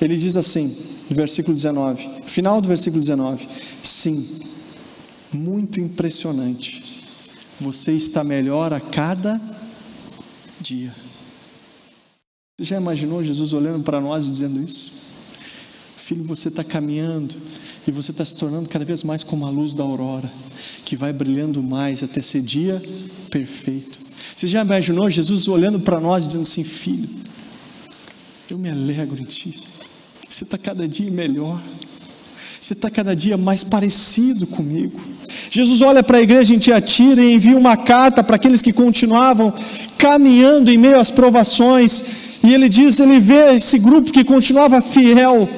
Ele 0.00 0.16
diz 0.16 0.38
assim, 0.38 0.74
no 1.10 1.14
versículo 1.14 1.54
19, 1.54 2.22
final 2.24 2.62
do 2.62 2.68
versículo 2.68 2.98
19: 2.98 3.46
Sim, 3.82 4.26
muito 5.34 5.78
impressionante. 5.80 6.89
Você 7.60 7.92
está 7.92 8.24
melhor 8.24 8.72
a 8.72 8.80
cada 8.80 9.40
dia. 10.60 10.94
Você 12.56 12.64
já 12.64 12.76
imaginou 12.76 13.22
Jesus 13.22 13.52
olhando 13.52 13.82
para 13.82 14.00
nós 14.00 14.26
e 14.26 14.30
dizendo 14.30 14.62
isso? 14.62 14.92
Filho, 15.96 16.24
você 16.24 16.48
está 16.48 16.64
caminhando 16.64 17.34
e 17.86 17.92
você 17.92 18.10
está 18.10 18.24
se 18.24 18.34
tornando 18.34 18.68
cada 18.68 18.84
vez 18.84 19.02
mais 19.02 19.22
como 19.22 19.46
a 19.46 19.50
luz 19.50 19.74
da 19.74 19.84
aurora, 19.84 20.30
que 20.84 20.96
vai 20.96 21.12
brilhando 21.12 21.62
mais 21.62 22.02
até 22.02 22.22
ser 22.22 22.40
dia 22.40 22.82
perfeito. 23.30 24.00
Você 24.34 24.48
já 24.48 24.62
imaginou 24.62 25.10
Jesus 25.10 25.46
olhando 25.46 25.78
para 25.80 26.00
nós 26.00 26.26
dizendo 26.26 26.42
assim: 26.42 26.64
Filho, 26.64 27.08
eu 28.48 28.58
me 28.58 28.70
alegro 28.70 29.20
em 29.20 29.24
Ti, 29.24 29.58
você 30.28 30.44
está 30.44 30.56
cada 30.56 30.88
dia 30.88 31.10
melhor. 31.10 31.62
Você 32.70 32.74
está 32.74 32.88
cada 32.88 33.16
dia 33.16 33.36
mais 33.36 33.64
parecido 33.64 34.46
comigo. 34.46 35.00
Jesus 35.50 35.82
olha 35.82 36.04
para 36.04 36.18
a 36.18 36.22
igreja 36.22 36.54
em 36.54 36.58
Tiatira 36.60 37.20
e 37.20 37.34
envia 37.34 37.58
uma 37.58 37.76
carta 37.76 38.22
para 38.22 38.36
aqueles 38.36 38.62
que 38.62 38.72
continuavam 38.72 39.52
caminhando 39.98 40.70
em 40.70 40.78
meio 40.78 40.96
às 40.96 41.10
provações. 41.10 42.38
E 42.44 42.54
ele 42.54 42.68
diz: 42.68 43.00
ele 43.00 43.18
vê 43.18 43.56
esse 43.56 43.76
grupo 43.76 44.12
que 44.12 44.22
continuava 44.22 44.80
fiel, 44.80 45.48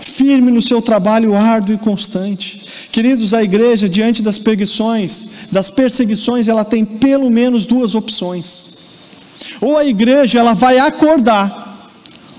firme 0.00 0.50
no 0.50 0.60
seu 0.60 0.82
trabalho 0.82 1.36
árduo 1.36 1.76
e 1.76 1.78
constante. 1.78 2.88
Queridos, 2.90 3.32
a 3.32 3.44
igreja, 3.44 3.88
diante 3.88 4.20
das 4.20 4.36
perseguições, 4.36 5.28
das 5.52 5.70
perseguições, 5.70 6.48
ela 6.48 6.64
tem 6.64 6.84
pelo 6.84 7.30
menos 7.30 7.64
duas 7.64 7.94
opções. 7.94 8.64
Ou 9.60 9.76
a 9.76 9.84
igreja 9.84 10.40
ela 10.40 10.54
vai 10.54 10.76
acordar, 10.76 11.88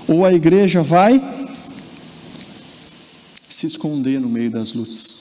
ou 0.06 0.26
a 0.26 0.32
igreja 0.34 0.82
vai 0.82 1.40
se 3.62 3.66
esconder 3.66 4.20
no 4.20 4.28
meio 4.28 4.50
das 4.50 4.72
lutas. 4.72 5.20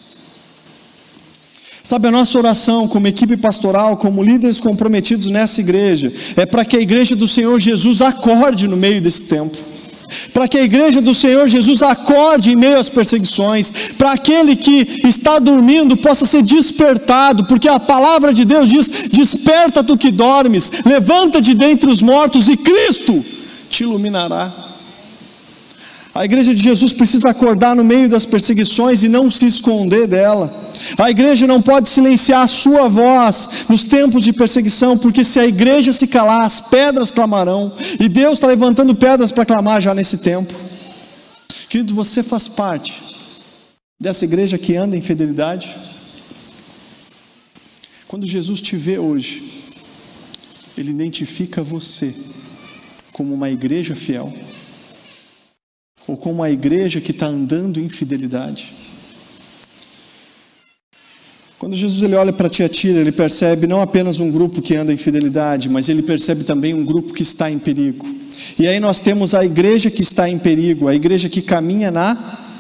Sabe, 1.84 2.08
a 2.08 2.12
nossa 2.12 2.36
oração 2.40 2.88
como 2.88 3.08
equipe 3.08 3.38
pastoral, 3.38 3.98
como 3.98 4.24
líderes 4.24 4.60
comprometidos 4.60 5.28
nessa 5.28 5.62
igreja, 5.62 6.12
é 6.36 6.44
para 6.44 6.66
que 6.66 6.76
a 6.76 6.82
igreja 6.82 7.16
do 7.16 7.28
Senhor 7.28 7.60
Jesus 7.60 8.02
acorde 8.02 8.68
no 8.68 8.78
meio 8.78 9.00
desse 9.00 9.26
tempo 9.26 9.58
para 10.34 10.46
que 10.46 10.58
a 10.58 10.64
igreja 10.64 11.00
do 11.00 11.14
Senhor 11.14 11.48
Jesus 11.48 11.82
acorde 11.82 12.52
em 12.52 12.56
meio 12.58 12.78
às 12.78 12.90
perseguições, 12.90 13.72
para 13.98 14.12
aquele 14.12 14.58
que 14.58 15.08
está 15.08 15.40
dormindo 15.40 15.96
possa 15.96 16.26
ser 16.26 16.44
despertado, 16.44 17.46
porque 17.46 17.70
a 17.70 17.80
palavra 17.80 18.34
de 18.34 18.44
Deus 18.44 18.68
diz: 18.68 18.90
Desperta 19.10 19.82
tu 19.82 19.98
que 19.98 20.12
dormes, 20.12 20.70
levanta 20.86 21.40
de 21.40 21.54
dentre 21.54 21.90
os 21.90 22.02
mortos 22.02 22.50
e 22.50 22.58
Cristo 22.58 23.24
te 23.70 23.84
iluminará. 23.84 24.71
A 26.14 26.26
igreja 26.26 26.54
de 26.54 26.62
Jesus 26.62 26.92
precisa 26.92 27.30
acordar 27.30 27.74
no 27.74 27.86
meio 27.86 28.10
das 28.10 28.26
perseguições 28.26 29.02
e 29.02 29.08
não 29.08 29.32
se 29.32 29.46
esconder 29.46 30.08
dela. 30.08 30.54
A 30.98 31.10
igreja 31.10 31.48
não 31.48 31.62
pode 31.62 31.88
silenciar 31.88 32.42
a 32.42 32.48
sua 32.50 32.90
voz 32.90 33.66
nos 33.70 33.86
tempos 33.86 34.24
de 34.24 34.34
perseguição, 34.34 34.98
porque 34.98 35.24
se 35.24 35.40
a 35.40 35.48
igreja 35.48 35.94
se 35.94 36.08
calar, 36.08 36.44
as 36.44 36.60
pedras 36.60 37.12
clamarão. 37.12 37.72
E 37.98 38.10
Deus 38.10 38.34
está 38.34 38.48
levantando 38.48 38.94
pedras 38.94 39.32
para 39.32 39.46
clamar 39.46 39.80
já 39.80 39.94
nesse 39.94 40.18
tempo. 40.18 40.54
Querido, 41.70 41.96
você 41.96 42.22
faz 42.22 42.46
parte 42.50 43.02
dessa 43.98 44.26
igreja 44.26 44.58
que 44.58 44.76
anda 44.76 44.98
em 44.98 45.02
fidelidade? 45.02 45.74
Quando 48.06 48.26
Jesus 48.26 48.60
te 48.60 48.76
vê 48.76 49.00
hoje, 49.00 49.64
Ele 50.78 50.92
identifica 50.92 51.64
você 51.64 52.14
como 53.14 53.34
uma 53.34 53.50
igreja 53.50 53.96
fiel 53.96 54.34
ou 56.12 56.18
como 56.18 56.36
uma 56.36 56.50
igreja 56.52 57.00
que 57.00 57.12
está 57.12 57.28
andando 57.28 57.80
em 57.80 57.88
fidelidade. 57.88 58.74
Quando 61.58 61.74
Jesus 61.74 62.02
ele 62.02 62.16
olha 62.16 62.34
para 62.34 62.50
Tiatira, 62.50 63.00
ele 63.00 63.14
percebe 63.14 63.66
não 63.66 63.80
apenas 63.80 64.20
um 64.20 64.30
grupo 64.30 64.62
que 64.62 64.76
anda 64.76 64.92
em 64.92 64.98
fidelidade, 64.98 65.70
mas 65.70 65.88
ele 65.88 66.02
percebe 66.02 66.44
também 66.44 66.74
um 66.74 66.84
grupo 66.84 67.14
que 67.14 67.24
está 67.24 67.50
em 67.50 67.58
perigo. 67.58 68.06
E 68.60 68.68
aí 68.68 68.78
nós 68.80 69.00
temos 69.00 69.34
a 69.34 69.46
igreja 69.46 69.90
que 69.90 70.02
está 70.02 70.28
em 70.28 70.38
perigo, 70.38 70.90
a 70.90 70.96
igreja 70.96 71.30
que 71.30 71.42
caminha 71.42 71.90
na 71.90 72.14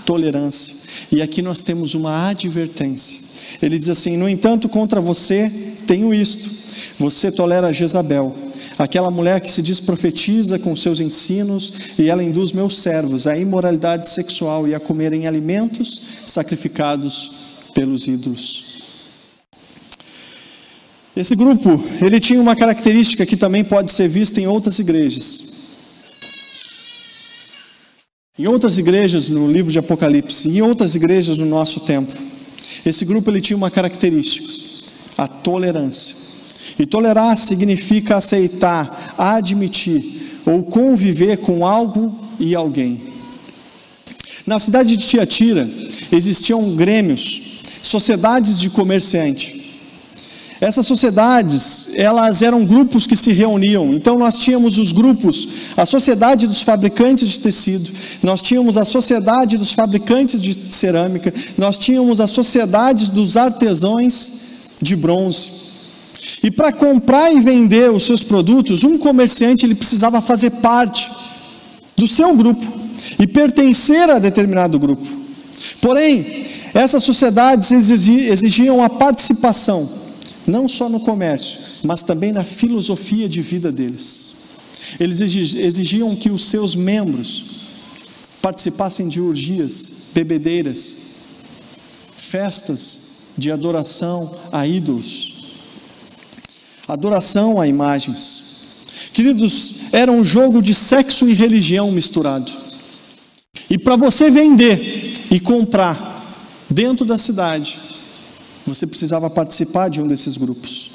tolerância. 0.05 0.73
E 1.11 1.21
aqui 1.21 1.41
nós 1.41 1.59
temos 1.59 1.93
uma 1.93 2.29
advertência. 2.29 3.19
Ele 3.61 3.77
diz 3.77 3.89
assim: 3.89 4.15
No 4.15 4.29
entanto, 4.29 4.69
contra 4.69 5.01
você 5.01 5.51
tenho 5.85 6.13
isto: 6.13 6.49
você 6.97 7.29
tolera 7.29 7.73
Jezabel, 7.73 8.33
aquela 8.77 9.11
mulher 9.11 9.41
que 9.41 9.51
se 9.51 9.61
diz 9.61 9.79
profetiza 9.79 10.57
com 10.57 10.75
seus 10.75 10.99
ensinos, 10.99 11.71
e 11.97 12.09
ela 12.09 12.23
induz 12.23 12.51
meus 12.51 12.79
servos 12.79 13.27
à 13.27 13.37
imoralidade 13.37 14.09
sexual 14.09 14.67
e 14.67 14.75
a 14.75 14.79
comerem 14.79 15.27
alimentos 15.27 16.01
sacrificados 16.27 17.31
pelos 17.73 18.07
ídolos. 18.07 18.71
Esse 21.15 21.35
grupo, 21.35 21.83
ele 22.01 22.19
tinha 22.19 22.41
uma 22.41 22.55
característica 22.55 23.25
que 23.25 23.35
também 23.35 23.63
pode 23.63 23.91
ser 23.91 24.07
vista 24.07 24.39
em 24.39 24.47
outras 24.47 24.79
igrejas. 24.79 25.51
Em 28.39 28.47
outras 28.47 28.77
igrejas 28.77 29.27
no 29.27 29.51
livro 29.51 29.71
de 29.71 29.77
Apocalipse, 29.77 30.47
em 30.47 30.61
outras 30.61 30.95
igrejas 30.95 31.37
no 31.37 31.45
nosso 31.45 31.81
tempo, 31.81 32.11
esse 32.85 33.03
grupo 33.03 33.29
ele 33.29 33.41
tinha 33.41 33.57
uma 33.57 33.69
característica, 33.69 34.47
a 35.17 35.27
tolerância. 35.27 36.30
E 36.77 36.85
tolerar 36.85 37.35
significa 37.37 38.15
aceitar, 38.15 39.15
admitir 39.17 40.41
ou 40.45 40.63
conviver 40.63 41.37
com 41.37 41.65
algo 41.65 42.15
e 42.39 42.55
alguém. 42.55 43.01
Na 44.45 44.59
cidade 44.59 44.97
de 44.97 45.05
Tiatira 45.05 45.69
existiam 46.11 46.75
grêmios, 46.75 47.61
sociedades 47.83 48.59
de 48.59 48.69
comerciante. 48.69 49.61
Essas 50.59 50.85
sociedades, 50.85 51.89
elas 51.95 52.43
eram 52.43 52.63
grupos 52.63 53.07
que 53.07 53.15
se 53.15 53.31
reuniam. 53.31 53.91
Então 53.93 54.15
nós 54.19 54.35
tínhamos 54.35 54.77
os 54.77 54.91
grupos, 54.91 55.47
a 55.75 55.87
sociedade 55.87 56.45
dos 56.45 56.61
fabricantes 56.61 57.31
de 57.31 57.39
tecido, 57.39 57.89
nós 58.21 58.43
tínhamos 58.43 58.77
a 58.77 58.85
sociedade 58.85 59.57
dos 59.57 59.71
fabricantes 59.71 60.39
de 60.39 60.53
cerâmica, 60.53 61.33
nós 61.57 61.77
tínhamos 61.77 62.19
a 62.19 62.27
sociedade 62.27 63.09
dos 63.09 63.37
artesãos 63.37 64.31
de 64.79 64.95
bronze. 64.95 65.70
E 66.43 66.51
para 66.51 66.71
comprar 66.71 67.31
e 67.33 67.39
vender 67.39 67.91
os 67.91 68.03
seus 68.03 68.23
produtos, 68.23 68.83
um 68.83 68.97
comerciante 68.97 69.65
ele 69.65 69.75
precisava 69.75 70.21
fazer 70.21 70.51
parte 70.51 71.09
do 71.95 72.07
seu 72.07 72.35
grupo 72.35 72.65
e 73.19 73.27
pertencer 73.27 74.09
a 74.09 74.19
determinado 74.19 74.79
grupo. 74.79 75.05
Porém, 75.79 76.45
essas 76.73 77.03
sociedades 77.03 77.71
exigiam 77.71 78.83
a 78.83 78.89
participação 78.89 79.89
não 80.45 80.67
só 80.67 80.89
no 80.89 80.99
comércio, 80.99 81.59
mas 81.83 82.01
também 82.01 82.31
na 82.31 82.43
filosofia 82.43 83.29
de 83.29 83.41
vida 83.41 83.71
deles. 83.71 84.31
Eles 84.99 85.21
exigiam 85.21 86.15
que 86.15 86.29
os 86.29 86.45
seus 86.45 86.75
membros 86.75 87.45
participassem 88.41 89.07
de 89.07 89.21
orgias, 89.21 90.09
bebedeiras, 90.13 90.97
festas 92.17 92.99
de 93.37 93.51
adoração 93.51 94.35
a 94.51 94.65
ídolos, 94.67 95.40
adoração 96.91 97.59
a 97.59 97.67
imagens. 97.67 98.43
Queridos, 99.13 99.93
era 99.93 100.11
um 100.11 100.23
jogo 100.23 100.61
de 100.61 100.73
sexo 100.73 101.27
e 101.27 101.33
religião 101.33 101.91
misturado. 101.91 102.51
E 103.69 103.77
para 103.77 103.95
você 103.95 104.29
vender 104.29 105.13
e 105.31 105.39
comprar 105.39 106.09
dentro 106.69 107.05
da 107.05 107.17
cidade, 107.17 107.79
você 108.67 108.85
precisava 108.85 109.29
participar 109.29 109.89
de 109.89 110.01
um 110.01 110.07
desses 110.07 110.35
grupos. 110.35 110.91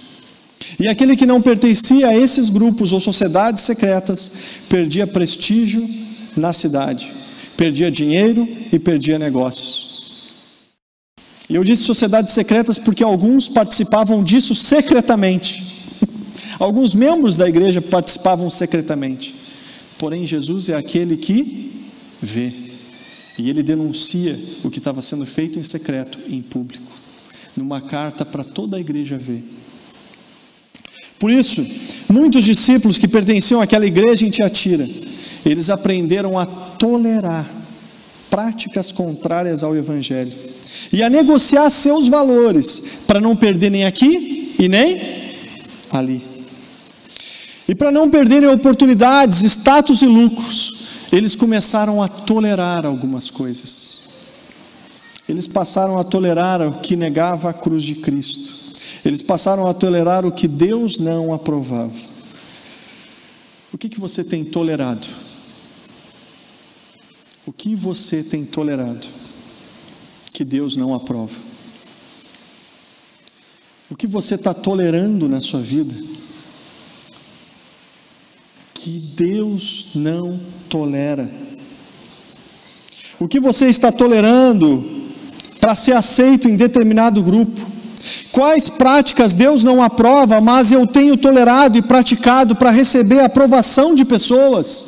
E 0.78 0.86
aquele 0.86 1.16
que 1.16 1.24
não 1.24 1.40
pertencia 1.40 2.08
a 2.08 2.16
esses 2.16 2.50
grupos 2.50 2.92
ou 2.92 3.00
sociedades 3.00 3.64
secretas 3.64 4.30
perdia 4.68 5.06
prestígio 5.06 5.88
na 6.36 6.52
cidade, 6.52 7.10
perdia 7.56 7.90
dinheiro 7.90 8.46
e 8.70 8.78
perdia 8.78 9.18
negócios. 9.18 9.96
E 11.48 11.54
eu 11.54 11.64
disse 11.64 11.84
sociedades 11.84 12.34
secretas 12.34 12.78
porque 12.78 13.02
alguns 13.02 13.48
participavam 13.48 14.22
disso 14.22 14.54
secretamente. 14.54 15.75
Alguns 16.58 16.94
membros 16.94 17.36
da 17.36 17.48
igreja 17.48 17.82
participavam 17.82 18.48
secretamente. 18.50 19.34
Porém, 19.98 20.26
Jesus 20.26 20.68
é 20.68 20.74
aquele 20.74 21.16
que 21.16 21.88
vê. 22.20 22.52
E 23.38 23.50
ele 23.50 23.62
denuncia 23.62 24.38
o 24.64 24.70
que 24.70 24.78
estava 24.78 25.02
sendo 25.02 25.26
feito 25.26 25.58
em 25.58 25.62
secreto 25.62 26.18
em 26.28 26.40
público 26.40 26.96
numa 27.56 27.80
carta 27.80 28.24
para 28.24 28.44
toda 28.44 28.76
a 28.76 28.80
igreja 28.80 29.16
ver. 29.16 29.42
Por 31.18 31.30
isso, 31.30 31.66
muitos 32.10 32.44
discípulos 32.44 32.98
que 32.98 33.08
pertenciam 33.08 33.60
àquela 33.60 33.86
igreja 33.86 34.26
em 34.26 34.30
Tiatira, 34.30 34.86
eles 35.44 35.70
aprenderam 35.70 36.38
a 36.38 36.44
tolerar 36.44 37.48
práticas 38.28 38.92
contrárias 38.92 39.62
ao 39.62 39.74
Evangelho 39.74 40.32
e 40.92 41.02
a 41.02 41.08
negociar 41.08 41.70
seus 41.70 42.06
valores 42.08 42.82
para 43.06 43.20
não 43.20 43.34
perder 43.34 43.70
nem 43.70 43.86
aqui 43.86 44.54
e 44.58 44.68
nem 44.68 45.00
ali. 45.90 46.35
E 47.68 47.74
para 47.74 47.90
não 47.90 48.08
perderem 48.08 48.48
oportunidades, 48.48 49.42
status 49.42 50.02
e 50.02 50.06
lucros, 50.06 50.76
eles 51.12 51.34
começaram 51.34 52.02
a 52.02 52.08
tolerar 52.08 52.86
algumas 52.86 53.30
coisas. 53.30 53.96
Eles 55.28 55.46
passaram 55.46 55.98
a 55.98 56.04
tolerar 56.04 56.62
o 56.62 56.80
que 56.80 56.94
negava 56.94 57.50
a 57.50 57.52
cruz 57.52 57.82
de 57.82 57.96
Cristo. 57.96 58.54
Eles 59.04 59.22
passaram 59.22 59.66
a 59.66 59.74
tolerar 59.74 60.24
o 60.24 60.30
que 60.30 60.46
Deus 60.46 60.98
não 60.98 61.32
aprovava. 61.34 61.92
O 63.72 63.78
que, 63.78 63.88
que 63.88 64.00
você 64.00 64.22
tem 64.22 64.44
tolerado? 64.44 65.06
O 67.44 67.52
que 67.52 67.74
você 67.74 68.22
tem 68.22 68.44
tolerado 68.44 69.06
que 70.32 70.44
Deus 70.44 70.76
não 70.76 70.94
aprova? 70.94 71.34
O 73.90 73.96
que 73.96 74.06
você 74.06 74.34
está 74.34 74.52
tolerando 74.54 75.28
na 75.28 75.40
sua 75.40 75.60
vida 75.60 75.94
que 78.86 79.02
Deus 79.16 79.88
não 79.96 80.38
tolera? 80.68 81.28
O 83.18 83.26
que 83.26 83.40
você 83.40 83.66
está 83.66 83.90
tolerando 83.90 85.02
para 85.58 85.74
ser 85.74 85.96
aceito 85.96 86.48
em 86.48 86.54
determinado 86.54 87.20
grupo? 87.20 87.60
Quais 88.30 88.68
práticas 88.68 89.32
Deus 89.32 89.64
não 89.64 89.82
aprova, 89.82 90.40
mas 90.40 90.70
eu 90.70 90.86
tenho 90.86 91.16
tolerado 91.16 91.76
e 91.76 91.82
praticado 91.82 92.54
para 92.54 92.70
receber 92.70 93.18
a 93.18 93.24
aprovação 93.24 93.92
de 93.92 94.04
pessoas? 94.04 94.84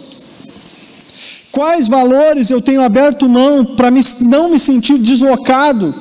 Quais 1.51 1.89
valores 1.89 2.51
eu 2.51 2.61
tenho 2.61 2.83
aberto 2.83 3.29
mão 3.29 3.65
para 3.65 3.91
não 4.21 4.49
me 4.49 4.61
sentir 4.61 4.97
deslocado? 4.99 5.93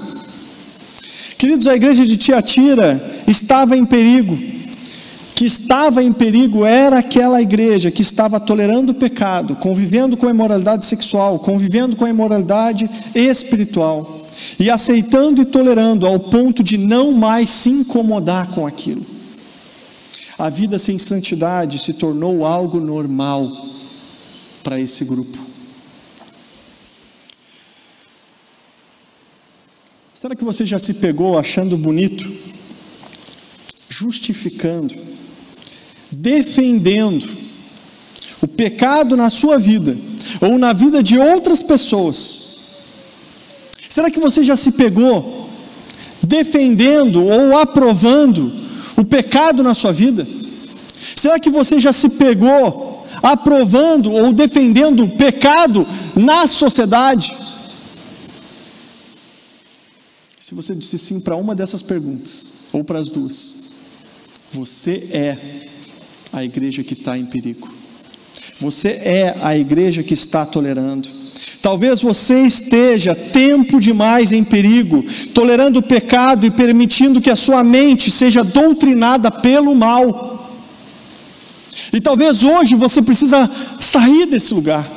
Queridos, 1.36 1.66
a 1.66 1.76
igreja 1.76 2.06
de 2.06 2.16
Tiatira 2.16 3.24
estava 3.26 3.76
em 3.76 3.86
perigo. 3.86 4.57
Que 5.38 5.46
estava 5.46 6.04
em 6.04 6.12
perigo 6.12 6.66
era 6.66 6.98
aquela 6.98 7.40
igreja 7.40 7.92
que 7.92 8.02
estava 8.02 8.40
tolerando 8.40 8.92
o 8.92 8.96
pecado, 8.96 9.56
convivendo 9.56 10.18
com 10.18 10.26
a 10.26 10.32
imoralidade 10.32 10.84
sexual, 10.84 11.38
convivendo 11.38 11.96
com 11.96 12.06
a 12.06 12.10
imoralidade 12.10 12.90
espiritual 13.14 14.26
e 14.60 14.68
aceitando 14.72 15.40
e 15.40 15.46
tolerando 15.46 16.08
ao 16.08 16.20
ponto 16.20 16.64
de 16.64 16.76
não 16.76 17.12
mais 17.12 17.52
se 17.52 17.70
incomodar 17.70 18.50
com 18.50 18.66
aquilo. 18.66 19.06
A 20.40 20.50
vida 20.50 20.80
sem 20.80 20.98
santidade 20.98 21.78
se 21.78 21.94
tornou 21.94 22.44
algo 22.44 22.80
normal 22.80 23.64
para 24.64 24.82
esse 24.82 25.06
grupo. 25.06 25.38
Será 30.16 30.36
que 30.36 30.44
você 30.44 30.66
já 30.66 30.80
se 30.80 30.96
pegou 30.96 31.38
achando 31.38 31.78
bonito, 31.78 32.28
justificando, 33.88 34.96
defendendo 36.12 37.28
o 38.42 38.48
pecado 38.48 39.18
na 39.18 39.30
sua 39.30 39.58
vida 39.58 39.98
ou 40.42 40.58
na 40.58 40.74
vida 40.74 41.02
de 41.02 41.18
outras 41.18 41.62
pessoas? 41.62 42.48
Será 43.90 44.12
que 44.12 44.20
você 44.20 44.44
já 44.44 44.56
se 44.56 44.72
pegou 44.72 45.50
defendendo 46.22 47.24
ou 47.24 47.58
aprovando 47.58 48.52
o 48.98 49.06
pecado 49.06 49.64
na 49.64 49.74
sua 49.74 49.92
vida? 49.92 50.28
Será 51.16 51.40
que 51.40 51.50
você 51.50 51.80
já 51.80 51.94
se 51.94 52.10
pegou 52.10 53.08
aprovando 53.24 54.12
ou 54.12 54.32
defendendo 54.32 55.04
o 55.04 55.10
pecado 55.10 55.88
na 56.16 56.46
sociedade? 56.46 57.36
Se 60.40 60.54
você 60.54 60.76
disse 60.76 60.98
sim 60.98 61.20
para 61.20 61.36
uma 61.36 61.56
dessas 61.56 61.82
perguntas, 61.82 62.48
ou 62.72 62.84
para 62.84 63.00
as 63.00 63.10
duas, 63.10 63.54
você 64.54 65.10
é 65.12 65.68
a 66.32 66.44
igreja 66.44 66.84
que 66.84 66.94
está 66.94 67.18
em 67.18 67.26
perigo. 67.26 67.68
Você 68.60 68.90
é 68.90 69.36
a 69.42 69.58
igreja 69.58 70.04
que 70.04 70.14
está 70.14 70.46
tolerando. 70.46 71.10
Talvez 71.62 72.02
você 72.02 72.46
esteja 72.46 73.14
tempo 73.14 73.80
demais 73.80 74.32
em 74.32 74.44
perigo, 74.44 75.04
tolerando 75.34 75.80
o 75.80 75.84
pecado 75.84 76.46
e 76.46 76.52
permitindo 76.52 77.22
que 77.22 77.30
a 77.30 77.36
sua 77.36 77.64
mente 77.64 78.10
seja 78.10 78.44
doutrinada 78.44 79.30
pelo 79.30 79.76
mal. 79.76 80.50
E 81.92 82.02
talvez 82.02 82.44
hoje 82.44 82.76
você 82.76 83.02
precisa 83.02 83.50
sair 83.80 84.26
desse 84.28 84.54
lugar 84.54 84.90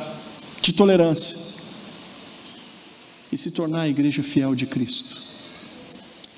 de 0.61 0.73
tolerância 0.73 1.35
e 3.31 3.37
se 3.37 3.51
tornar 3.51 3.81
a 3.81 3.89
igreja 3.89 4.21
fiel 4.21 4.53
de 4.53 4.65
Cristo, 4.65 5.15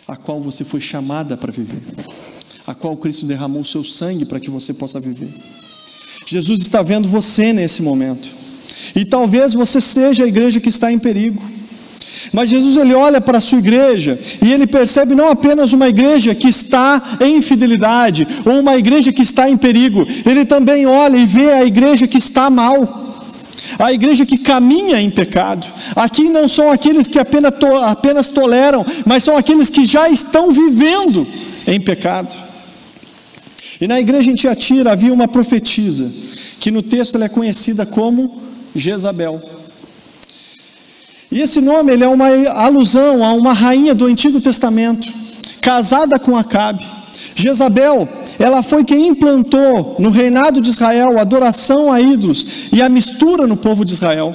a 0.08 0.16
qual 0.16 0.42
você 0.42 0.64
foi 0.64 0.80
chamada 0.80 1.36
para 1.36 1.52
viver, 1.52 1.82
a 2.66 2.74
qual 2.74 2.96
Cristo 2.96 3.26
derramou 3.26 3.62
o 3.62 3.66
seu 3.66 3.84
sangue 3.84 4.26
para 4.26 4.40
que 4.40 4.50
você 4.50 4.74
possa 4.74 5.00
viver. 5.00 5.30
Jesus 6.26 6.62
está 6.62 6.82
vendo 6.82 7.10
você 7.10 7.52
nesse 7.52 7.82
momento. 7.82 8.30
E 8.96 9.04
talvez 9.06 9.54
você 9.54 9.82
seja 9.82 10.24
a 10.24 10.28
igreja 10.28 10.60
que 10.60 10.70
está 10.70 10.92
em 10.92 11.00
perigo. 11.00 11.42
Mas 12.32 12.50
Jesus 12.50 12.78
ele 12.78 12.94
olha 12.94 13.20
para 13.20 13.40
a 13.40 13.42
sua 13.42 13.60
igreja 13.60 14.18
e 14.42 14.52
ele 14.52 14.66
percebe 14.66 15.16
não 15.16 15.30
apenas 15.30 15.74
uma 15.74 15.90
igreja 15.90 16.34
que 16.34 16.48
está 16.48 17.18
em 17.20 17.38
infidelidade 17.38 18.28
ou 18.46 18.60
uma 18.60 18.78
igreja 18.78 19.12
que 19.12 19.22
está 19.22 19.50
em 19.50 19.58
perigo, 19.58 20.08
ele 20.26 20.46
também 20.46 20.86
olha 20.86 21.18
e 21.18 21.26
vê 21.26 21.52
a 21.52 21.66
igreja 21.66 22.08
que 22.08 22.18
está 22.18 22.50
mal. 22.50 23.02
A 23.80 23.92
igreja 23.92 24.26
que 24.26 24.38
caminha 24.38 25.02
em 25.02 25.10
pecado. 25.10 25.68
Aqui 25.96 26.30
não 26.30 26.48
são 26.48 26.72
aqueles 26.72 27.08
que 27.08 27.18
apenas, 27.18 27.54
to, 27.60 27.66
apenas 27.78 28.28
toleram, 28.28 28.86
mas 29.06 29.24
são 29.24 29.36
aqueles 29.36 29.70
que 29.70 29.84
já 29.84 30.08
estão 30.10 30.52
vivendo 30.52 31.26
em 31.66 31.82
pecado. 31.82 32.53
E 33.84 33.88
na 33.88 34.00
igreja 34.00 34.32
em 34.32 34.36
Tiatira 34.36 34.94
havia 34.94 35.12
uma 35.12 35.28
profetisa, 35.28 36.10
que 36.58 36.72
no 36.72 36.82
texto 36.82 37.16
ela 37.16 37.26
é 37.26 37.28
conhecida 37.28 37.86
como 37.86 38.42
Jezabel. 38.74 39.42
E 41.30 41.42
esse 41.42 41.60
nome 41.60 41.92
ele 41.92 42.06
é 42.06 42.08
uma 42.08 42.30
alusão 42.52 43.22
a 43.22 43.34
uma 43.34 43.52
rainha 43.52 43.94
do 43.94 44.06
Antigo 44.06 44.40
Testamento, 44.40 45.06
casada 45.60 46.18
com 46.18 46.38
Acabe. 46.38 46.82
Jezabel, 47.36 48.08
ela 48.40 48.64
foi 48.64 48.86
quem 48.86 49.10
implantou 49.10 49.98
no 50.00 50.12
reinado 50.12 50.62
de 50.62 50.70
Israel 50.70 51.18
a 51.18 51.22
adoração 51.22 51.92
a 51.92 52.00
ídolos 52.00 52.70
e 52.72 52.82
a 52.82 52.88
mistura 52.88 53.46
no 53.46 53.58
povo 53.58 53.84
de 53.84 53.92
Israel. 53.92 54.34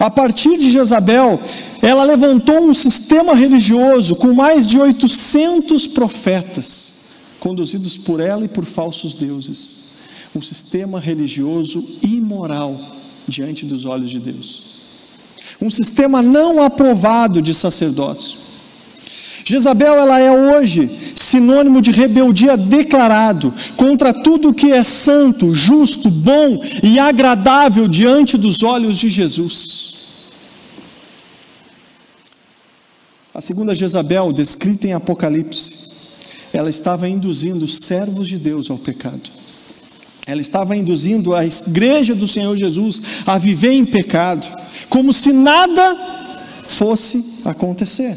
A 0.00 0.08
partir 0.08 0.56
de 0.56 0.70
Jezabel, 0.70 1.38
ela 1.82 2.04
levantou 2.04 2.58
um 2.62 2.72
sistema 2.72 3.34
religioso 3.34 4.16
com 4.16 4.32
mais 4.32 4.66
de 4.66 4.78
800 4.78 5.86
profetas, 5.88 6.97
conduzidos 7.40 7.96
por 7.96 8.20
ela 8.20 8.44
e 8.44 8.48
por 8.48 8.64
falsos 8.64 9.14
deuses. 9.14 9.88
Um 10.34 10.42
sistema 10.42 11.00
religioso 11.00 11.84
imoral 12.02 12.78
diante 13.26 13.64
dos 13.64 13.84
olhos 13.84 14.10
de 14.10 14.20
Deus. 14.20 14.62
Um 15.60 15.70
sistema 15.70 16.22
não 16.22 16.62
aprovado 16.62 17.42
de 17.42 17.52
sacerdócio. 17.52 18.38
Jezabel 19.44 19.94
ela 19.94 20.20
é 20.20 20.30
hoje 20.30 20.90
sinônimo 21.14 21.80
de 21.80 21.90
rebeldia 21.90 22.56
declarado 22.56 23.52
contra 23.76 24.12
tudo 24.12 24.52
que 24.52 24.72
é 24.72 24.84
santo, 24.84 25.54
justo, 25.54 26.10
bom 26.10 26.60
e 26.82 26.98
agradável 26.98 27.88
diante 27.88 28.36
dos 28.36 28.62
olhos 28.62 28.98
de 28.98 29.08
Jesus. 29.08 29.98
A 33.34 33.40
segunda 33.40 33.74
Jezabel, 33.74 34.32
descrita 34.32 34.86
em 34.88 34.92
Apocalipse, 34.92 35.87
ela 36.52 36.68
estava 36.68 37.08
induzindo 37.08 37.64
os 37.64 37.78
servos 37.80 38.28
de 38.28 38.38
Deus 38.38 38.70
ao 38.70 38.78
pecado. 38.78 39.30
Ela 40.26 40.40
estava 40.40 40.76
induzindo 40.76 41.34
a 41.34 41.44
igreja 41.44 42.14
do 42.14 42.26
Senhor 42.26 42.54
Jesus 42.56 43.00
a 43.26 43.38
viver 43.38 43.72
em 43.72 43.84
pecado, 43.84 44.46
como 44.88 45.12
se 45.12 45.32
nada 45.32 45.94
fosse 46.66 47.42
acontecer. 47.44 48.16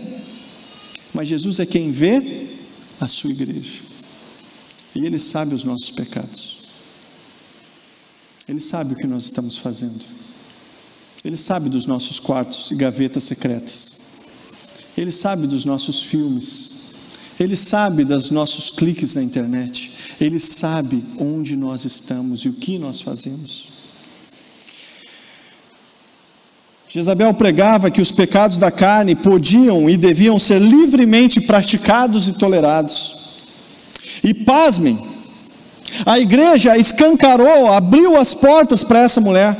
Mas 1.13 1.27
Jesus 1.27 1.59
é 1.59 1.65
quem 1.65 1.91
vê 1.91 2.49
a 2.99 3.07
sua 3.07 3.31
igreja, 3.31 3.79
e 4.93 5.05
Ele 5.05 5.17
sabe 5.19 5.55
os 5.55 5.63
nossos 5.63 5.89
pecados, 5.89 6.57
Ele 8.47 8.59
sabe 8.59 8.93
o 8.93 8.95
que 8.95 9.07
nós 9.07 9.23
estamos 9.23 9.57
fazendo, 9.57 10.05
Ele 11.23 11.37
sabe 11.37 11.69
dos 11.69 11.85
nossos 11.85 12.19
quartos 12.19 12.71
e 12.71 12.75
gavetas 12.75 13.23
secretas, 13.23 13.97
Ele 14.97 15.11
sabe 15.11 15.47
dos 15.47 15.65
nossos 15.65 16.03
filmes, 16.03 16.70
Ele 17.41 17.55
sabe 17.55 18.05
dos 18.05 18.29
nossos 18.29 18.69
cliques 18.69 19.15
na 19.15 19.23
internet, 19.23 19.91
ele 20.21 20.39
sabe 20.39 21.03
onde 21.17 21.55
nós 21.55 21.85
estamos 21.85 22.41
e 22.41 22.49
o 22.49 22.53
que 22.53 22.77
nós 22.77 23.01
fazemos. 23.01 23.69
Jezabel 26.87 27.33
pregava 27.33 27.89
que 27.89 27.99
os 27.99 28.11
pecados 28.11 28.59
da 28.59 28.69
carne 28.69 29.15
podiam 29.15 29.89
e 29.89 29.97
deviam 29.97 30.37
ser 30.37 30.59
livremente 30.59 31.41
praticados 31.41 32.27
e 32.27 32.33
tolerados. 32.33 33.15
E 34.23 34.35
pasmem, 34.35 35.03
a 36.05 36.19
igreja 36.19 36.77
escancarou, 36.77 37.71
abriu 37.71 38.17
as 38.17 38.35
portas 38.35 38.83
para 38.83 38.99
essa 38.99 39.19
mulher. 39.19 39.57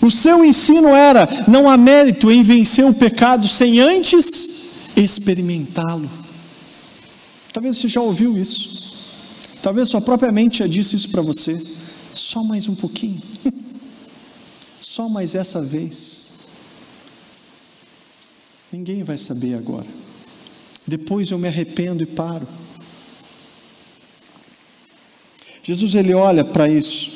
O 0.00 0.08
seu 0.08 0.44
ensino 0.44 0.94
era: 0.94 1.28
não 1.48 1.68
há 1.68 1.76
mérito 1.76 2.30
em 2.30 2.44
vencer 2.44 2.84
o 2.84 2.94
pecado 2.94 3.48
sem 3.48 3.80
antes 3.80 4.92
experimentá-lo. 4.96 6.27
Talvez 7.58 7.76
você 7.76 7.88
já 7.88 8.00
ouviu 8.00 8.38
isso. 8.38 8.92
Talvez 9.60 9.88
sua 9.88 10.00
própria 10.00 10.30
mente 10.30 10.58
já 10.58 10.66
disse 10.68 10.94
isso 10.94 11.10
para 11.10 11.22
você. 11.22 11.60
Só 12.14 12.44
mais 12.44 12.68
um 12.68 12.74
pouquinho. 12.76 13.20
Só 14.80 15.08
mais 15.08 15.34
essa 15.34 15.60
vez. 15.60 16.28
Ninguém 18.70 19.02
vai 19.02 19.18
saber 19.18 19.54
agora. 19.54 19.88
Depois 20.86 21.32
eu 21.32 21.38
me 21.38 21.48
arrependo 21.48 22.00
e 22.00 22.06
paro. 22.06 22.46
Jesus 25.60 25.96
ele 25.96 26.14
olha 26.14 26.44
para 26.44 26.68
isso. 26.68 27.10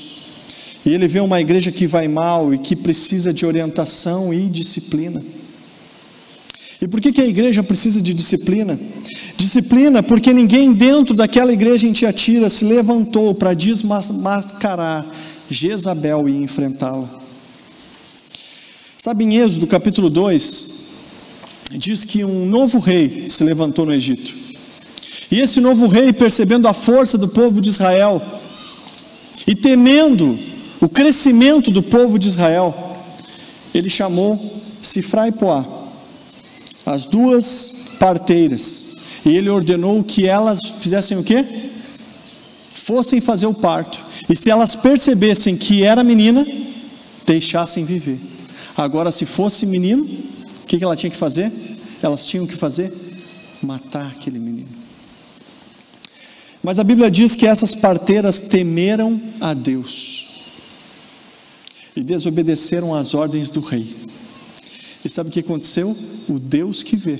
E 0.84 0.90
ele 0.90 1.06
vê 1.06 1.20
uma 1.20 1.40
igreja 1.40 1.70
que 1.70 1.86
vai 1.86 2.08
mal 2.08 2.52
e 2.52 2.58
que 2.58 2.74
precisa 2.74 3.32
de 3.32 3.46
orientação 3.46 4.34
e 4.34 4.48
disciplina. 4.48 5.22
E 6.82 6.88
por 6.88 7.00
que, 7.00 7.12
que 7.12 7.20
a 7.20 7.26
igreja 7.26 7.62
precisa 7.62 8.02
de 8.02 8.12
disciplina? 8.12 8.76
Disciplina 9.36 10.02
porque 10.02 10.32
ninguém 10.32 10.72
dentro 10.72 11.14
daquela 11.14 11.52
igreja 11.52 11.86
em 11.86 11.92
Tiatira 11.92 12.50
se 12.50 12.64
levantou 12.64 13.32
para 13.36 13.54
desmascarar 13.54 15.06
Jezabel 15.48 16.28
e 16.28 16.42
enfrentá-la. 16.42 17.08
Sabe 18.98 19.22
em 19.22 19.36
Êxodo 19.36 19.68
capítulo 19.68 20.10
2, 20.10 20.66
diz 21.74 22.04
que 22.04 22.24
um 22.24 22.46
novo 22.46 22.80
rei 22.80 23.28
se 23.28 23.44
levantou 23.44 23.86
no 23.86 23.94
Egito. 23.94 24.34
E 25.30 25.40
esse 25.40 25.60
novo 25.60 25.86
rei, 25.86 26.12
percebendo 26.12 26.66
a 26.66 26.74
força 26.74 27.16
do 27.16 27.28
povo 27.28 27.60
de 27.60 27.68
Israel 27.68 28.20
e 29.46 29.54
temendo 29.54 30.36
o 30.80 30.88
crescimento 30.88 31.70
do 31.70 31.80
povo 31.80 32.18
de 32.18 32.26
Israel, 32.26 32.74
ele 33.72 33.88
chamou 33.88 34.60
Sifra 34.82 35.30
Poá, 35.30 35.81
as 36.84 37.06
duas 37.06 37.92
parteiras, 37.98 38.96
e 39.24 39.36
ele 39.36 39.48
ordenou 39.48 40.02
que 40.02 40.26
elas 40.26 40.64
fizessem 40.64 41.16
o 41.16 41.22
quê? 41.22 41.44
Fossem 42.74 43.20
fazer 43.20 43.46
o 43.46 43.54
parto. 43.54 43.98
E 44.28 44.34
se 44.34 44.50
elas 44.50 44.74
percebessem 44.74 45.56
que 45.56 45.84
era 45.84 46.02
menina, 46.02 46.46
deixassem 47.24 47.84
viver. 47.84 48.18
Agora, 48.76 49.12
se 49.12 49.24
fosse 49.24 49.64
menino, 49.66 50.04
o 50.04 50.66
que 50.66 50.82
ela 50.82 50.96
tinha 50.96 51.10
que 51.10 51.16
fazer? 51.16 51.52
Elas 52.02 52.24
tinham 52.24 52.46
que 52.46 52.56
fazer? 52.56 52.92
Matar 53.62 54.08
aquele 54.08 54.38
menino. 54.38 54.68
Mas 56.62 56.78
a 56.78 56.84
Bíblia 56.84 57.10
diz 57.10 57.36
que 57.36 57.46
essas 57.46 57.74
parteiras 57.74 58.38
temeram 58.38 59.20
a 59.40 59.52
Deus 59.52 60.26
e 61.94 62.02
desobedeceram 62.02 62.94
às 62.94 63.14
ordens 63.14 63.50
do 63.50 63.60
rei. 63.60 63.94
E 65.04 65.08
sabe 65.08 65.28
o 65.28 65.32
que 65.32 65.40
aconteceu? 65.40 65.96
O 66.28 66.38
Deus 66.38 66.82
que 66.82 66.96
vê 66.96 67.18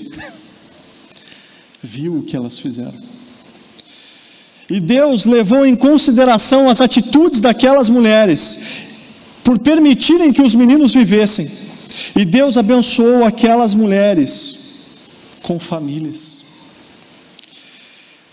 viu 1.81 2.17
o 2.17 2.23
que 2.23 2.35
elas 2.35 2.57
fizeram. 2.57 2.93
E 4.69 4.79
Deus 4.79 5.25
levou 5.25 5.65
em 5.65 5.75
consideração 5.75 6.69
as 6.69 6.79
atitudes 6.79 7.41
daquelas 7.41 7.89
mulheres, 7.89 8.57
por 9.43 9.59
permitirem 9.59 10.31
que 10.31 10.41
os 10.41 10.55
meninos 10.55 10.93
vivessem. 10.93 11.49
E 12.15 12.23
Deus 12.23 12.57
abençoou 12.57 13.25
aquelas 13.25 13.73
mulheres 13.73 14.57
com 15.41 15.59
famílias. 15.59 16.41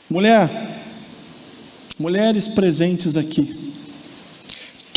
Mulher, 0.09 0.81
mulheres 1.99 2.49
presentes 2.49 3.17
aqui, 3.17 3.70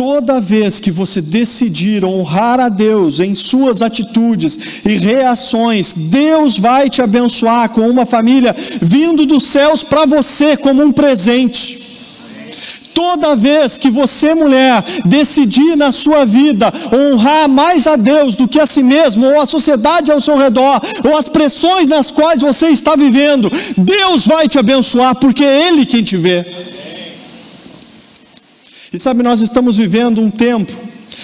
Toda 0.06 0.42
vez 0.42 0.82
que 0.82 0.92
você 0.92 1.22
decidir 1.22 2.04
honrar 2.04 2.60
a 2.60 2.68
Deus 2.68 3.22
em 3.22 3.34
suas 3.34 3.82
atitudes 3.82 4.84
e 4.86 4.98
reações, 4.98 5.94
Deus 5.96 6.60
vai 6.60 6.90
te 6.90 7.02
abençoar 7.02 7.70
com 7.70 7.90
uma 7.90 8.06
família 8.06 8.54
vindo 8.82 9.26
dos 9.26 9.46
céus 9.46 9.82
para 9.82 10.06
você 10.06 10.58
como 10.58 10.84
um 10.84 10.92
presente. 10.92 11.80
Toda 12.94 13.34
vez 13.34 13.78
que 13.78 13.90
você, 13.90 14.36
mulher, 14.36 14.84
decidir 15.06 15.78
na 15.78 15.94
sua 15.94 16.26
vida 16.26 16.70
honrar 16.92 17.48
mais 17.48 17.88
a 17.88 17.96
Deus 17.96 18.36
do 18.36 18.46
que 18.46 18.60
a 18.60 18.68
si 18.68 18.84
mesmo, 18.84 19.26
ou 19.26 19.40
a 19.40 19.46
sociedade 19.46 20.12
ao 20.12 20.20
seu 20.20 20.38
redor, 20.38 20.82
ou 21.06 21.18
as 21.18 21.30
pressões 21.30 21.88
nas 21.88 22.12
quais 22.12 22.42
você 22.42 22.68
está 22.68 22.98
vivendo, 22.98 23.50
Deus 23.78 24.28
vai 24.28 24.50
te 24.50 24.60
abençoar, 24.60 25.16
porque 25.16 25.46
é 25.46 25.70
Ele 25.70 25.86
quem 25.86 26.04
te 26.04 26.18
vê. 26.18 26.46
E 28.94 29.00
sabe, 29.00 29.24
nós 29.24 29.42
estamos 29.42 29.78
vivendo 29.78 30.22
um 30.22 30.30
tempo 30.30 30.72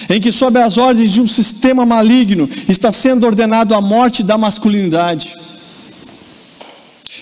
em 0.08 0.20
que, 0.20 0.32
sob 0.32 0.58
as 0.58 0.76
ordens 0.76 1.12
de 1.12 1.20
um 1.20 1.26
sistema 1.26 1.86
maligno, 1.86 2.48
está 2.68 2.90
sendo 2.90 3.24
ordenado 3.24 3.76
a 3.76 3.80
morte 3.80 4.24
da 4.24 4.36
masculinidade. 4.36 5.32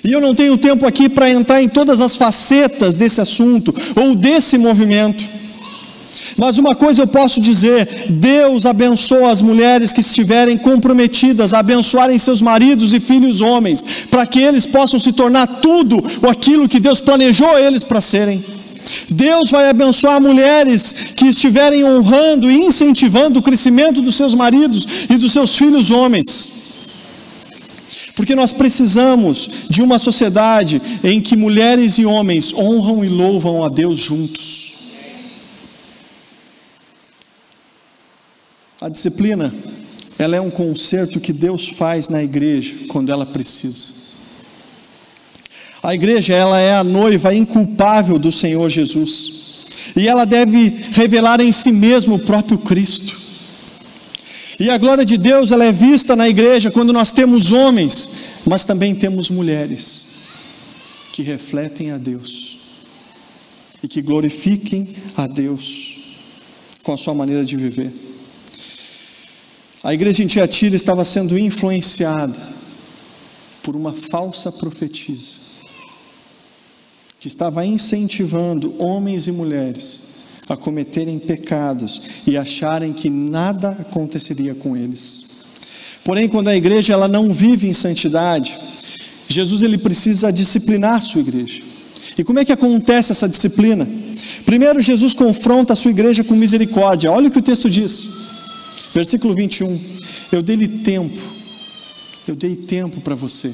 E 0.03 0.11
eu 0.11 0.22
não 0.22 0.34
tenho 0.34 0.57
tempo 0.57 0.86
aqui 0.86 1.09
para 1.09 1.28
entrar 1.28 1.62
em 1.62 1.68
todas 1.68 2.01
as 2.01 2.16
facetas 2.16 2.96
desse 2.96 3.20
assunto 3.20 3.74
ou 3.94 4.14
desse 4.14 4.57
movimento. 4.57 5.22
Mas 6.38 6.57
uma 6.57 6.74
coisa 6.74 7.03
eu 7.03 7.07
posso 7.07 7.42
dizer: 7.42 8.07
Deus 8.09 8.64
abençoa 8.64 9.30
as 9.30 9.42
mulheres 9.42 9.92
que 9.92 10.01
estiverem 10.01 10.57
comprometidas 10.57 11.53
a 11.53 11.59
abençoarem 11.59 12.18
seus 12.18 12.40
maridos 12.40 12.94
e 12.94 13.01
filhos 13.01 13.42
homens, 13.42 13.84
para 14.11 14.24
que 14.24 14.40
eles 14.40 14.64
possam 14.64 14.99
se 14.99 15.12
tornar 15.12 15.46
tudo 15.46 16.03
aquilo 16.26 16.68
que 16.68 16.80
Deus 16.80 17.01
planejou 17.01 17.59
eles 17.59 17.82
para 17.82 18.01
serem. 18.01 18.42
Deus 19.11 19.51
vai 19.51 19.68
abençoar 19.68 20.20
mulheres 20.20 21.12
que 21.16 21.26
estiverem 21.26 21.85
honrando 21.85 22.51
e 22.51 22.57
incentivando 22.57 23.39
o 23.39 23.43
crescimento 23.43 24.03
dos 24.03 24.16
seus 24.16 24.35
maridos 24.35 24.87
e 25.09 25.16
dos 25.16 25.33
seus 25.33 25.57
filhos 25.57 25.91
homens. 25.91 26.59
Porque 28.14 28.35
nós 28.35 28.53
precisamos 28.53 29.68
de 29.70 29.81
uma 29.81 29.99
sociedade 29.99 30.83
em 31.05 31.20
que 31.20 31.37
mulheres 31.37 31.99
e 31.99 32.05
homens 32.05 32.53
honram 32.53 33.05
e 33.05 33.09
louvam 33.09 33.62
a 33.62 33.68
Deus 33.68 33.99
juntos. 33.99 34.68
A 38.81 38.89
disciplina, 38.89 39.53
ela 40.18 40.37
é 40.37 40.41
um 40.41 40.51
concerto 40.51 41.20
que 41.20 41.33
Deus 41.33 41.68
faz 41.68 42.09
na 42.09 42.22
igreja 42.22 42.74
quando 42.89 43.11
ela 43.11 43.26
precisa. 43.26 44.07
A 45.89 45.95
igreja, 45.95 46.34
ela 46.34 46.61
é 46.61 46.74
a 46.74 46.84
noiva 46.84 47.34
inculpável 47.34 48.18
do 48.18 48.30
Senhor 48.30 48.68
Jesus. 48.68 49.95
E 49.97 50.07
ela 50.07 50.26
deve 50.26 50.84
revelar 50.93 51.41
em 51.41 51.51
si 51.51 51.72
mesmo 51.72 52.16
o 52.16 52.18
próprio 52.18 52.59
Cristo. 52.59 53.18
E 54.61 54.68
a 54.68 54.76
glória 54.76 55.03
de 55.03 55.16
Deus, 55.16 55.51
ela 55.51 55.64
é 55.64 55.72
vista 55.72 56.14
na 56.14 56.28
igreja 56.28 56.70
quando 56.70 56.93
nós 56.93 57.11
temos 57.11 57.53
homens, 57.53 58.07
mas 58.47 58.66
também 58.66 58.95
temos 58.95 59.30
mulheres 59.30 60.09
que 61.11 61.22
refletem 61.22 61.91
a 61.91 61.97
Deus 61.97 62.59
e 63.82 63.89
que 63.89 64.03
glorifiquem 64.03 64.95
a 65.16 65.26
Deus 65.26 66.01
com 66.82 66.93
a 66.93 66.99
sua 66.99 67.14
maneira 67.14 67.47
de 67.47 67.57
viver. 67.57 67.91
A 69.82 69.95
igreja 69.95 70.22
em 70.22 70.26
Tiatira 70.26 70.76
estava 70.76 71.03
sendo 71.03 71.39
influenciada 71.39 72.39
por 73.62 73.74
uma 73.74 73.95
falsa 73.95 74.53
profetisa 74.53 75.47
que 77.20 77.26
estava 77.26 77.66
incentivando 77.66 78.74
homens 78.78 79.26
e 79.26 79.32
mulheres 79.32 80.02
a 80.48 80.56
cometerem 80.56 81.18
pecados 81.18 82.00
e 82.26 82.38
acharem 82.38 82.92
que 82.92 83.10
nada 83.10 83.70
aconteceria 83.70 84.54
com 84.54 84.76
eles. 84.76 85.26
Porém, 86.04 86.28
quando 86.28 86.48
a 86.48 86.56
igreja 86.56 86.94
ela 86.94 87.08
não 87.08 87.34
vive 87.34 87.68
em 87.68 87.74
santidade, 87.74 88.56
Jesus 89.28 89.62
ele 89.62 89.76
precisa 89.76 90.32
disciplinar 90.32 90.94
a 90.94 91.00
sua 91.00 91.20
igreja. 91.20 91.62
E 92.16 92.24
como 92.24 92.38
é 92.38 92.44
que 92.44 92.52
acontece 92.52 93.12
essa 93.12 93.28
disciplina? 93.28 93.86
Primeiro, 94.46 94.80
Jesus 94.80 95.12
confronta 95.12 95.74
a 95.74 95.76
sua 95.76 95.90
igreja 95.90 96.24
com 96.24 96.34
misericórdia. 96.34 97.12
Olha 97.12 97.28
o 97.28 97.30
que 97.30 97.38
o 97.38 97.42
texto 97.42 97.68
diz. 97.68 98.08
Versículo 98.94 99.34
21. 99.34 99.78
Eu 100.32 100.40
dei-lhe 100.40 100.68
tempo. 100.68 101.20
Eu 102.26 102.34
dei 102.34 102.56
tempo 102.56 103.00
para 103.00 103.14
você 103.14 103.52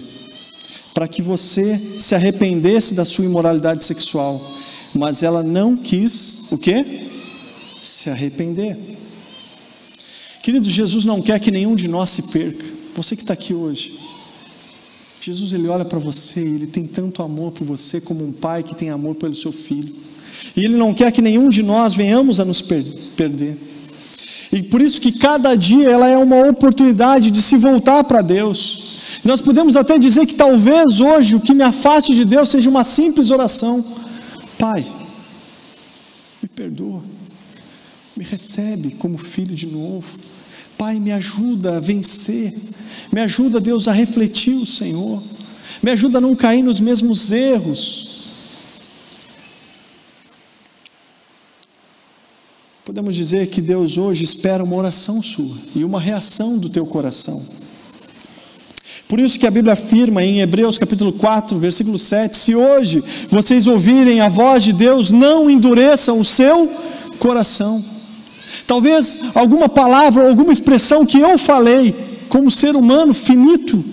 para 0.95 1.09
que 1.09 1.21
você 1.21 1.79
se 1.99 2.15
arrependesse 2.15 2.95
da 2.95 3.05
sua 3.05 3.25
imoralidade 3.25 3.85
sexual, 3.85 4.41
mas 4.95 5.25
ela 5.25 5.43
não 5.43 5.77
quis 5.77 6.47
o 6.53 6.57
quê? 6.57 7.03
Se 7.83 8.09
arrepender. 8.09 8.79
Querido, 10.41 10.71
Jesus 10.71 11.05
não 11.05 11.21
quer 11.21 11.41
que 11.41 11.51
nenhum 11.51 11.75
de 11.75 11.89
nós 11.89 12.11
se 12.11 12.23
perca. 12.23 12.65
Você 12.95 13.17
que 13.17 13.23
está 13.23 13.35
aqui 13.35 13.53
hoje. 13.53 13.99
Jesus 15.21 15.53
ele 15.53 15.69
olha 15.69 15.85
para 15.85 15.99
você, 15.99 16.39
ele 16.39 16.67
tem 16.67 16.87
tanto 16.87 17.23
amor 17.23 17.51
por 17.51 17.65
você 17.65 18.01
como 18.01 18.25
um 18.25 18.31
pai 18.31 18.63
que 18.63 18.75
tem 18.75 18.91
amor 18.91 19.17
pelo 19.17 19.35
seu 19.35 19.51
filho. 19.51 19.93
E 20.55 20.65
ele 20.65 20.77
não 20.77 20.93
quer 20.95 21.11
que 21.11 21.23
nenhum 21.23 21.49
de 21.49 21.63
nós 21.63 21.95
venhamos 21.95 22.39
a 22.39 22.45
nos 22.45 22.61
per 22.61 22.85
perder. 23.17 23.57
E 24.53 24.63
por 24.63 24.81
isso 24.81 25.01
que 25.01 25.11
cada 25.11 25.57
dia 25.57 25.91
ela 25.91 26.09
é 26.09 26.17
uma 26.17 26.47
oportunidade 26.47 27.31
de 27.31 27.43
se 27.43 27.57
voltar 27.57 28.05
para 28.05 28.21
Deus. 28.23 28.84
Nós 29.25 29.41
podemos 29.41 29.77
até 29.77 29.99
dizer 29.99 30.27
que 30.27 30.35
talvez 30.35 31.01
hoje 31.01 31.35
o 31.35 31.41
que 31.41 31.55
me 31.55 31.63
afaste 31.63 32.15
de 32.15 32.25
Deus 32.25 32.49
seja 32.49 32.71
uma 32.71 32.85
simples 32.85 33.31
oração: 33.31 33.85
Pai, 34.59 34.85
me 36.43 36.49
perdoa, 36.49 37.03
me 38.17 38.25
recebe 38.25 38.93
como 38.93 39.19
filho 39.19 39.55
de 39.55 39.67
novo. 39.67 40.19
Pai, 40.77 40.99
me 40.99 41.13
ajuda 41.13 41.77
a 41.77 41.81
vencer, 41.81 42.53
me 43.13 43.21
ajuda, 43.21 43.61
Deus, 43.61 43.87
a 43.87 43.93
refletir 43.93 44.55
o 44.55 44.67
Senhor, 44.67 45.23
me 45.83 45.91
ajuda 45.91 46.19
a 46.19 46.21
não 46.21 46.35
cair 46.35 46.63
nos 46.63 46.81
mesmos 46.81 47.31
erros. 47.31 48.15
Podemos 52.85 53.15
dizer 53.15 53.47
que 53.49 53.63
Deus 53.63 53.97
hoje 53.97 54.25
espera 54.25 54.63
uma 54.63 54.77
oração 54.77 55.23
sua 55.23 55.57
e 55.75 55.85
uma 55.85 56.01
reação 56.01 56.59
do 56.59 56.69
teu 56.69 56.85
coração. 56.85 57.64
Por 59.15 59.21
isso 59.21 59.39
que 59.39 59.47
a 59.47 59.51
Bíblia 59.53 59.75
afirma 59.75 60.25
em 60.25 60.41
Hebreus 60.41 60.77
capítulo 60.77 61.13
4, 61.13 61.57
versículo 61.57 61.97
7, 61.97 62.37
se 62.37 62.57
hoje 62.57 63.01
vocês 63.31 63.69
ouvirem 63.69 64.21
a 64.21 64.29
voz 64.29 64.65
de 64.65 64.73
Deus, 64.73 65.13
não 65.13 65.49
endureçam 65.49 66.19
o 66.19 66.25
seu 66.25 66.67
coração. 67.21 67.85
Talvez 68.67 69.21
alguma 69.37 69.69
palavra, 69.69 70.29
alguma 70.29 70.53
expressão 70.53 71.07
que 71.07 71.21
eu 71.21 71.39
falei, 71.39 71.95
como 72.29 72.51
ser 72.51 72.75
humano 72.75 73.15
finito 73.15 73.85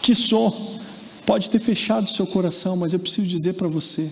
que 0.00 0.14
sou, 0.14 0.80
pode 1.26 1.50
ter 1.50 1.60
fechado 1.60 2.06
o 2.06 2.10
seu 2.10 2.26
coração, 2.26 2.78
mas 2.78 2.94
eu 2.94 2.98
preciso 2.98 3.26
dizer 3.26 3.52
para 3.52 3.68
você: 3.68 4.10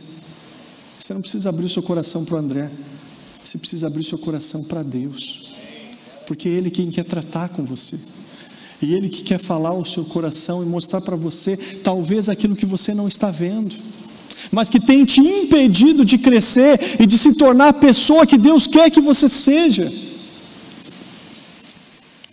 você 1.01 1.14
não 1.14 1.22
precisa 1.22 1.49
abrir 1.49 1.64
o 1.64 1.70
seu 1.70 1.82
coração 1.82 2.26
para 2.26 2.34
o 2.34 2.39
André, 2.39 2.70
você 3.43 3.57
precisa 3.57 3.86
abrir 3.86 4.03
o 4.03 4.05
seu 4.05 4.18
coração 4.18 4.62
para 4.64 4.82
Deus, 4.82 5.51
porque 6.26 6.47
é 6.47 6.53
Ele 6.53 6.70
quem 6.70 6.91
quer 6.91 7.07
tratar 7.07 7.49
com 7.49 7.64
você. 7.64 7.97
E 8.81 8.95
Ele 8.95 9.09
que 9.09 9.22
quer 9.22 9.39
falar 9.39 9.70
ao 9.70 9.85
seu 9.85 10.05
coração 10.05 10.62
e 10.62 10.66
mostrar 10.66 11.01
para 11.01 11.16
você, 11.16 11.57
talvez 11.57 12.29
aquilo 12.29 12.55
que 12.55 12.66
você 12.66 12.95
não 12.95 13.09
está 13.09 13.31
vendo, 13.31 13.74
mas 14.53 14.70
que 14.70 14.79
tem 14.79 15.05
te 15.05 15.20
impedido 15.20 16.05
de 16.05 16.16
crescer 16.16 16.97
e 17.01 17.07
de 17.07 17.18
se 17.18 17.35
tornar 17.35 17.68
a 17.68 17.72
pessoa 17.72 18.26
que 18.26 18.39
Deus 18.39 18.66
quer 18.66 18.91
que 18.91 19.01
você 19.01 19.29
seja. 19.29 19.93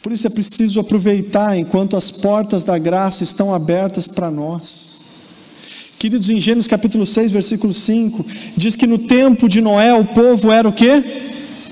Por 0.04 0.12
isso 0.12 0.28
é 0.28 0.30
preciso 0.30 0.80
aproveitar 0.80 1.58
enquanto 1.58 1.98
as 1.98 2.12
portas 2.12 2.64
da 2.64 2.78
graça 2.78 3.24
estão 3.24 3.52
abertas 3.52 4.08
para 4.08 4.30
nós. 4.30 4.94
Queridos, 5.98 6.30
em 6.30 6.40
Gênesis 6.40 6.68
capítulo 6.68 7.08
6, 7.08 7.32
versículo 7.32 7.74
5, 7.74 8.24
diz 8.56 8.76
que 8.76 8.86
no 8.86 9.00
tempo 9.00 9.50
de 9.50 9.62
Noé 9.62 9.96
o 9.96 10.06
povo 10.06 10.52
era 10.52 10.70
o 10.70 10.74
que? 10.74 11.04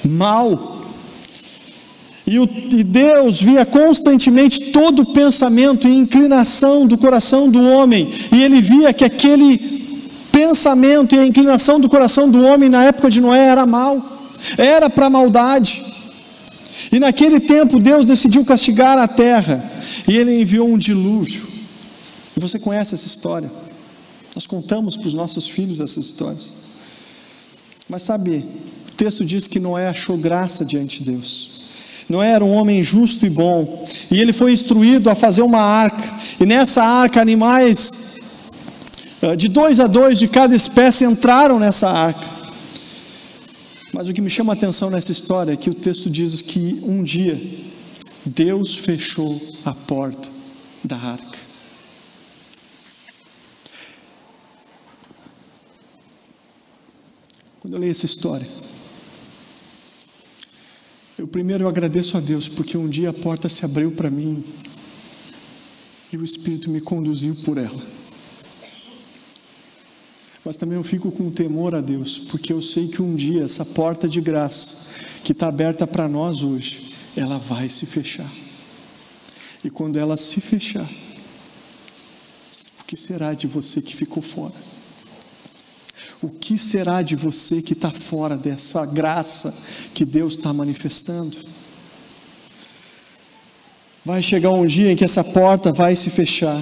Mal. 0.03 0.72
E, 2.26 2.39
o, 2.39 2.49
e 2.71 2.84
Deus 2.84 3.41
via 3.41 3.65
constantemente 3.65 4.71
todo 4.71 5.01
o 5.01 5.05
pensamento 5.13 5.88
e 5.88 5.95
inclinação 5.95 6.88
do 6.88 6.97
coração 6.97 7.49
do 7.49 7.61
homem, 7.61 8.09
e 8.32 8.41
ele 8.41 8.61
via 8.61 8.93
que 8.93 9.03
aquele 9.03 9.57
pensamento 10.32 11.15
e 11.15 11.19
a 11.19 11.28
inclinação 11.28 11.80
do 11.80 11.89
coração 11.89 12.30
do 12.30 12.43
homem 12.43 12.69
na 12.69 12.84
época 12.86 13.09
de 13.09 13.19
Noé 13.21 13.45
era 13.47 13.65
mal, 13.65 14.01
era 14.57 14.89
para 14.89 15.09
maldade. 15.09 15.84
E 16.91 16.99
naquele 16.99 17.39
tempo 17.39 17.80
Deus 17.80 18.05
decidiu 18.05 18.43
castigar 18.43 18.97
a 18.97 19.07
terra, 19.07 19.71
e 20.07 20.15
ele 20.17 20.41
enviou 20.41 20.67
um 20.67 20.78
dilúvio. 20.78 21.45
E 22.36 22.39
você 22.39 22.57
conhece 22.57 22.95
essa 22.95 23.05
história? 23.05 23.51
Nós 24.34 24.47
contamos 24.47 24.95
para 24.95 25.07
os 25.07 25.13
nossos 25.13 25.47
filhos 25.47 25.80
essas 25.80 26.05
histórias. 26.05 26.57
Mas 27.88 28.01
sabe, 28.01 28.43
o 28.88 28.91
texto 28.93 29.24
diz 29.24 29.45
que 29.45 29.59
Noé 29.59 29.88
achou 29.88 30.17
graça 30.17 30.65
diante 30.65 31.03
de 31.03 31.11
Deus. 31.11 31.53
Noé 32.10 32.32
era 32.32 32.43
um 32.43 32.54
homem 32.54 32.84
justo 32.84 33.26
e 33.26 33.30
bom, 33.30 33.86
e 34.12 34.20
ele 34.20 34.34
foi 34.34 34.51
instruído 34.51 35.10
a 35.10 35.16
fazer 35.16 35.41
uma 35.41 35.62
arca, 35.62 36.04
e 36.39 36.45
nessa 36.45 36.84
arca 36.84 37.22
animais 37.22 38.20
eh, 39.22 39.36
de 39.36 39.47
dois 39.47 39.80
a 39.80 39.88
dois 39.88 40.20
de 40.20 40.28
cada 40.28 40.56
espécie 40.56 41.06
entraram 41.06 41.60
nessa 41.60 41.89
arca. 41.89 42.34
Mas 43.93 44.10
o 44.10 44.14
que 44.14 44.22
me 44.22 44.30
chama 44.30 44.54
a 44.54 44.56
atenção 44.56 44.89
nessa 44.89 45.12
história 45.12 45.54
é 45.54 45.56
que 45.56 45.70
o 45.70 45.74
texto 45.74 46.10
diz 46.10 46.41
que 46.41 46.82
um 46.84 47.04
dia 47.04 47.39
Deus 48.26 48.76
fechou 48.76 49.41
a 49.64 49.74
porta 49.74 50.30
da 50.84 50.97
arca. 50.97 51.38
Quando 57.60 57.76
eu 57.76 57.80
leio 57.80 57.91
essa 57.91 58.06
história, 58.06 58.45
eu 61.18 61.28
primeiro 61.28 61.68
agradeço 61.68 62.18
a 62.18 62.20
Deus 62.20 62.49
porque 62.49 62.78
um 62.78 62.89
dia 62.89 63.11
a 63.11 63.14
porta 63.14 63.47
se 63.47 63.64
abriu 63.64 63.91
para 63.91 64.09
mim 64.09 64.43
e 66.11 66.18
o 66.18 66.24
Espírito 66.24 66.70
me 66.70 66.80
conduziu 66.80 67.36
por 67.36 67.57
ela. 67.57 67.82
Mas 70.45 70.57
também 70.57 70.78
eu 70.78 70.84
fico 70.84 71.11
com 71.11 71.32
temor 71.32 71.74
a 71.74 71.82
Deus, 71.82 72.20
porque 72.20 72.51
eu 72.51 72.61
sei 72.61 72.88
que 72.88 73.01
um 73.01 73.16
dia 73.16 73.43
essa 73.43 73.64
porta 73.64 74.09
de 74.09 74.20
graça 74.20 74.93
que 75.24 75.32
está 75.32 75.47
aberta 75.47 75.88
para 75.88 76.07
nós 76.07 76.43
hoje, 76.43 76.93
ela 77.16 77.38
vai 77.38 77.70
se 77.70 77.86
fechar. 77.86 78.30
E 79.64 79.70
quando 79.70 79.97
ela 79.97 80.18
se 80.18 80.41
fechar, 80.41 80.89
o 82.82 82.84
que 82.86 82.97
será 82.97 83.34
de 83.34 83.47
você 83.47 83.82
que 83.82 83.95
ficou 83.95 84.22
fora? 84.22 84.72
O 86.24 86.30
que 86.30 86.57
será 86.57 87.01
de 87.01 87.17
você 87.17 87.61
que 87.61 87.74
está 87.74 87.91
fora 87.91 88.38
dessa 88.38 88.86
graça 88.86 89.53
que 89.93 90.05
Deus 90.05 90.36
está 90.36 90.53
manifestando? 90.53 91.36
Vai 94.05 94.24
chegar 94.24 94.51
um 94.51 94.65
dia 94.65 94.89
em 94.89 94.95
que 94.95 95.03
essa 95.03 95.21
porta 95.21 95.74
vai 95.74 95.97
se 95.97 96.09
fechar. 96.09 96.57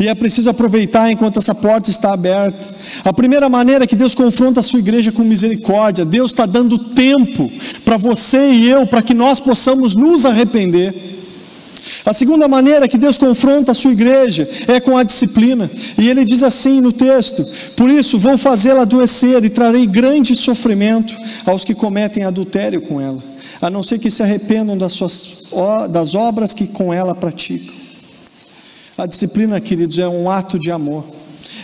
E 0.00 0.08
é 0.08 0.14
preciso 0.14 0.48
aproveitar 0.48 1.10
enquanto 1.10 1.38
essa 1.38 1.54
porta 1.54 1.90
está 1.90 2.14
aberta. 2.14 2.74
A 3.04 3.12
primeira 3.12 3.46
maneira 3.50 3.84
é 3.84 3.86
que 3.86 3.94
Deus 3.94 4.14
confronta 4.14 4.60
a 4.60 4.62
sua 4.62 4.78
igreja 4.78 5.12
com 5.12 5.22
misericórdia. 5.22 6.06
Deus 6.06 6.30
está 6.30 6.46
dando 6.46 6.78
tempo 6.78 7.52
para 7.84 7.98
você 7.98 8.52
e 8.52 8.70
eu, 8.70 8.86
para 8.86 9.02
que 9.02 9.12
nós 9.12 9.38
possamos 9.38 9.94
nos 9.94 10.24
arrepender. 10.24 11.17
A 12.04 12.12
segunda 12.12 12.48
maneira 12.48 12.88
que 12.88 12.98
Deus 12.98 13.18
confronta 13.18 13.72
a 13.72 13.74
sua 13.74 13.92
igreja 13.92 14.48
é 14.66 14.80
com 14.80 14.96
a 14.96 15.02
disciplina. 15.02 15.70
E 15.96 16.08
ele 16.08 16.24
diz 16.24 16.42
assim 16.42 16.80
no 16.80 16.92
texto: 16.92 17.44
Por 17.76 17.90
isso 17.90 18.18
vou 18.18 18.38
fazê-la 18.38 18.82
adoecer 18.82 19.44
e 19.44 19.50
trarei 19.50 19.86
grande 19.86 20.34
sofrimento 20.34 21.14
aos 21.44 21.64
que 21.64 21.74
cometem 21.74 22.24
adultério 22.24 22.80
com 22.80 23.00
ela, 23.00 23.22
a 23.60 23.70
não 23.70 23.82
ser 23.82 23.98
que 23.98 24.10
se 24.10 24.22
arrependam 24.22 24.76
das, 24.76 24.92
suas, 24.92 25.48
das 25.90 26.14
obras 26.14 26.52
que 26.52 26.66
com 26.66 26.92
ela 26.92 27.14
praticam. 27.14 27.74
A 28.96 29.06
disciplina, 29.06 29.60
queridos, 29.60 29.98
é 29.98 30.08
um 30.08 30.28
ato 30.28 30.58
de 30.58 30.72
amor. 30.72 31.04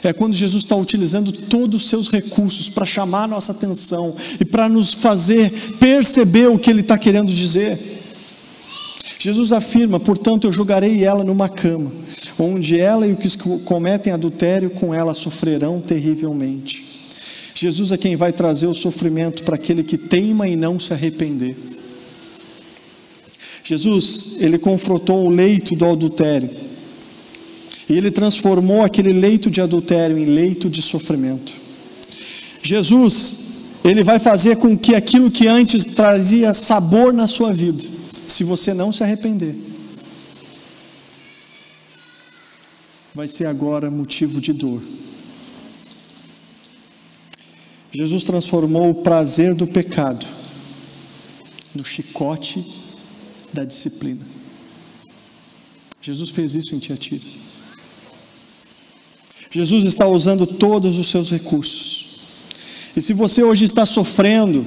É 0.05 0.13
quando 0.13 0.35
Jesus 0.35 0.63
está 0.63 0.77
utilizando 0.77 1.33
todos 1.33 1.83
os 1.83 1.89
seus 1.89 2.11
recursos 2.11 2.69
para 2.69 2.85
chamar 2.85 3.27
nossa 3.27 3.53
atenção 3.53 4.15
e 4.39 4.45
para 4.45 4.69
nos 4.69 4.93
fazer 4.93 5.51
perceber 5.81 6.47
o 6.49 6.59
que 6.59 6.71
Ele 6.71 6.81
está 6.81 6.97
querendo 6.99 7.33
dizer. 7.33 7.94
Jesus 9.25 9.53
afirma: 9.53 9.99
portanto, 9.99 10.47
eu 10.47 10.53
jogarei 10.53 11.03
ela 11.03 11.25
numa 11.25 11.49
cama, 11.49 11.91
onde 12.39 12.79
ela 12.79 13.07
e 13.07 13.13
os 13.15 13.35
que 13.35 13.59
cometem 13.61 14.13
adultério 14.13 14.69
com 14.69 14.93
ela 14.93 15.15
sofrerão 15.15 15.81
terrivelmente. 15.81 16.85
Jesus 17.55 17.91
é 17.91 17.97
quem 17.97 18.17
vai 18.17 18.35
trazer 18.35 18.67
o 18.67 18.75
sofrimento 18.75 19.43
para 19.43 19.55
aquele 19.55 19.83
que 19.83 19.97
teima 19.97 20.47
e 20.47 20.57
não 20.57 20.79
se 20.79 20.93
arrepender. 20.93 21.57
Jesus, 23.65 24.37
ele 24.41 24.59
confrontou 24.59 25.25
o 25.25 25.31
leito 25.31 25.75
do 25.75 25.87
adultério 25.87 26.51
e 27.89 27.97
ele 27.97 28.11
transformou 28.11 28.83
aquele 28.83 29.15
leito 29.15 29.51
de 29.51 29.63
adultério 29.63 30.19
em 30.19 30.27
leito 30.27 30.69
de 30.69 30.83
sofrimento. 30.83 31.55
Jesus, 32.63 33.39
ele 33.83 34.03
vai 34.03 34.19
fazer 34.19 34.57
com 34.57 34.77
que 34.77 34.95
aquilo 34.95 35.31
que 35.31 35.49
antes 35.49 35.83
trazia 35.83 36.53
sabor 36.53 37.11
na 37.11 37.27
sua 37.27 37.55
vida, 37.55 38.04
se 38.29 38.45
você 38.45 38.75
não 38.75 38.93
se 38.93 39.03
arrepender, 39.03 39.55
vai 43.15 43.29
ser 43.29 43.47
agora 43.47 43.91
motivo 43.91 44.41
de 44.41 44.53
dor. 44.53 44.83
Jesus 47.93 48.25
transformou 48.25 48.91
o 48.91 48.95
prazer 49.03 49.55
do 49.55 49.67
pecado 49.67 50.27
no 51.75 51.85
chicote 51.85 52.65
da 53.53 53.65
disciplina. 53.65 54.21
Jesus 56.03 56.31
fez 56.31 56.55
isso 56.55 56.75
em 56.75 56.81
Tiatira. 56.81 57.25
Jesus 59.51 59.85
está 59.85 60.09
usando 60.09 60.47
todos 60.47 60.99
os 60.99 61.07
seus 61.07 61.31
recursos. 61.31 62.19
E 62.97 63.01
se 63.01 63.13
você 63.13 63.45
hoje 63.45 63.65
está 63.65 63.87
sofrendo 63.87 64.67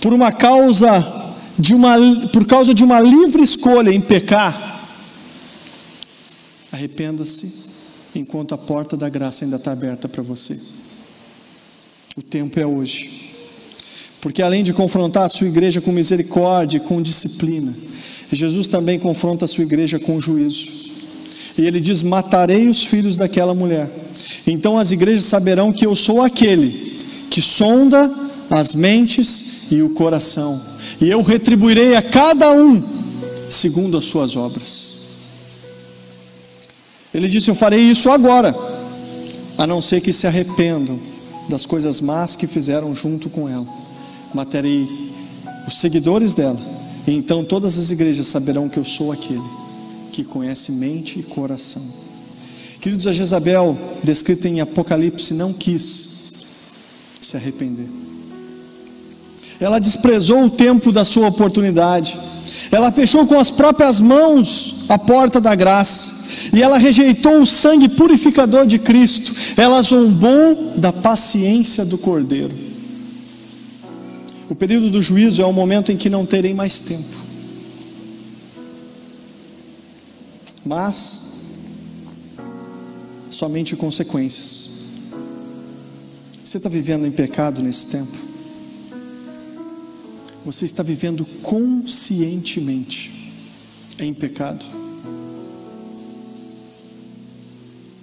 por 0.00 0.12
uma 0.12 0.32
causa 0.32 1.25
de 1.58 1.74
uma 1.74 1.96
por 2.32 2.46
causa 2.46 2.74
de 2.74 2.84
uma 2.84 3.00
livre 3.00 3.42
escolha 3.42 3.90
em 3.90 4.00
pecar, 4.00 4.80
arrependa-se 6.70 7.66
enquanto 8.14 8.54
a 8.54 8.58
porta 8.58 8.96
da 8.96 9.08
graça 9.08 9.44
ainda 9.44 9.56
está 9.56 9.72
aberta 9.72 10.08
para 10.08 10.22
você. 10.22 10.58
O 12.16 12.22
tempo 12.22 12.58
é 12.58 12.66
hoje. 12.66 13.34
Porque 14.20 14.42
além 14.42 14.62
de 14.62 14.72
confrontar 14.72 15.24
a 15.24 15.28
sua 15.28 15.46
igreja 15.46 15.80
com 15.80 15.92
misericórdia 15.92 16.78
e 16.78 16.80
com 16.80 17.00
disciplina, 17.00 17.74
Jesus 18.32 18.66
também 18.66 18.98
confronta 18.98 19.44
a 19.44 19.48
sua 19.48 19.64
igreja 19.64 19.98
com 19.98 20.20
juízo. 20.20 20.66
E 21.56 21.62
ele 21.62 21.80
diz: 21.80 22.02
Matarei 22.02 22.68
os 22.68 22.84
filhos 22.84 23.16
daquela 23.16 23.54
mulher. 23.54 23.90
Então 24.46 24.78
as 24.78 24.90
igrejas 24.90 25.26
saberão 25.26 25.72
que 25.72 25.86
eu 25.86 25.94
sou 25.94 26.22
aquele 26.22 26.96
que 27.30 27.40
sonda 27.40 28.10
as 28.50 28.74
mentes 28.74 29.70
e 29.70 29.82
o 29.82 29.90
coração, 29.90 30.60
e 31.00 31.08
eu 31.08 31.20
retribuirei 31.22 31.94
a 31.94 32.02
cada 32.02 32.50
um 32.52 32.82
segundo 33.50 33.96
as 33.98 34.04
suas 34.04 34.36
obras. 34.36 34.96
Ele 37.12 37.28
disse: 37.28 37.50
Eu 37.50 37.54
farei 37.54 37.80
isso 37.80 38.10
agora, 38.10 38.54
a 39.56 39.66
não 39.66 39.80
ser 39.80 40.00
que 40.00 40.12
se 40.12 40.26
arrependam 40.26 40.98
das 41.48 41.64
coisas 41.64 42.00
más 42.00 42.36
que 42.36 42.46
fizeram 42.46 42.94
junto 42.94 43.30
com 43.30 43.48
ela. 43.48 43.66
Matarei 44.34 44.86
os 45.66 45.80
seguidores 45.80 46.34
dela, 46.34 46.58
e 47.06 47.12
então 47.12 47.44
todas 47.44 47.78
as 47.78 47.90
igrejas 47.90 48.26
saberão 48.26 48.68
que 48.68 48.78
eu 48.78 48.84
sou 48.84 49.12
aquele 49.12 49.42
que 50.12 50.24
conhece 50.24 50.72
mente 50.72 51.18
e 51.18 51.22
coração. 51.22 51.82
Queridos, 52.80 53.06
a 53.06 53.12
Jezabel, 53.12 53.76
descrita 54.02 54.48
em 54.48 54.60
Apocalipse, 54.60 55.34
não 55.34 55.52
quis 55.52 56.32
se 57.20 57.36
arrepender. 57.36 58.05
Ela 59.58 59.78
desprezou 59.78 60.44
o 60.44 60.50
tempo 60.50 60.92
da 60.92 61.04
sua 61.04 61.28
oportunidade. 61.28 62.18
Ela 62.70 62.92
fechou 62.92 63.26
com 63.26 63.38
as 63.38 63.50
próprias 63.50 64.00
mãos 64.00 64.84
a 64.88 64.98
porta 64.98 65.40
da 65.40 65.54
graça. 65.54 66.14
E 66.52 66.62
ela 66.62 66.76
rejeitou 66.76 67.40
o 67.40 67.46
sangue 67.46 67.88
purificador 67.88 68.66
de 68.66 68.78
Cristo. 68.78 69.32
Ela 69.56 69.82
zombou 69.82 70.74
da 70.76 70.92
paciência 70.92 71.84
do 71.84 71.96
Cordeiro. 71.96 72.54
O 74.48 74.54
período 74.54 74.90
do 74.90 75.02
juízo 75.02 75.42
é 75.42 75.46
o 75.46 75.52
momento 75.52 75.90
em 75.90 75.96
que 75.96 76.10
não 76.10 76.26
terei 76.26 76.54
mais 76.54 76.78
tempo. 76.78 77.26
mas 80.66 81.22
somente 83.30 83.76
consequências. 83.76 84.70
Você 86.44 86.56
está 86.56 86.68
vivendo 86.68 87.06
em 87.06 87.12
pecado 87.12 87.62
nesse 87.62 87.86
tempo? 87.86 88.25
Você 90.46 90.64
está 90.64 90.80
vivendo 90.80 91.24
conscientemente 91.42 93.32
em 93.98 94.14
pecado? 94.14 94.64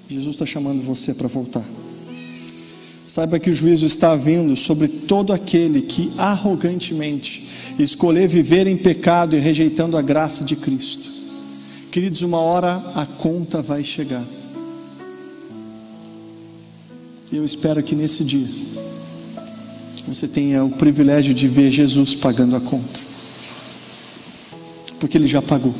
Jesus 0.09 0.35
está 0.35 0.45
chamando 0.45 0.83
você 0.83 1.13
para 1.13 1.29
voltar. 1.29 1.63
Saiba 3.07 3.39
que 3.39 3.49
o 3.49 3.55
juízo 3.55 3.85
está 3.85 4.13
vindo 4.13 4.57
sobre 4.57 4.89
todo 4.89 5.31
aquele 5.31 5.83
que 5.83 6.11
arrogantemente 6.17 7.47
escolher 7.79 8.27
viver 8.27 8.67
em 8.67 8.75
pecado 8.75 9.37
e 9.37 9.39
rejeitando 9.39 9.95
a 9.95 10.01
graça 10.01 10.43
de 10.43 10.57
Cristo. 10.57 11.09
Queridos, 11.91 12.23
uma 12.23 12.39
hora 12.39 12.75
a 12.93 13.05
conta 13.05 13.61
vai 13.61 13.85
chegar. 13.85 14.25
E 17.31 17.37
eu 17.37 17.45
espero 17.45 17.81
que 17.81 17.95
nesse 17.95 18.25
dia 18.25 18.72
você 20.07 20.27
tenha 20.27 20.63
o 20.63 20.69
privilégio 20.69 21.33
de 21.33 21.47
ver 21.47 21.71
Jesus 21.71 22.13
pagando 22.13 22.55
a 22.55 22.59
conta. 22.59 22.99
Porque 24.99 25.17
ele 25.17 25.27
já 25.27 25.41
pagou. 25.41 25.73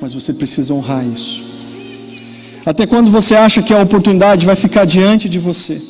Mas 0.00 0.14
você 0.14 0.32
precisa 0.32 0.72
honrar 0.72 1.06
isso. 1.06 1.42
Até 2.64 2.86
quando 2.86 3.10
você 3.10 3.34
acha 3.34 3.62
que 3.62 3.72
a 3.72 3.82
oportunidade 3.82 4.46
vai 4.46 4.54
ficar 4.54 4.84
diante 4.84 5.28
de 5.28 5.38
você? 5.38 5.80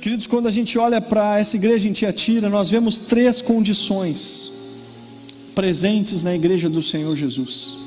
Queridos, 0.00 0.26
quando 0.26 0.48
a 0.48 0.50
gente 0.50 0.78
olha 0.78 1.00
para 1.00 1.38
essa 1.38 1.56
igreja 1.56 1.88
em 1.88 1.92
Tiatira, 1.92 2.48
nós 2.48 2.70
vemos 2.70 2.98
três 2.98 3.42
condições 3.42 4.50
presentes 5.54 6.22
na 6.22 6.34
igreja 6.34 6.68
do 6.68 6.82
Senhor 6.82 7.14
Jesus. 7.16 7.79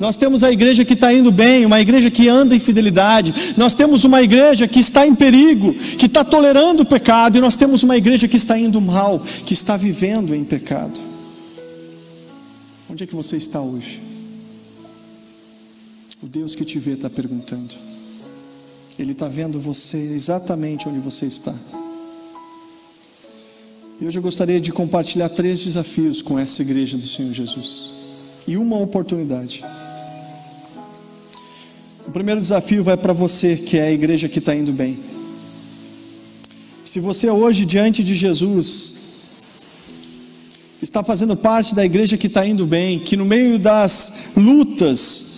Nós 0.00 0.16
temos 0.16 0.42
a 0.42 0.50
igreja 0.50 0.84
que 0.84 0.94
está 0.94 1.12
indo 1.12 1.30
bem, 1.30 1.66
uma 1.66 1.80
igreja 1.80 2.10
que 2.10 2.28
anda 2.28 2.54
em 2.54 2.60
fidelidade. 2.60 3.54
Nós 3.56 3.74
temos 3.74 4.04
uma 4.04 4.22
igreja 4.22 4.66
que 4.66 4.80
está 4.80 5.06
em 5.06 5.14
perigo, 5.14 5.74
que 5.74 6.06
está 6.06 6.24
tolerando 6.24 6.82
o 6.82 6.86
pecado. 6.86 7.38
E 7.38 7.40
nós 7.40 7.56
temos 7.56 7.82
uma 7.82 7.96
igreja 7.96 8.26
que 8.26 8.36
está 8.36 8.58
indo 8.58 8.80
mal, 8.80 9.20
que 9.20 9.52
está 9.52 9.76
vivendo 9.76 10.34
em 10.34 10.44
pecado. 10.44 11.00
Onde 12.88 13.04
é 13.04 13.06
que 13.06 13.14
você 13.14 13.36
está 13.36 13.60
hoje? 13.60 14.00
O 16.22 16.26
Deus 16.26 16.54
que 16.54 16.64
te 16.64 16.78
vê 16.78 16.92
está 16.92 17.10
perguntando. 17.10 17.74
Ele 18.98 19.12
está 19.12 19.28
vendo 19.28 19.60
você 19.60 19.96
exatamente 19.96 20.88
onde 20.88 20.98
você 20.98 21.26
está. 21.26 21.54
E 24.00 24.06
hoje 24.06 24.18
eu 24.18 24.22
gostaria 24.22 24.60
de 24.60 24.72
compartilhar 24.72 25.28
três 25.28 25.64
desafios 25.64 26.20
com 26.20 26.38
essa 26.38 26.62
igreja 26.62 26.98
do 26.98 27.06
Senhor 27.06 27.32
Jesus 27.32 28.01
e 28.46 28.56
uma 28.56 28.78
oportunidade. 28.78 29.64
O 32.06 32.10
primeiro 32.10 32.40
desafio 32.40 32.82
vai 32.82 32.96
para 32.96 33.12
você, 33.12 33.56
que 33.56 33.78
é 33.78 33.82
a 33.82 33.92
igreja 33.92 34.28
que 34.28 34.38
está 34.38 34.54
indo 34.54 34.72
bem. 34.72 34.98
Se 36.84 37.00
você 37.00 37.30
hoje, 37.30 37.64
diante 37.64 38.04
de 38.04 38.14
Jesus, 38.14 38.94
está 40.82 41.02
fazendo 41.02 41.36
parte 41.36 41.74
da 41.74 41.84
igreja 41.84 42.18
que 42.18 42.26
está 42.26 42.46
indo 42.46 42.66
bem, 42.66 42.98
que 42.98 43.16
no 43.16 43.24
meio 43.24 43.58
das 43.58 44.32
lutas, 44.36 45.32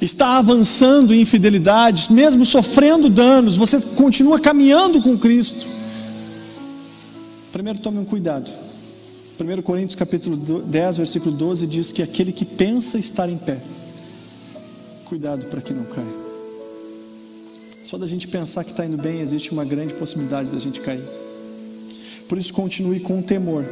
está 0.00 0.38
avançando 0.38 1.14
em 1.14 1.24
fidelidades, 1.24 2.08
mesmo 2.08 2.44
sofrendo 2.44 3.10
danos, 3.10 3.56
você 3.56 3.80
continua 3.96 4.38
caminhando 4.40 5.00
com 5.02 5.18
Cristo. 5.18 5.66
Primeiro 7.52 7.78
tome 7.80 7.98
um 7.98 8.04
cuidado. 8.04 8.50
1 9.42 9.62
Coríntios 9.62 9.94
capítulo 9.94 10.36
10, 10.36 10.98
versículo 10.98 11.34
12 11.34 11.66
diz 11.66 11.90
que 11.90 12.02
aquele 12.02 12.30
que 12.30 12.44
pensa 12.44 12.98
estar 12.98 13.26
em 13.26 13.38
pé, 13.38 13.58
cuidado 15.06 15.46
para 15.46 15.62
que 15.62 15.72
não 15.72 15.84
caia. 15.84 16.30
Só 17.82 17.96
da 17.96 18.06
gente 18.06 18.28
pensar 18.28 18.64
que 18.64 18.70
está 18.70 18.84
indo 18.84 18.98
bem, 18.98 19.20
existe 19.20 19.50
uma 19.50 19.64
grande 19.64 19.94
possibilidade 19.94 20.50
da 20.50 20.58
gente 20.58 20.80
cair. 20.80 21.02
Por 22.28 22.36
isso 22.36 22.52
continue 22.52 23.00
com 23.00 23.22
temor. 23.22 23.64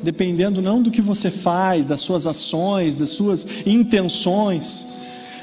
Dependendo 0.00 0.62
não 0.62 0.80
do 0.80 0.92
que 0.92 1.02
você 1.02 1.30
faz, 1.30 1.84
das 1.84 2.00
suas 2.00 2.24
ações, 2.24 2.94
das 2.94 3.10
suas 3.10 3.66
intenções, 3.66 4.86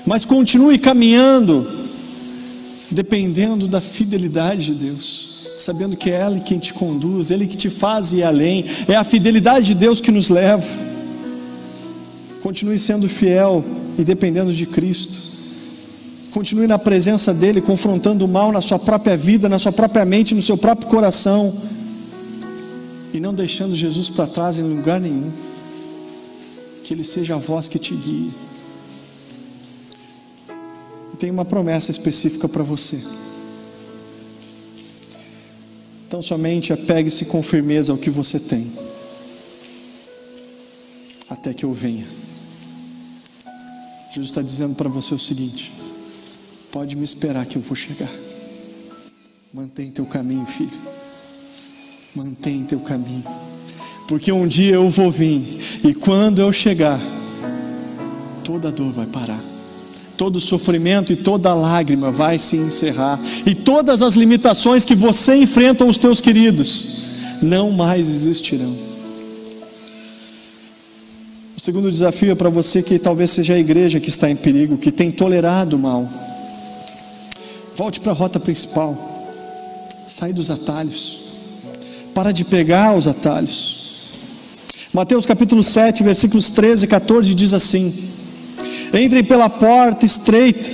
mas 0.05 0.23
continue 0.23 0.79
caminhando, 0.79 1.69
dependendo 2.89 3.67
da 3.67 3.81
fidelidade 3.81 4.67
de 4.67 4.85
Deus 4.85 5.38
sabendo 5.61 5.97
que 5.97 6.09
é 6.09 6.25
Ele 6.25 6.39
quem 6.39 6.59
te 6.59 6.73
conduz, 6.73 7.31
Ele 7.31 7.47
que 7.47 7.57
te 7.57 7.69
faz 7.69 8.13
ir 8.13 8.23
além, 8.23 8.65
é 8.87 8.95
a 8.95 9.03
fidelidade 9.03 9.67
de 9.67 9.75
Deus 9.75 9.99
que 9.99 10.11
nos 10.11 10.29
leva. 10.29 10.65
Continue 12.41 12.79
sendo 12.79 13.09
fiel 13.09 13.63
e 13.97 14.03
dependendo 14.03 14.53
de 14.53 14.65
Cristo. 14.65 15.17
Continue 16.31 16.67
na 16.67 16.77
presença 16.77 17.33
dEle, 17.33 17.61
confrontando 17.61 18.23
o 18.23 18.27
mal 18.27 18.51
na 18.51 18.61
sua 18.61 18.79
própria 18.79 19.17
vida, 19.17 19.49
na 19.49 19.59
sua 19.59 19.71
própria 19.71 20.05
mente, 20.05 20.35
no 20.35 20.41
seu 20.41 20.57
próprio 20.57 20.87
coração, 20.87 21.53
e 23.13 23.19
não 23.19 23.33
deixando 23.33 23.75
Jesus 23.75 24.07
para 24.07 24.27
trás 24.27 24.59
em 24.59 24.63
lugar 24.63 25.01
nenhum. 25.01 25.31
Que 26.83 26.93
Ele 26.93 27.03
seja 27.03 27.35
a 27.35 27.37
voz 27.37 27.67
que 27.67 27.79
te 27.79 27.93
guie. 27.95 28.31
E 31.13 31.17
tem 31.17 31.31
uma 31.31 31.43
promessa 31.43 31.89
específica 31.89 32.47
para 32.47 32.63
você. 32.63 32.99
Então 36.09 36.23
somente 36.23 36.73
apegue-se 36.73 37.25
com 37.25 37.43
firmeza 37.43 37.91
ao 37.91 37.97
que 37.99 38.09
você 38.09 38.39
tem, 38.39 38.67
até 41.29 41.53
que 41.53 41.63
eu 41.63 41.71
venha. 41.71 42.07
Jesus 44.07 44.31
está 44.31 44.41
dizendo 44.41 44.73
para 44.73 44.89
você 44.89 45.13
o 45.13 45.19
seguinte: 45.19 45.71
pode 46.71 46.95
me 46.95 47.03
esperar 47.03 47.45
que 47.45 47.57
eu 47.57 47.61
vou 47.61 47.75
chegar. 47.75 48.09
Mantém 49.53 49.91
teu 49.91 50.03
caminho, 50.03 50.47
filho. 50.47 50.71
Mantém 52.15 52.63
teu 52.63 52.79
caminho. 52.79 53.23
Porque 54.07 54.31
um 54.31 54.47
dia 54.47 54.73
eu 54.73 54.89
vou 54.89 55.11
vir, 55.11 55.43
e 55.85 55.93
quando 55.93 56.41
eu 56.41 56.51
chegar, 56.51 56.99
toda 58.43 58.71
dor 58.71 58.91
vai 58.93 59.05
parar 59.05 59.58
todo 60.19 60.37
sofrimento 60.37 61.13
e 61.13 61.15
toda 61.15 61.55
lágrima 61.55 62.11
vai 62.11 62.37
se 62.37 62.57
encerrar, 62.57 63.17
e 63.45 63.55
todas 63.55 64.01
as 64.01 64.15
limitações 64.15 64.83
que 64.83 64.93
você 64.93 65.33
enfrenta 65.37 65.85
os 65.85 65.97
teus 65.97 66.19
queridos 66.19 67.07
não 67.41 67.71
mais 67.71 68.09
existirão. 68.09 68.75
O 71.55 71.61
segundo 71.61 71.89
desafio 71.89 72.31
é 72.31 72.35
para 72.35 72.49
você 72.49 72.83
que 72.83 72.99
talvez 72.99 73.31
seja 73.31 73.53
a 73.53 73.59
igreja 73.59 73.97
que 74.01 74.09
está 74.09 74.29
em 74.29 74.35
perigo, 74.35 74.77
que 74.77 74.91
tem 74.91 75.09
tolerado 75.09 75.77
o 75.77 75.79
mal. 75.79 76.09
Volte 77.73 78.01
para 78.01 78.11
a 78.11 78.15
rota 78.15 78.41
principal. 78.41 78.97
Sai 80.05 80.33
dos 80.33 80.51
atalhos. 80.51 81.19
Para 82.13 82.33
de 82.33 82.43
pegar 82.43 82.93
os 82.93 83.07
atalhos. 83.07 83.79
Mateus 84.91 85.25
capítulo 85.25 85.63
7, 85.63 86.03
versículos 86.03 86.49
13 86.49 86.85
e 86.85 86.87
14 86.87 87.33
diz 87.33 87.53
assim: 87.53 87.93
Entrem 88.93 89.23
pela 89.23 89.49
porta 89.49 90.05
estreita, 90.05 90.69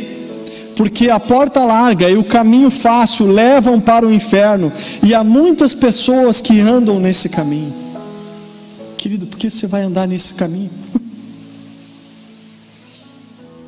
porque 0.76 1.10
a 1.10 1.20
porta 1.20 1.64
larga 1.64 2.10
e 2.10 2.18
o 2.18 2.24
caminho 2.24 2.72
fácil 2.72 3.28
levam 3.28 3.80
para 3.80 4.08
o 4.08 4.14
inferno, 4.14 4.72
e 5.04 5.14
há 5.14 5.24
muitas 5.24 5.74
pessoas 5.74 6.42
que 6.42 6.60
andam 6.62 7.00
nesse 7.00 7.30
caminho. 7.30 7.74
Querido, 8.98 9.28
por 9.28 9.38
que 9.38 9.50
você 9.50 9.68
vai 9.68 9.84
andar 9.84 10.08
nesse 10.08 10.34
caminho? 10.34 10.72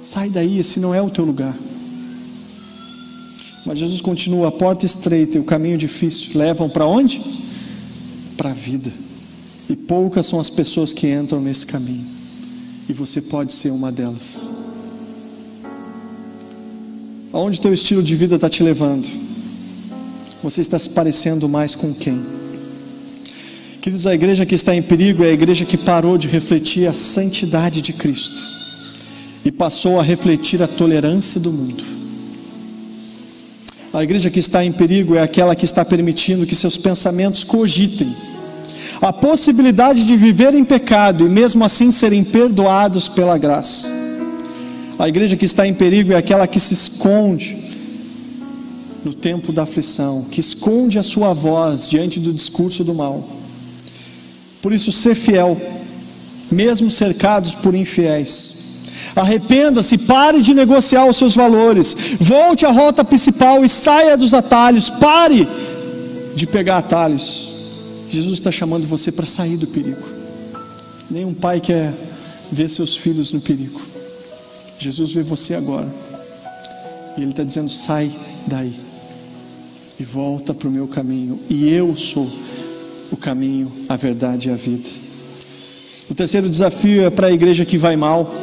Sai 0.01 0.29
daí, 0.29 0.59
esse 0.59 0.79
não 0.79 0.95
é 0.95 1.01
o 1.01 1.09
teu 1.09 1.25
lugar. 1.25 1.53
Mas 3.65 3.79
Jesus 3.79 3.99
continua: 3.99 4.47
a 4.47 4.51
porta 4.51 4.85
estreita 4.85 5.37
e 5.37 5.41
o 5.41 5.43
caminho 5.43 5.77
difícil 5.77 6.31
levam 6.35 6.69
para 6.69 6.85
onde? 6.85 7.21
Para 8.37 8.51
a 8.51 8.53
vida. 8.53 8.89
E 9.69 9.75
poucas 9.75 10.25
são 10.25 10.39
as 10.39 10.49
pessoas 10.49 10.93
que 10.93 11.11
entram 11.11 11.41
nesse 11.41 11.65
caminho 11.65 12.16
e 12.89 12.93
você 12.93 13.21
pode 13.21 13.53
ser 13.53 13.71
uma 13.71 13.91
delas. 13.91 14.49
Aonde 17.33 17.59
teu 17.59 17.73
estilo 17.73 18.01
de 18.01 18.15
vida 18.15 18.35
está 18.35 18.49
te 18.49 18.63
levando? 18.63 19.07
Você 20.41 20.61
está 20.61 20.79
se 20.79 20.89
parecendo 20.89 21.49
mais 21.49 21.75
com 21.75 21.93
quem? 21.93 22.23
Queridos, 23.81 24.07
a 24.07 24.13
igreja 24.13 24.45
que 24.45 24.55
está 24.55 24.75
em 24.75 24.81
perigo 24.81 25.23
é 25.23 25.29
a 25.29 25.33
igreja 25.33 25.65
que 25.65 25.77
parou 25.77 26.17
de 26.17 26.27
refletir 26.27 26.88
a 26.88 26.93
santidade 26.93 27.81
de 27.81 27.93
Cristo 27.93 28.41
e 29.43 29.51
passou 29.51 29.99
a 29.99 30.03
refletir 30.03 30.61
a 30.61 30.67
tolerância 30.67 31.39
do 31.39 31.51
mundo. 31.51 31.83
A 33.93 34.03
igreja 34.03 34.29
que 34.29 34.39
está 34.39 34.63
em 34.63 34.71
perigo 34.71 35.15
é 35.15 35.21
aquela 35.21 35.55
que 35.55 35.65
está 35.65 35.83
permitindo 35.83 36.45
que 36.45 36.55
seus 36.55 36.77
pensamentos 36.77 37.43
cogitem 37.43 38.13
a 39.01 39.13
possibilidade 39.13 40.05
de 40.05 40.15
viver 40.15 40.53
em 40.53 40.63
pecado 40.63 41.27
e 41.27 41.29
mesmo 41.29 41.63
assim 41.63 41.91
serem 41.91 42.23
perdoados 42.23 43.07
pela 43.07 43.37
graça. 43.37 43.87
A 44.97 45.07
igreja 45.07 45.37
que 45.37 45.45
está 45.45 45.67
em 45.67 45.73
perigo 45.73 46.13
é 46.13 46.15
aquela 46.15 46.47
que 46.47 46.59
se 46.59 46.73
esconde 46.73 47.57
no 49.03 49.13
tempo 49.13 49.53
da 49.53 49.63
aflição, 49.63 50.25
que 50.31 50.39
esconde 50.39 50.97
a 50.97 51.03
sua 51.03 51.33
voz 51.33 51.87
diante 51.87 52.19
do 52.19 52.33
discurso 52.33 52.83
do 52.83 52.95
mal. 52.95 53.23
Por 54.61 54.73
isso, 54.73 54.91
ser 54.91 55.15
fiel, 55.15 55.59
mesmo 56.51 56.89
cercados 56.89 57.53
por 57.53 57.75
infiéis. 57.75 58.55
Arrependa-se, 59.15 59.97
pare 59.99 60.41
de 60.41 60.53
negociar 60.53 61.07
os 61.07 61.15
seus 61.15 61.35
valores, 61.35 61.95
volte 62.19 62.65
à 62.65 62.71
rota 62.71 63.05
principal 63.05 63.63
e 63.63 63.69
saia 63.69 64.17
dos 64.17 64.33
atalhos, 64.33 64.89
pare 64.89 65.47
de 66.35 66.45
pegar 66.45 66.79
atalhos. 66.79 67.56
Jesus 68.09 68.33
está 68.33 68.51
chamando 68.51 68.87
você 68.87 69.11
para 69.11 69.25
sair 69.25 69.57
do 69.57 69.67
perigo. 69.67 70.01
Nenhum 71.09 71.33
pai 71.33 71.59
quer 71.59 71.93
ver 72.51 72.69
seus 72.69 72.95
filhos 72.95 73.31
no 73.33 73.41
perigo. 73.41 73.81
Jesus 74.79 75.11
vê 75.11 75.23
você 75.23 75.55
agora. 75.55 75.87
E 77.17 77.21
Ele 77.21 77.31
está 77.31 77.43
dizendo: 77.43 77.69
sai 77.69 78.11
daí 78.45 78.73
e 79.99 80.03
volta 80.03 80.53
para 80.53 80.67
o 80.67 80.71
meu 80.71 80.87
caminho. 80.87 81.39
E 81.49 81.71
eu 81.71 81.95
sou 81.97 82.29
o 83.11 83.17
caminho, 83.17 83.71
a 83.89 83.95
verdade 83.95 84.49
e 84.49 84.51
a 84.51 84.55
vida. 84.55 84.89
O 86.09 86.15
terceiro 86.15 86.49
desafio 86.49 87.03
é 87.03 87.09
para 87.09 87.27
a 87.27 87.31
igreja 87.31 87.65
que 87.65 87.77
vai 87.77 87.95
mal. 87.95 88.33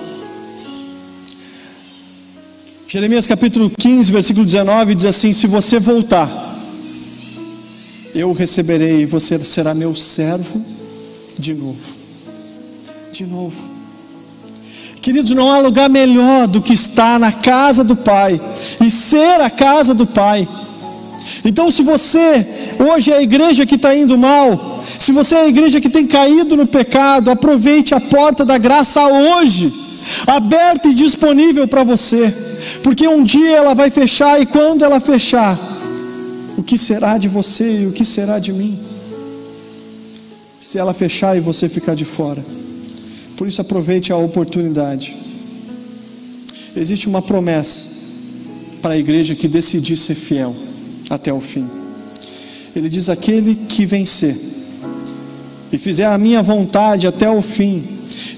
Jeremias 2.86 3.26
capítulo 3.26 3.70
15, 3.70 4.12
versículo 4.12 4.44
19 4.44 4.94
diz 4.94 5.06
assim: 5.06 5.32
Se 5.32 5.46
você 5.46 5.78
voltar 5.78 6.53
eu 8.14 8.32
receberei 8.32 9.00
e 9.00 9.06
você 9.06 9.38
será 9.40 9.74
meu 9.74 9.94
servo 9.94 10.64
de 11.38 11.52
novo. 11.52 11.94
De 13.12 13.26
novo. 13.26 13.74
Queridos, 15.02 15.32
não 15.32 15.50
há 15.50 15.58
lugar 15.58 15.90
melhor 15.90 16.46
do 16.46 16.62
que 16.62 16.72
estar 16.72 17.18
na 17.18 17.32
casa 17.32 17.84
do 17.84 17.96
Pai 17.96 18.40
e 18.80 18.90
ser 18.90 19.40
a 19.40 19.50
casa 19.50 19.92
do 19.92 20.06
Pai. 20.06 20.48
Então, 21.44 21.70
se 21.70 21.82
você 21.82 22.46
hoje 22.78 23.10
é 23.10 23.16
a 23.16 23.22
igreja 23.22 23.66
que 23.66 23.74
está 23.74 23.94
indo 23.94 24.16
mal, 24.16 24.82
se 24.98 25.12
você 25.12 25.34
é 25.34 25.40
a 25.42 25.48
igreja 25.48 25.80
que 25.80 25.90
tem 25.90 26.06
caído 26.06 26.56
no 26.56 26.66
pecado, 26.66 27.30
aproveite 27.30 27.94
a 27.94 28.00
porta 28.00 28.44
da 28.44 28.56
graça 28.56 29.04
hoje 29.06 29.72
aberta 30.26 30.88
e 30.88 30.94
disponível 30.94 31.66
para 31.66 31.82
você, 31.82 32.32
porque 32.82 33.06
um 33.06 33.24
dia 33.24 33.56
ela 33.56 33.74
vai 33.74 33.90
fechar 33.90 34.40
e 34.40 34.46
quando 34.46 34.84
ela 34.84 35.00
fechar, 35.00 35.58
que 36.64 36.78
será 36.78 37.18
de 37.18 37.28
você 37.28 37.82
e 37.82 37.86
o 37.86 37.92
que 37.92 38.04
será 38.04 38.38
de 38.38 38.52
mim? 38.52 38.78
Se 40.60 40.78
ela 40.78 40.94
fechar 40.94 41.36
e 41.36 41.40
você 41.40 41.68
ficar 41.68 41.94
de 41.94 42.04
fora. 42.04 42.44
Por 43.36 43.46
isso 43.46 43.60
aproveite 43.60 44.12
a 44.12 44.16
oportunidade. 44.16 45.14
Existe 46.76 47.06
uma 47.06 47.22
promessa 47.22 47.94
para 48.82 48.94
a 48.94 48.98
igreja 48.98 49.34
que 49.34 49.46
decidir 49.46 49.96
ser 49.96 50.14
fiel 50.14 50.54
até 51.08 51.32
o 51.32 51.40
fim. 51.40 51.68
Ele 52.74 52.88
diz: 52.88 53.08
aquele 53.08 53.54
que 53.54 53.86
vencer 53.86 54.36
e 55.72 55.78
fizer 55.78 56.06
a 56.06 56.18
minha 56.18 56.42
vontade 56.42 57.06
até 57.06 57.28
o 57.28 57.40
fim, 57.40 57.82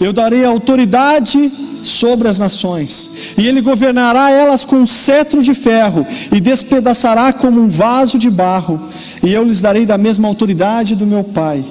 eu 0.01 0.13
darei 0.13 0.45
autoridade 0.45 1.51
sobre 1.83 2.29
as 2.29 2.39
nações, 2.39 3.35
e 3.39 3.47
ele 3.47 3.61
governará 3.61 4.31
elas 4.31 4.65
com 4.65 4.77
um 4.77 4.87
cetro 4.87 5.43
de 5.43 5.55
ferro, 5.55 6.07
e 6.35 6.41
despedaçará 6.41 7.33
como 7.33 7.61
um 7.61 7.69
vaso 7.69 8.19
de 8.19 8.31
barro, 8.31 8.81
e 9.23 9.33
eu 9.33 9.45
lhes 9.45 9.61
darei 9.61 9.87
da 9.87 9.97
mesma 9.97 10.29
autoridade 10.29 10.95
do 10.95 11.07
meu 11.07 11.23
Pai, 11.23 11.65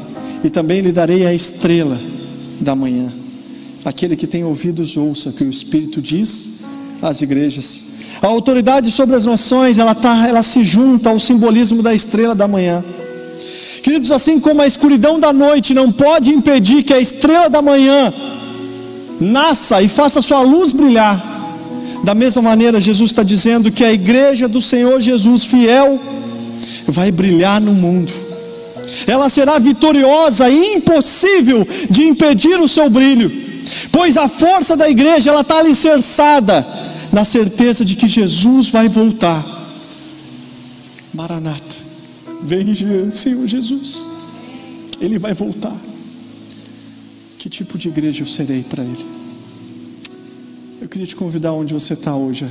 e 0.43 0.49
também 0.49 0.79
lhe 0.81 0.91
darei 0.91 1.25
a 1.25 1.33
estrela 1.33 1.99
da 2.59 2.75
manhã. 2.75 3.11
Aquele 3.83 4.15
que 4.15 4.25
tem 4.25 4.43
ouvidos, 4.43 4.97
ouça 4.97 5.29
o 5.29 5.33
que 5.33 5.43
o 5.43 5.49
Espírito 5.49 6.01
diz 6.01 6.65
às 7.01 7.21
igrejas. 7.21 7.95
A 8.21 8.27
autoridade 8.27 8.89
sobre 8.89 9.15
as 9.15 9.25
nações, 9.25 9.77
ela, 9.77 9.93
tá, 9.93 10.27
ela 10.27 10.41
se 10.41 10.63
junta 10.63 11.09
ao 11.09 11.19
simbolismo 11.19 11.83
da 11.83 11.93
estrela 11.93 12.33
da 12.33 12.47
manhã. 12.47 12.83
Queridos, 13.85 14.09
assim 14.09 14.39
como 14.39 14.63
a 14.63 14.65
escuridão 14.65 15.19
da 15.19 15.31
noite 15.31 15.71
não 15.71 15.91
pode 15.91 16.31
impedir 16.31 16.81
que 16.81 16.91
a 16.91 16.99
estrela 16.99 17.47
da 17.47 17.61
manhã 17.61 18.11
nasça 19.21 19.79
e 19.79 19.87
faça 19.87 20.23
sua 20.23 20.41
luz 20.41 20.71
brilhar, 20.71 21.23
da 22.03 22.15
mesma 22.15 22.41
maneira, 22.41 22.81
Jesus 22.81 23.11
está 23.11 23.21
dizendo 23.21 23.71
que 23.71 23.85
a 23.85 23.93
igreja 23.93 24.47
do 24.47 24.59
Senhor 24.59 24.99
Jesus, 24.99 25.45
fiel, 25.45 26.01
vai 26.87 27.11
brilhar 27.11 27.61
no 27.61 27.75
mundo. 27.75 28.11
Ela 29.05 29.29
será 29.29 29.59
vitoriosa 29.59 30.49
e 30.49 30.73
impossível 30.73 31.63
de 31.87 32.07
impedir 32.07 32.59
o 32.59 32.67
seu 32.67 32.89
brilho, 32.89 33.31
pois 33.91 34.17
a 34.17 34.27
força 34.27 34.75
da 34.75 34.89
igreja 34.89 35.29
ela 35.29 35.41
está 35.41 35.59
alicerçada 35.59 36.65
na 37.13 37.23
certeza 37.23 37.85
de 37.85 37.95
que 37.95 38.07
Jesus 38.07 38.69
vai 38.69 38.89
voltar. 38.89 39.45
Maranata, 41.13 41.84
vem 42.45 42.75
Senhor 43.11 43.47
Jesus, 43.47 44.07
Ele 45.01 45.17
vai 45.17 45.33
voltar. 45.33 45.75
Que 47.39 47.49
tipo 47.49 47.77
de 47.77 47.89
igreja 47.89 48.21
eu 48.21 48.27
serei 48.27 48.63
para 48.63 48.83
Ele? 48.83 49.05
Eu 50.79 50.87
queria 50.87 51.07
te 51.07 51.15
convidar 51.15 51.51
onde 51.51 51.73
você 51.73 51.93
está 51.93 52.15
hoje, 52.15 52.45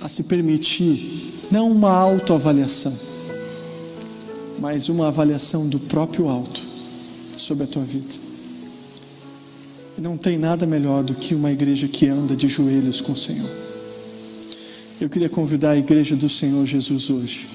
a 0.00 0.08
se 0.08 0.22
permitir, 0.22 1.32
não 1.50 1.70
uma 1.70 1.90
autoavaliação, 1.90 2.92
mas 4.60 4.88
uma 4.88 5.08
avaliação 5.08 5.68
do 5.68 5.80
próprio 5.80 6.28
alto 6.28 6.62
sobre 7.36 7.64
a 7.64 7.66
tua 7.66 7.82
vida. 7.82 8.14
E 9.98 10.00
não 10.00 10.16
tem 10.16 10.38
nada 10.38 10.66
melhor 10.66 11.02
do 11.02 11.14
que 11.14 11.34
uma 11.34 11.50
igreja 11.50 11.88
que 11.88 12.06
anda 12.08 12.36
de 12.36 12.48
joelhos 12.48 13.00
com 13.00 13.12
o 13.12 13.16
Senhor. 13.16 13.50
Eu 15.00 15.08
queria 15.08 15.28
convidar 15.28 15.70
a 15.70 15.76
igreja 15.76 16.14
do 16.14 16.28
Senhor 16.28 16.64
Jesus 16.66 17.10
hoje 17.10 17.53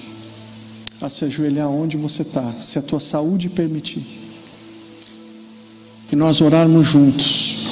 a 1.00 1.08
se 1.08 1.24
ajoelhar 1.24 1.68
onde 1.68 1.96
você 1.96 2.22
está, 2.22 2.52
se 2.58 2.78
a 2.78 2.82
tua 2.82 3.00
saúde 3.00 3.48
permitir. 3.48 4.04
E 6.12 6.16
nós 6.16 6.40
orarmos 6.40 6.86
juntos. 6.86 7.68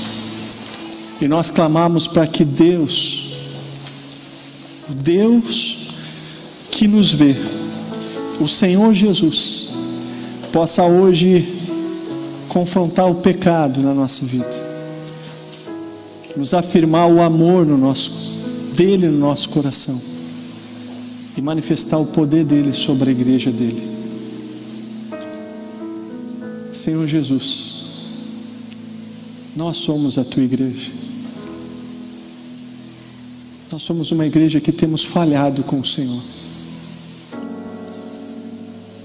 E 1.20 1.28
nós 1.28 1.50
clamarmos 1.50 2.06
para 2.06 2.26
que 2.26 2.44
Deus, 2.44 3.32
Deus 4.88 5.88
que 6.70 6.86
nos 6.86 7.12
vê, 7.12 7.34
o 8.40 8.46
Senhor 8.46 8.94
Jesus, 8.94 9.70
possa 10.52 10.84
hoje 10.84 11.46
confrontar 12.48 13.10
o 13.10 13.16
pecado 13.16 13.82
na 13.82 13.92
nossa 13.92 14.24
vida, 14.24 14.68
nos 16.36 16.54
afirmar 16.54 17.10
o 17.10 17.20
amor 17.20 17.66
no 17.66 17.76
nosso, 17.76 18.12
dele 18.76 19.08
no 19.08 19.18
nosso 19.18 19.48
coração 19.48 20.17
e 21.38 21.40
manifestar 21.40 21.98
o 21.98 22.06
poder 22.06 22.44
dele 22.44 22.72
sobre 22.72 23.10
a 23.10 23.12
igreja 23.12 23.52
dele. 23.52 23.80
Senhor 26.72 27.06
Jesus, 27.06 27.84
nós 29.54 29.76
somos 29.76 30.18
a 30.18 30.24
tua 30.24 30.42
igreja. 30.42 30.90
Nós 33.70 33.82
somos 33.82 34.10
uma 34.10 34.26
igreja 34.26 34.60
que 34.60 34.72
temos 34.72 35.04
falhado 35.04 35.62
com 35.62 35.78
o 35.78 35.84
Senhor. 35.84 36.22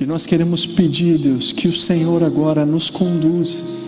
E 0.02 0.06
nós 0.06 0.26
queremos 0.26 0.66
pedir, 0.66 1.20
Deus, 1.20 1.52
que 1.52 1.68
o 1.68 1.74
Senhor 1.74 2.24
agora 2.24 2.66
nos 2.66 2.90
conduza. 2.90 3.83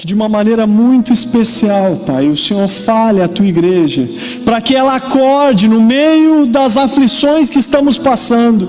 Que 0.00 0.06
de 0.06 0.14
uma 0.14 0.30
maneira 0.30 0.66
muito 0.66 1.12
especial, 1.12 1.94
Pai, 2.06 2.26
o 2.26 2.34
Senhor 2.34 2.66
fale 2.66 3.20
à 3.20 3.28
tua 3.28 3.44
igreja, 3.44 4.08
para 4.46 4.58
que 4.58 4.74
ela 4.74 4.96
acorde 4.96 5.68
no 5.68 5.82
meio 5.82 6.46
das 6.46 6.78
aflições 6.78 7.50
que 7.50 7.58
estamos 7.58 7.98
passando 7.98 8.66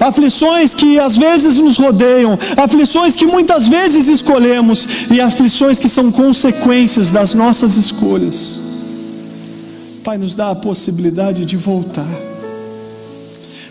aflições 0.00 0.72
que 0.72 0.98
às 0.98 1.18
vezes 1.18 1.58
nos 1.58 1.76
rodeiam, 1.76 2.38
aflições 2.56 3.14
que 3.14 3.26
muitas 3.26 3.68
vezes 3.68 4.06
escolhemos 4.06 5.10
e 5.10 5.20
aflições 5.20 5.78
que 5.78 5.90
são 5.90 6.10
consequências 6.10 7.10
das 7.10 7.34
nossas 7.34 7.74
escolhas. 7.74 8.58
Pai, 10.02 10.16
nos 10.16 10.34
dá 10.34 10.52
a 10.52 10.54
possibilidade 10.54 11.44
de 11.44 11.56
voltar 11.58 12.08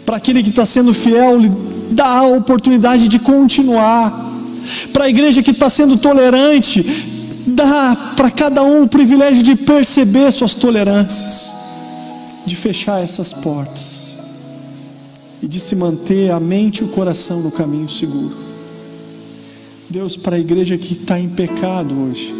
para 0.05 0.17
aquele 0.17 0.43
que 0.43 0.49
está 0.49 0.67
sendo 0.67 0.93
fiel, 0.93 1.39
lhe 1.39 1.51
dá 1.89 2.05
a 2.05 2.27
oportunidade 2.27 3.07
de 3.07 3.17
continuar. 3.17 4.30
Para 4.93 5.05
a 5.05 5.09
igreja 5.09 5.43
que 5.43 5.51
está 5.51 5.69
sendo 5.69 5.97
tolerante, 5.97 6.83
dá 7.45 8.13
para 8.15 8.29
cada 8.29 8.63
um 8.63 8.83
o 8.83 8.87
privilégio 8.87 9.43
de 9.43 9.55
perceber 9.55 10.31
suas 10.31 10.53
tolerâncias, 10.53 11.51
de 12.45 12.55
fechar 12.55 13.03
essas 13.03 13.33
portas 13.33 14.17
e 15.41 15.47
de 15.47 15.59
se 15.59 15.75
manter 15.75 16.31
a 16.31 16.39
mente 16.39 16.79
e 16.79 16.83
o 16.83 16.89
coração 16.89 17.41
no 17.41 17.51
caminho 17.51 17.89
seguro. 17.89 18.35
Deus, 19.89 20.15
para 20.15 20.35
a 20.35 20.39
igreja 20.39 20.77
que 20.77 20.93
está 20.93 21.19
em 21.19 21.27
pecado 21.27 21.93
hoje, 21.99 22.33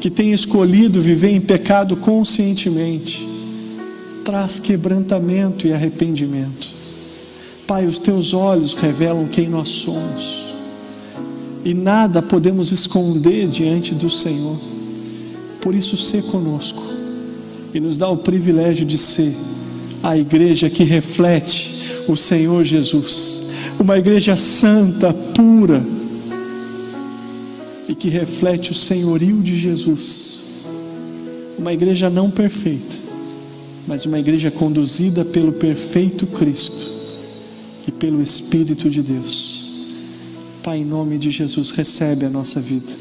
que 0.00 0.08
tem 0.08 0.32
escolhido 0.32 1.02
viver 1.02 1.30
em 1.30 1.40
pecado 1.40 1.96
conscientemente, 1.96 3.28
traz 4.24 4.58
quebrantamento 4.58 5.66
e 5.66 5.72
arrependimento. 5.72 6.68
Pai, 7.66 7.86
os 7.86 7.98
teus 7.98 8.32
olhos 8.32 8.74
revelam 8.74 9.26
quem 9.26 9.48
nós 9.48 9.68
somos, 9.68 10.51
e 11.64 11.74
nada 11.74 12.20
podemos 12.20 12.72
esconder 12.72 13.48
diante 13.48 13.94
do 13.94 14.10
Senhor. 14.10 14.58
Por 15.60 15.74
isso, 15.74 15.96
ser 15.96 16.22
conosco 16.24 16.82
e 17.72 17.80
nos 17.80 17.96
dá 17.96 18.08
o 18.08 18.18
privilégio 18.18 18.84
de 18.84 18.98
ser 18.98 19.34
a 20.02 20.16
igreja 20.16 20.68
que 20.68 20.82
reflete 20.82 21.70
o 22.08 22.16
Senhor 22.16 22.64
Jesus, 22.64 23.44
uma 23.78 23.96
igreja 23.96 24.36
santa, 24.36 25.12
pura 25.12 25.82
e 27.88 27.94
que 27.94 28.08
reflete 28.08 28.72
o 28.72 28.74
senhorio 28.74 29.40
de 29.40 29.56
Jesus, 29.56 30.42
uma 31.58 31.72
igreja 31.72 32.10
não 32.10 32.30
perfeita 32.30 33.02
mas 33.86 34.06
uma 34.06 34.18
igreja 34.18 34.50
conduzida 34.50 35.24
pelo 35.24 35.52
perfeito 35.52 36.26
Cristo 36.26 36.92
e 37.86 37.92
pelo 37.92 38.22
Espírito 38.22 38.88
de 38.88 39.02
Deus. 39.02 39.71
Pai, 40.62 40.78
em 40.78 40.84
nome 40.84 41.18
de 41.18 41.28
Jesus, 41.28 41.70
recebe 41.70 42.24
a 42.24 42.30
nossa 42.30 42.60
vida 42.60 42.92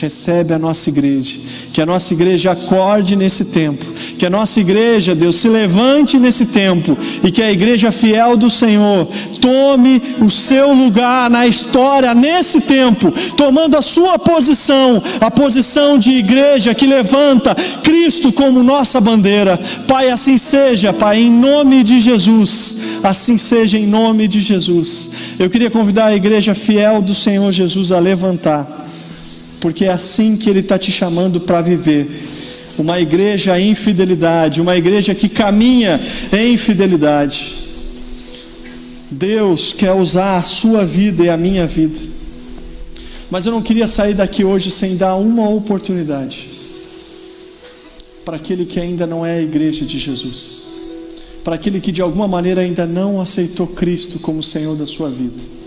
recebe 0.00 0.54
a 0.54 0.58
nossa 0.58 0.88
igreja. 0.88 1.36
Que 1.72 1.80
a 1.80 1.86
nossa 1.86 2.12
igreja 2.14 2.52
acorde 2.52 3.16
nesse 3.16 3.46
tempo. 3.46 3.84
Que 4.18 4.26
a 4.26 4.30
nossa 4.30 4.60
igreja, 4.60 5.14
Deus, 5.14 5.36
se 5.36 5.48
levante 5.48 6.18
nesse 6.18 6.46
tempo. 6.46 6.96
E 7.22 7.30
que 7.30 7.42
a 7.42 7.50
igreja 7.50 7.92
fiel 7.92 8.36
do 8.36 8.50
Senhor 8.50 9.08
tome 9.40 10.02
o 10.20 10.30
seu 10.30 10.72
lugar 10.72 11.30
na 11.30 11.46
história 11.46 12.14
nesse 12.14 12.60
tempo, 12.60 13.10
tomando 13.36 13.76
a 13.76 13.82
sua 13.82 14.18
posição, 14.18 15.02
a 15.20 15.30
posição 15.30 15.98
de 15.98 16.10
igreja 16.10 16.74
que 16.74 16.86
levanta 16.86 17.54
Cristo 17.82 18.32
como 18.32 18.62
nossa 18.62 19.00
bandeira. 19.00 19.58
Pai, 19.86 20.10
assim 20.10 20.36
seja, 20.36 20.92
Pai, 20.92 21.20
em 21.22 21.30
nome 21.30 21.82
de 21.82 22.00
Jesus. 22.00 22.78
Assim 23.02 23.38
seja 23.38 23.78
em 23.78 23.86
nome 23.86 24.28
de 24.28 24.40
Jesus. 24.40 25.10
Eu 25.38 25.48
queria 25.48 25.70
convidar 25.70 26.06
a 26.06 26.14
igreja 26.14 26.54
fiel 26.54 27.00
do 27.00 27.09
Senhor 27.14 27.50
Jesus 27.52 27.92
a 27.92 27.98
levantar 27.98 28.80
porque 29.60 29.84
é 29.84 29.90
assim 29.90 30.36
que 30.36 30.48
Ele 30.48 30.60
está 30.60 30.78
te 30.78 30.90
chamando 30.90 31.40
para 31.40 31.60
viver. 31.60 32.08
Uma 32.78 32.98
igreja 32.98 33.60
em 33.60 33.74
fidelidade, 33.74 34.60
uma 34.60 34.76
igreja 34.76 35.14
que 35.14 35.28
caminha 35.28 36.00
em 36.32 36.56
fidelidade. 36.56 37.54
Deus 39.10 39.72
quer 39.72 39.92
usar 39.92 40.36
a 40.36 40.42
sua 40.42 40.86
vida 40.86 41.24
e 41.24 41.28
a 41.28 41.36
minha 41.36 41.66
vida 41.66 41.98
Mas 43.28 43.44
eu 43.44 43.50
não 43.50 43.60
queria 43.60 43.88
sair 43.88 44.14
daqui 44.14 44.44
hoje 44.44 44.70
sem 44.70 44.96
dar 44.96 45.16
uma 45.16 45.48
oportunidade 45.48 46.48
para 48.24 48.36
aquele 48.36 48.64
que 48.64 48.78
ainda 48.78 49.08
não 49.08 49.26
é 49.26 49.38
a 49.38 49.42
igreja 49.42 49.84
de 49.84 49.98
Jesus, 49.98 50.62
para 51.42 51.56
aquele 51.56 51.80
que 51.80 51.90
de 51.90 52.00
alguma 52.00 52.28
maneira 52.28 52.60
ainda 52.60 52.86
não 52.86 53.20
aceitou 53.20 53.66
Cristo 53.66 54.20
como 54.20 54.42
Senhor 54.42 54.76
da 54.76 54.86
sua 54.86 55.10
vida. 55.10 55.59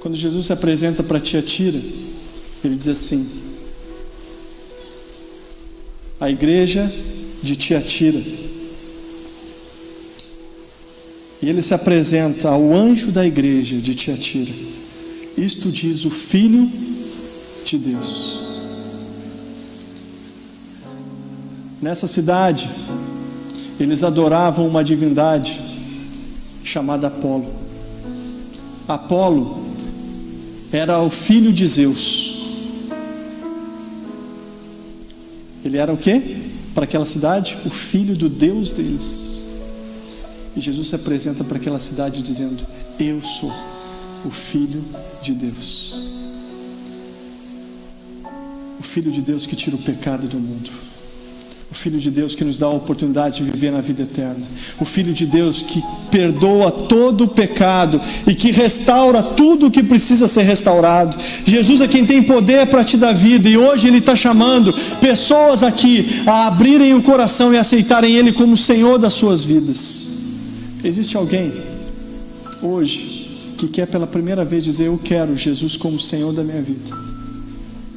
Quando 0.00 0.16
Jesus 0.16 0.46
se 0.46 0.52
apresenta 0.52 1.02
para 1.02 1.20
Tiatira, 1.20 1.80
ele 2.64 2.76
diz 2.76 2.88
assim: 2.88 3.28
A 6.20 6.30
igreja 6.30 6.90
de 7.42 7.56
Tiatira. 7.56 8.20
E 11.42 11.48
ele 11.48 11.60
se 11.60 11.74
apresenta 11.74 12.48
ao 12.48 12.72
anjo 12.72 13.12
da 13.12 13.26
igreja 13.26 13.76
de 13.76 13.94
Tiatira. 13.94 14.52
Isto 15.36 15.70
diz 15.70 16.04
o 16.04 16.10
Filho 16.10 16.70
de 17.64 17.76
Deus. 17.76 18.40
Nessa 21.80 22.06
cidade, 22.06 22.68
eles 23.78 24.02
adoravam 24.02 24.66
uma 24.66 24.82
divindade 24.82 25.60
chamada 26.64 27.08
Apolo. 27.08 27.46
Apolo 28.88 29.65
era 30.72 31.00
o 31.00 31.10
filho 31.10 31.52
de 31.52 31.66
Zeus. 31.66 32.36
Ele 35.64 35.78
era 35.78 35.92
o 35.92 35.96
quê? 35.96 36.36
Para 36.74 36.84
aquela 36.84 37.04
cidade, 37.04 37.58
o 37.64 37.70
filho 37.70 38.14
do 38.14 38.28
Deus 38.28 38.72
deles. 38.72 39.36
E 40.56 40.60
Jesus 40.60 40.88
se 40.88 40.94
apresenta 40.94 41.44
para 41.44 41.56
aquela 41.58 41.78
cidade 41.78 42.22
dizendo: 42.22 42.64
Eu 42.98 43.22
sou 43.22 43.52
o 44.24 44.30
filho 44.30 44.84
de 45.22 45.32
Deus. 45.32 45.94
O 48.78 48.82
filho 48.82 49.10
de 49.10 49.20
Deus 49.20 49.46
que 49.46 49.56
tira 49.56 49.76
o 49.76 49.82
pecado 49.82 50.26
do 50.28 50.38
mundo. 50.38 50.70
Filho 51.86 52.00
de 52.00 52.10
Deus 52.10 52.34
que 52.34 52.42
nos 52.42 52.56
dá 52.56 52.66
a 52.66 52.70
oportunidade 52.70 53.44
de 53.44 53.48
viver 53.48 53.70
na 53.70 53.80
vida 53.80 54.02
eterna. 54.02 54.44
O 54.80 54.84
Filho 54.84 55.12
de 55.12 55.24
Deus 55.24 55.62
que 55.62 55.80
perdoa 56.10 56.68
todo 56.68 57.22
o 57.22 57.28
pecado 57.28 58.00
e 58.26 58.34
que 58.34 58.50
restaura 58.50 59.22
tudo 59.22 59.68
o 59.68 59.70
que 59.70 59.84
precisa 59.84 60.26
ser 60.26 60.42
restaurado. 60.42 61.16
Jesus 61.44 61.80
é 61.80 61.86
quem 61.86 62.04
tem 62.04 62.24
poder 62.24 62.66
para 62.66 62.82
te 62.82 62.96
dar 62.96 63.12
vida 63.12 63.48
e 63.48 63.56
hoje 63.56 63.86
Ele 63.86 63.98
está 63.98 64.16
chamando 64.16 64.74
pessoas 65.00 65.62
aqui 65.62 66.24
a 66.26 66.48
abrirem 66.48 66.92
o 66.92 67.02
coração 67.02 67.54
e 67.54 67.56
aceitarem 67.56 68.16
Ele 68.16 68.32
como 68.32 68.56
Senhor 68.56 68.98
das 68.98 69.14
suas 69.14 69.44
vidas. 69.44 70.08
Existe 70.82 71.16
alguém 71.16 71.52
hoje 72.60 73.54
que 73.56 73.68
quer 73.68 73.86
pela 73.86 74.08
primeira 74.08 74.44
vez 74.44 74.64
dizer: 74.64 74.86
Eu 74.86 74.98
quero 74.98 75.36
Jesus 75.36 75.76
como 75.76 76.00
Senhor 76.00 76.32
da 76.32 76.42
minha 76.42 76.60
vida. 76.60 76.90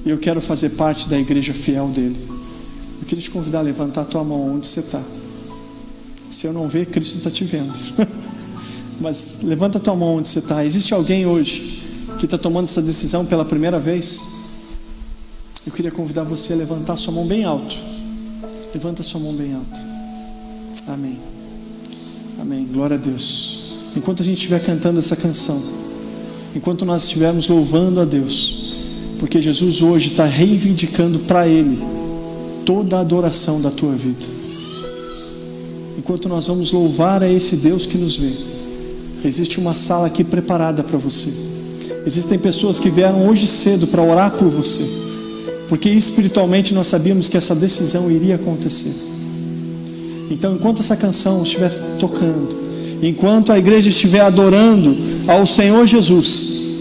Eu 0.05 0.19
quero 0.19 0.39
fazer 0.39 0.69
parte 0.69 1.09
da 1.09 1.19
igreja 1.19 1.55
fiel 1.55 1.87
dele 1.87 2.28
queria 3.10 3.24
te 3.24 3.32
convidar 3.32 3.60
a 3.60 3.62
levantar 3.64 4.01
a 4.01 4.05
tua 4.05 4.24
mão 4.24 4.55
onde 4.55 4.68
você 4.68 4.82
está. 4.82 5.01
Se 6.30 6.45
eu 6.45 6.53
não 6.53 6.68
ver, 6.68 6.86
Cristo 6.86 7.18
está 7.18 7.32
te 7.32 7.43
vendo. 7.43 7.74
Mas 9.01 9.39
levanta 9.41 9.80
a 9.80 9.82
tua 9.82 9.95
mão 9.95 10.18
onde 10.18 10.30
você 10.30 10.38
está. 10.38 10.64
Existe 10.64 10.93
alguém 10.93 11.26
hoje 11.26 11.82
que 12.20 12.26
está 12.26 12.38
tomando 12.38 12.66
essa 12.66 12.84
decisão 12.84 13.26
pela 13.26 13.43
primeira 13.43 13.80
vez? 13.80 14.22
Eu 15.66 15.72
queria 15.72 15.89
convidar 15.89 16.24
você 16.24 16.53
a 16.53 16.55
levantar 16.55 16.93
a 16.93 16.97
sua 16.97 17.12
mão 17.12 17.26
bem 17.26 17.45
alto. 17.45 17.76
Levanta 18.76 19.01
a 19.01 19.03
sua 19.03 19.20
mão 19.20 19.34
bem 19.34 19.55
alto. 19.55 19.80
Amém. 20.88 21.18
Amém. 22.39 22.68
Glória 22.72 22.95
a 22.95 22.99
Deus. 22.99 23.74
Enquanto 23.97 24.22
a 24.22 24.26
gente 24.26 24.38
estiver 24.38 24.64
cantando 24.64 24.99
essa 24.99 25.16
canção, 25.16 25.60
enquanto 26.55 26.86
nós 26.86 27.05
estivermos 27.05 27.47
louvando 27.47 28.01
a 28.01 28.05
Deus, 28.05 28.76
porque 29.18 29.41
Jesus 29.41 29.82
hoje 29.82 30.12
está 30.12 30.26
reivindicando 30.26 31.18
para 31.20 31.47
Ele 31.47 31.99
toda 32.70 32.97
a 32.97 32.99
adoração 32.99 33.59
da 33.59 33.72
tua 33.72 33.95
vida. 33.95 34.28
Enquanto 35.97 36.30
nós 36.30 36.45
vamos 36.45 36.72
louvar 36.72 37.24
a 37.24 37.28
esse 37.28 37.55
Deus 37.55 37.88
que 37.88 37.97
nos 37.97 38.15
vê, 38.15 38.32
existe 39.26 39.59
uma 39.59 39.74
sala 39.74 40.05
aqui 40.05 40.24
preparada 40.24 40.84
para 40.84 40.99
você. 40.99 41.30
Existem 42.05 42.38
pessoas 42.38 42.78
que 42.78 42.91
vieram 42.91 43.28
hoje 43.28 43.47
cedo 43.47 43.88
para 43.88 44.03
orar 44.03 44.34
por 44.34 44.49
você, 44.49 44.84
porque 45.67 45.89
espiritualmente 45.89 46.76
nós 46.76 46.86
sabíamos 46.86 47.28
que 47.28 47.38
essa 47.38 47.55
decisão 47.55 48.11
iria 48.11 48.36
acontecer. 48.36 48.93
Então, 50.30 50.53
enquanto 50.53 50.80
essa 50.80 50.95
canção 50.95 51.41
estiver 51.41 51.72
tocando, 51.97 52.55
enquanto 53.01 53.51
a 53.51 53.57
igreja 53.57 53.89
estiver 53.89 54.22
adorando 54.22 54.95
ao 55.28 55.43
Senhor 55.47 55.88
Jesus, 55.88 56.76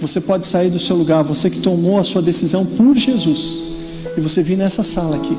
você 0.00 0.22
pode 0.22 0.46
sair 0.46 0.70
do 0.70 0.80
seu 0.80 0.96
lugar, 0.96 1.22
você 1.22 1.50
que 1.50 1.58
tomou 1.58 1.98
a 1.98 2.02
sua 2.02 2.22
decisão 2.22 2.64
por 2.64 2.96
Jesus 2.96 3.75
e 4.16 4.20
você 4.20 4.42
vir 4.42 4.56
nessa 4.56 4.82
sala 4.82 5.16
aqui, 5.16 5.36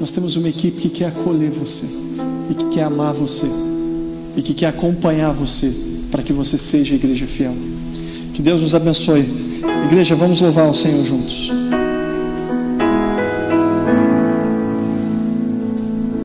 nós 0.00 0.10
temos 0.10 0.36
uma 0.36 0.48
equipe 0.48 0.80
que 0.80 0.88
quer 0.88 1.06
acolher 1.06 1.50
você, 1.50 1.86
e 2.50 2.54
que 2.54 2.66
quer 2.66 2.84
amar 2.84 3.14
você, 3.14 3.46
e 4.36 4.42
que 4.42 4.54
quer 4.54 4.66
acompanhar 4.66 5.32
você, 5.32 5.72
para 6.10 6.22
que 6.22 6.32
você 6.32 6.56
seja 6.58 6.94
igreja 6.94 7.26
fiel. 7.26 7.54
Que 8.34 8.42
Deus 8.42 8.62
nos 8.62 8.74
abençoe. 8.74 9.24
Igreja, 9.86 10.14
vamos 10.14 10.40
louvar 10.40 10.68
o 10.68 10.74
Senhor 10.74 11.04
juntos. 11.04 11.50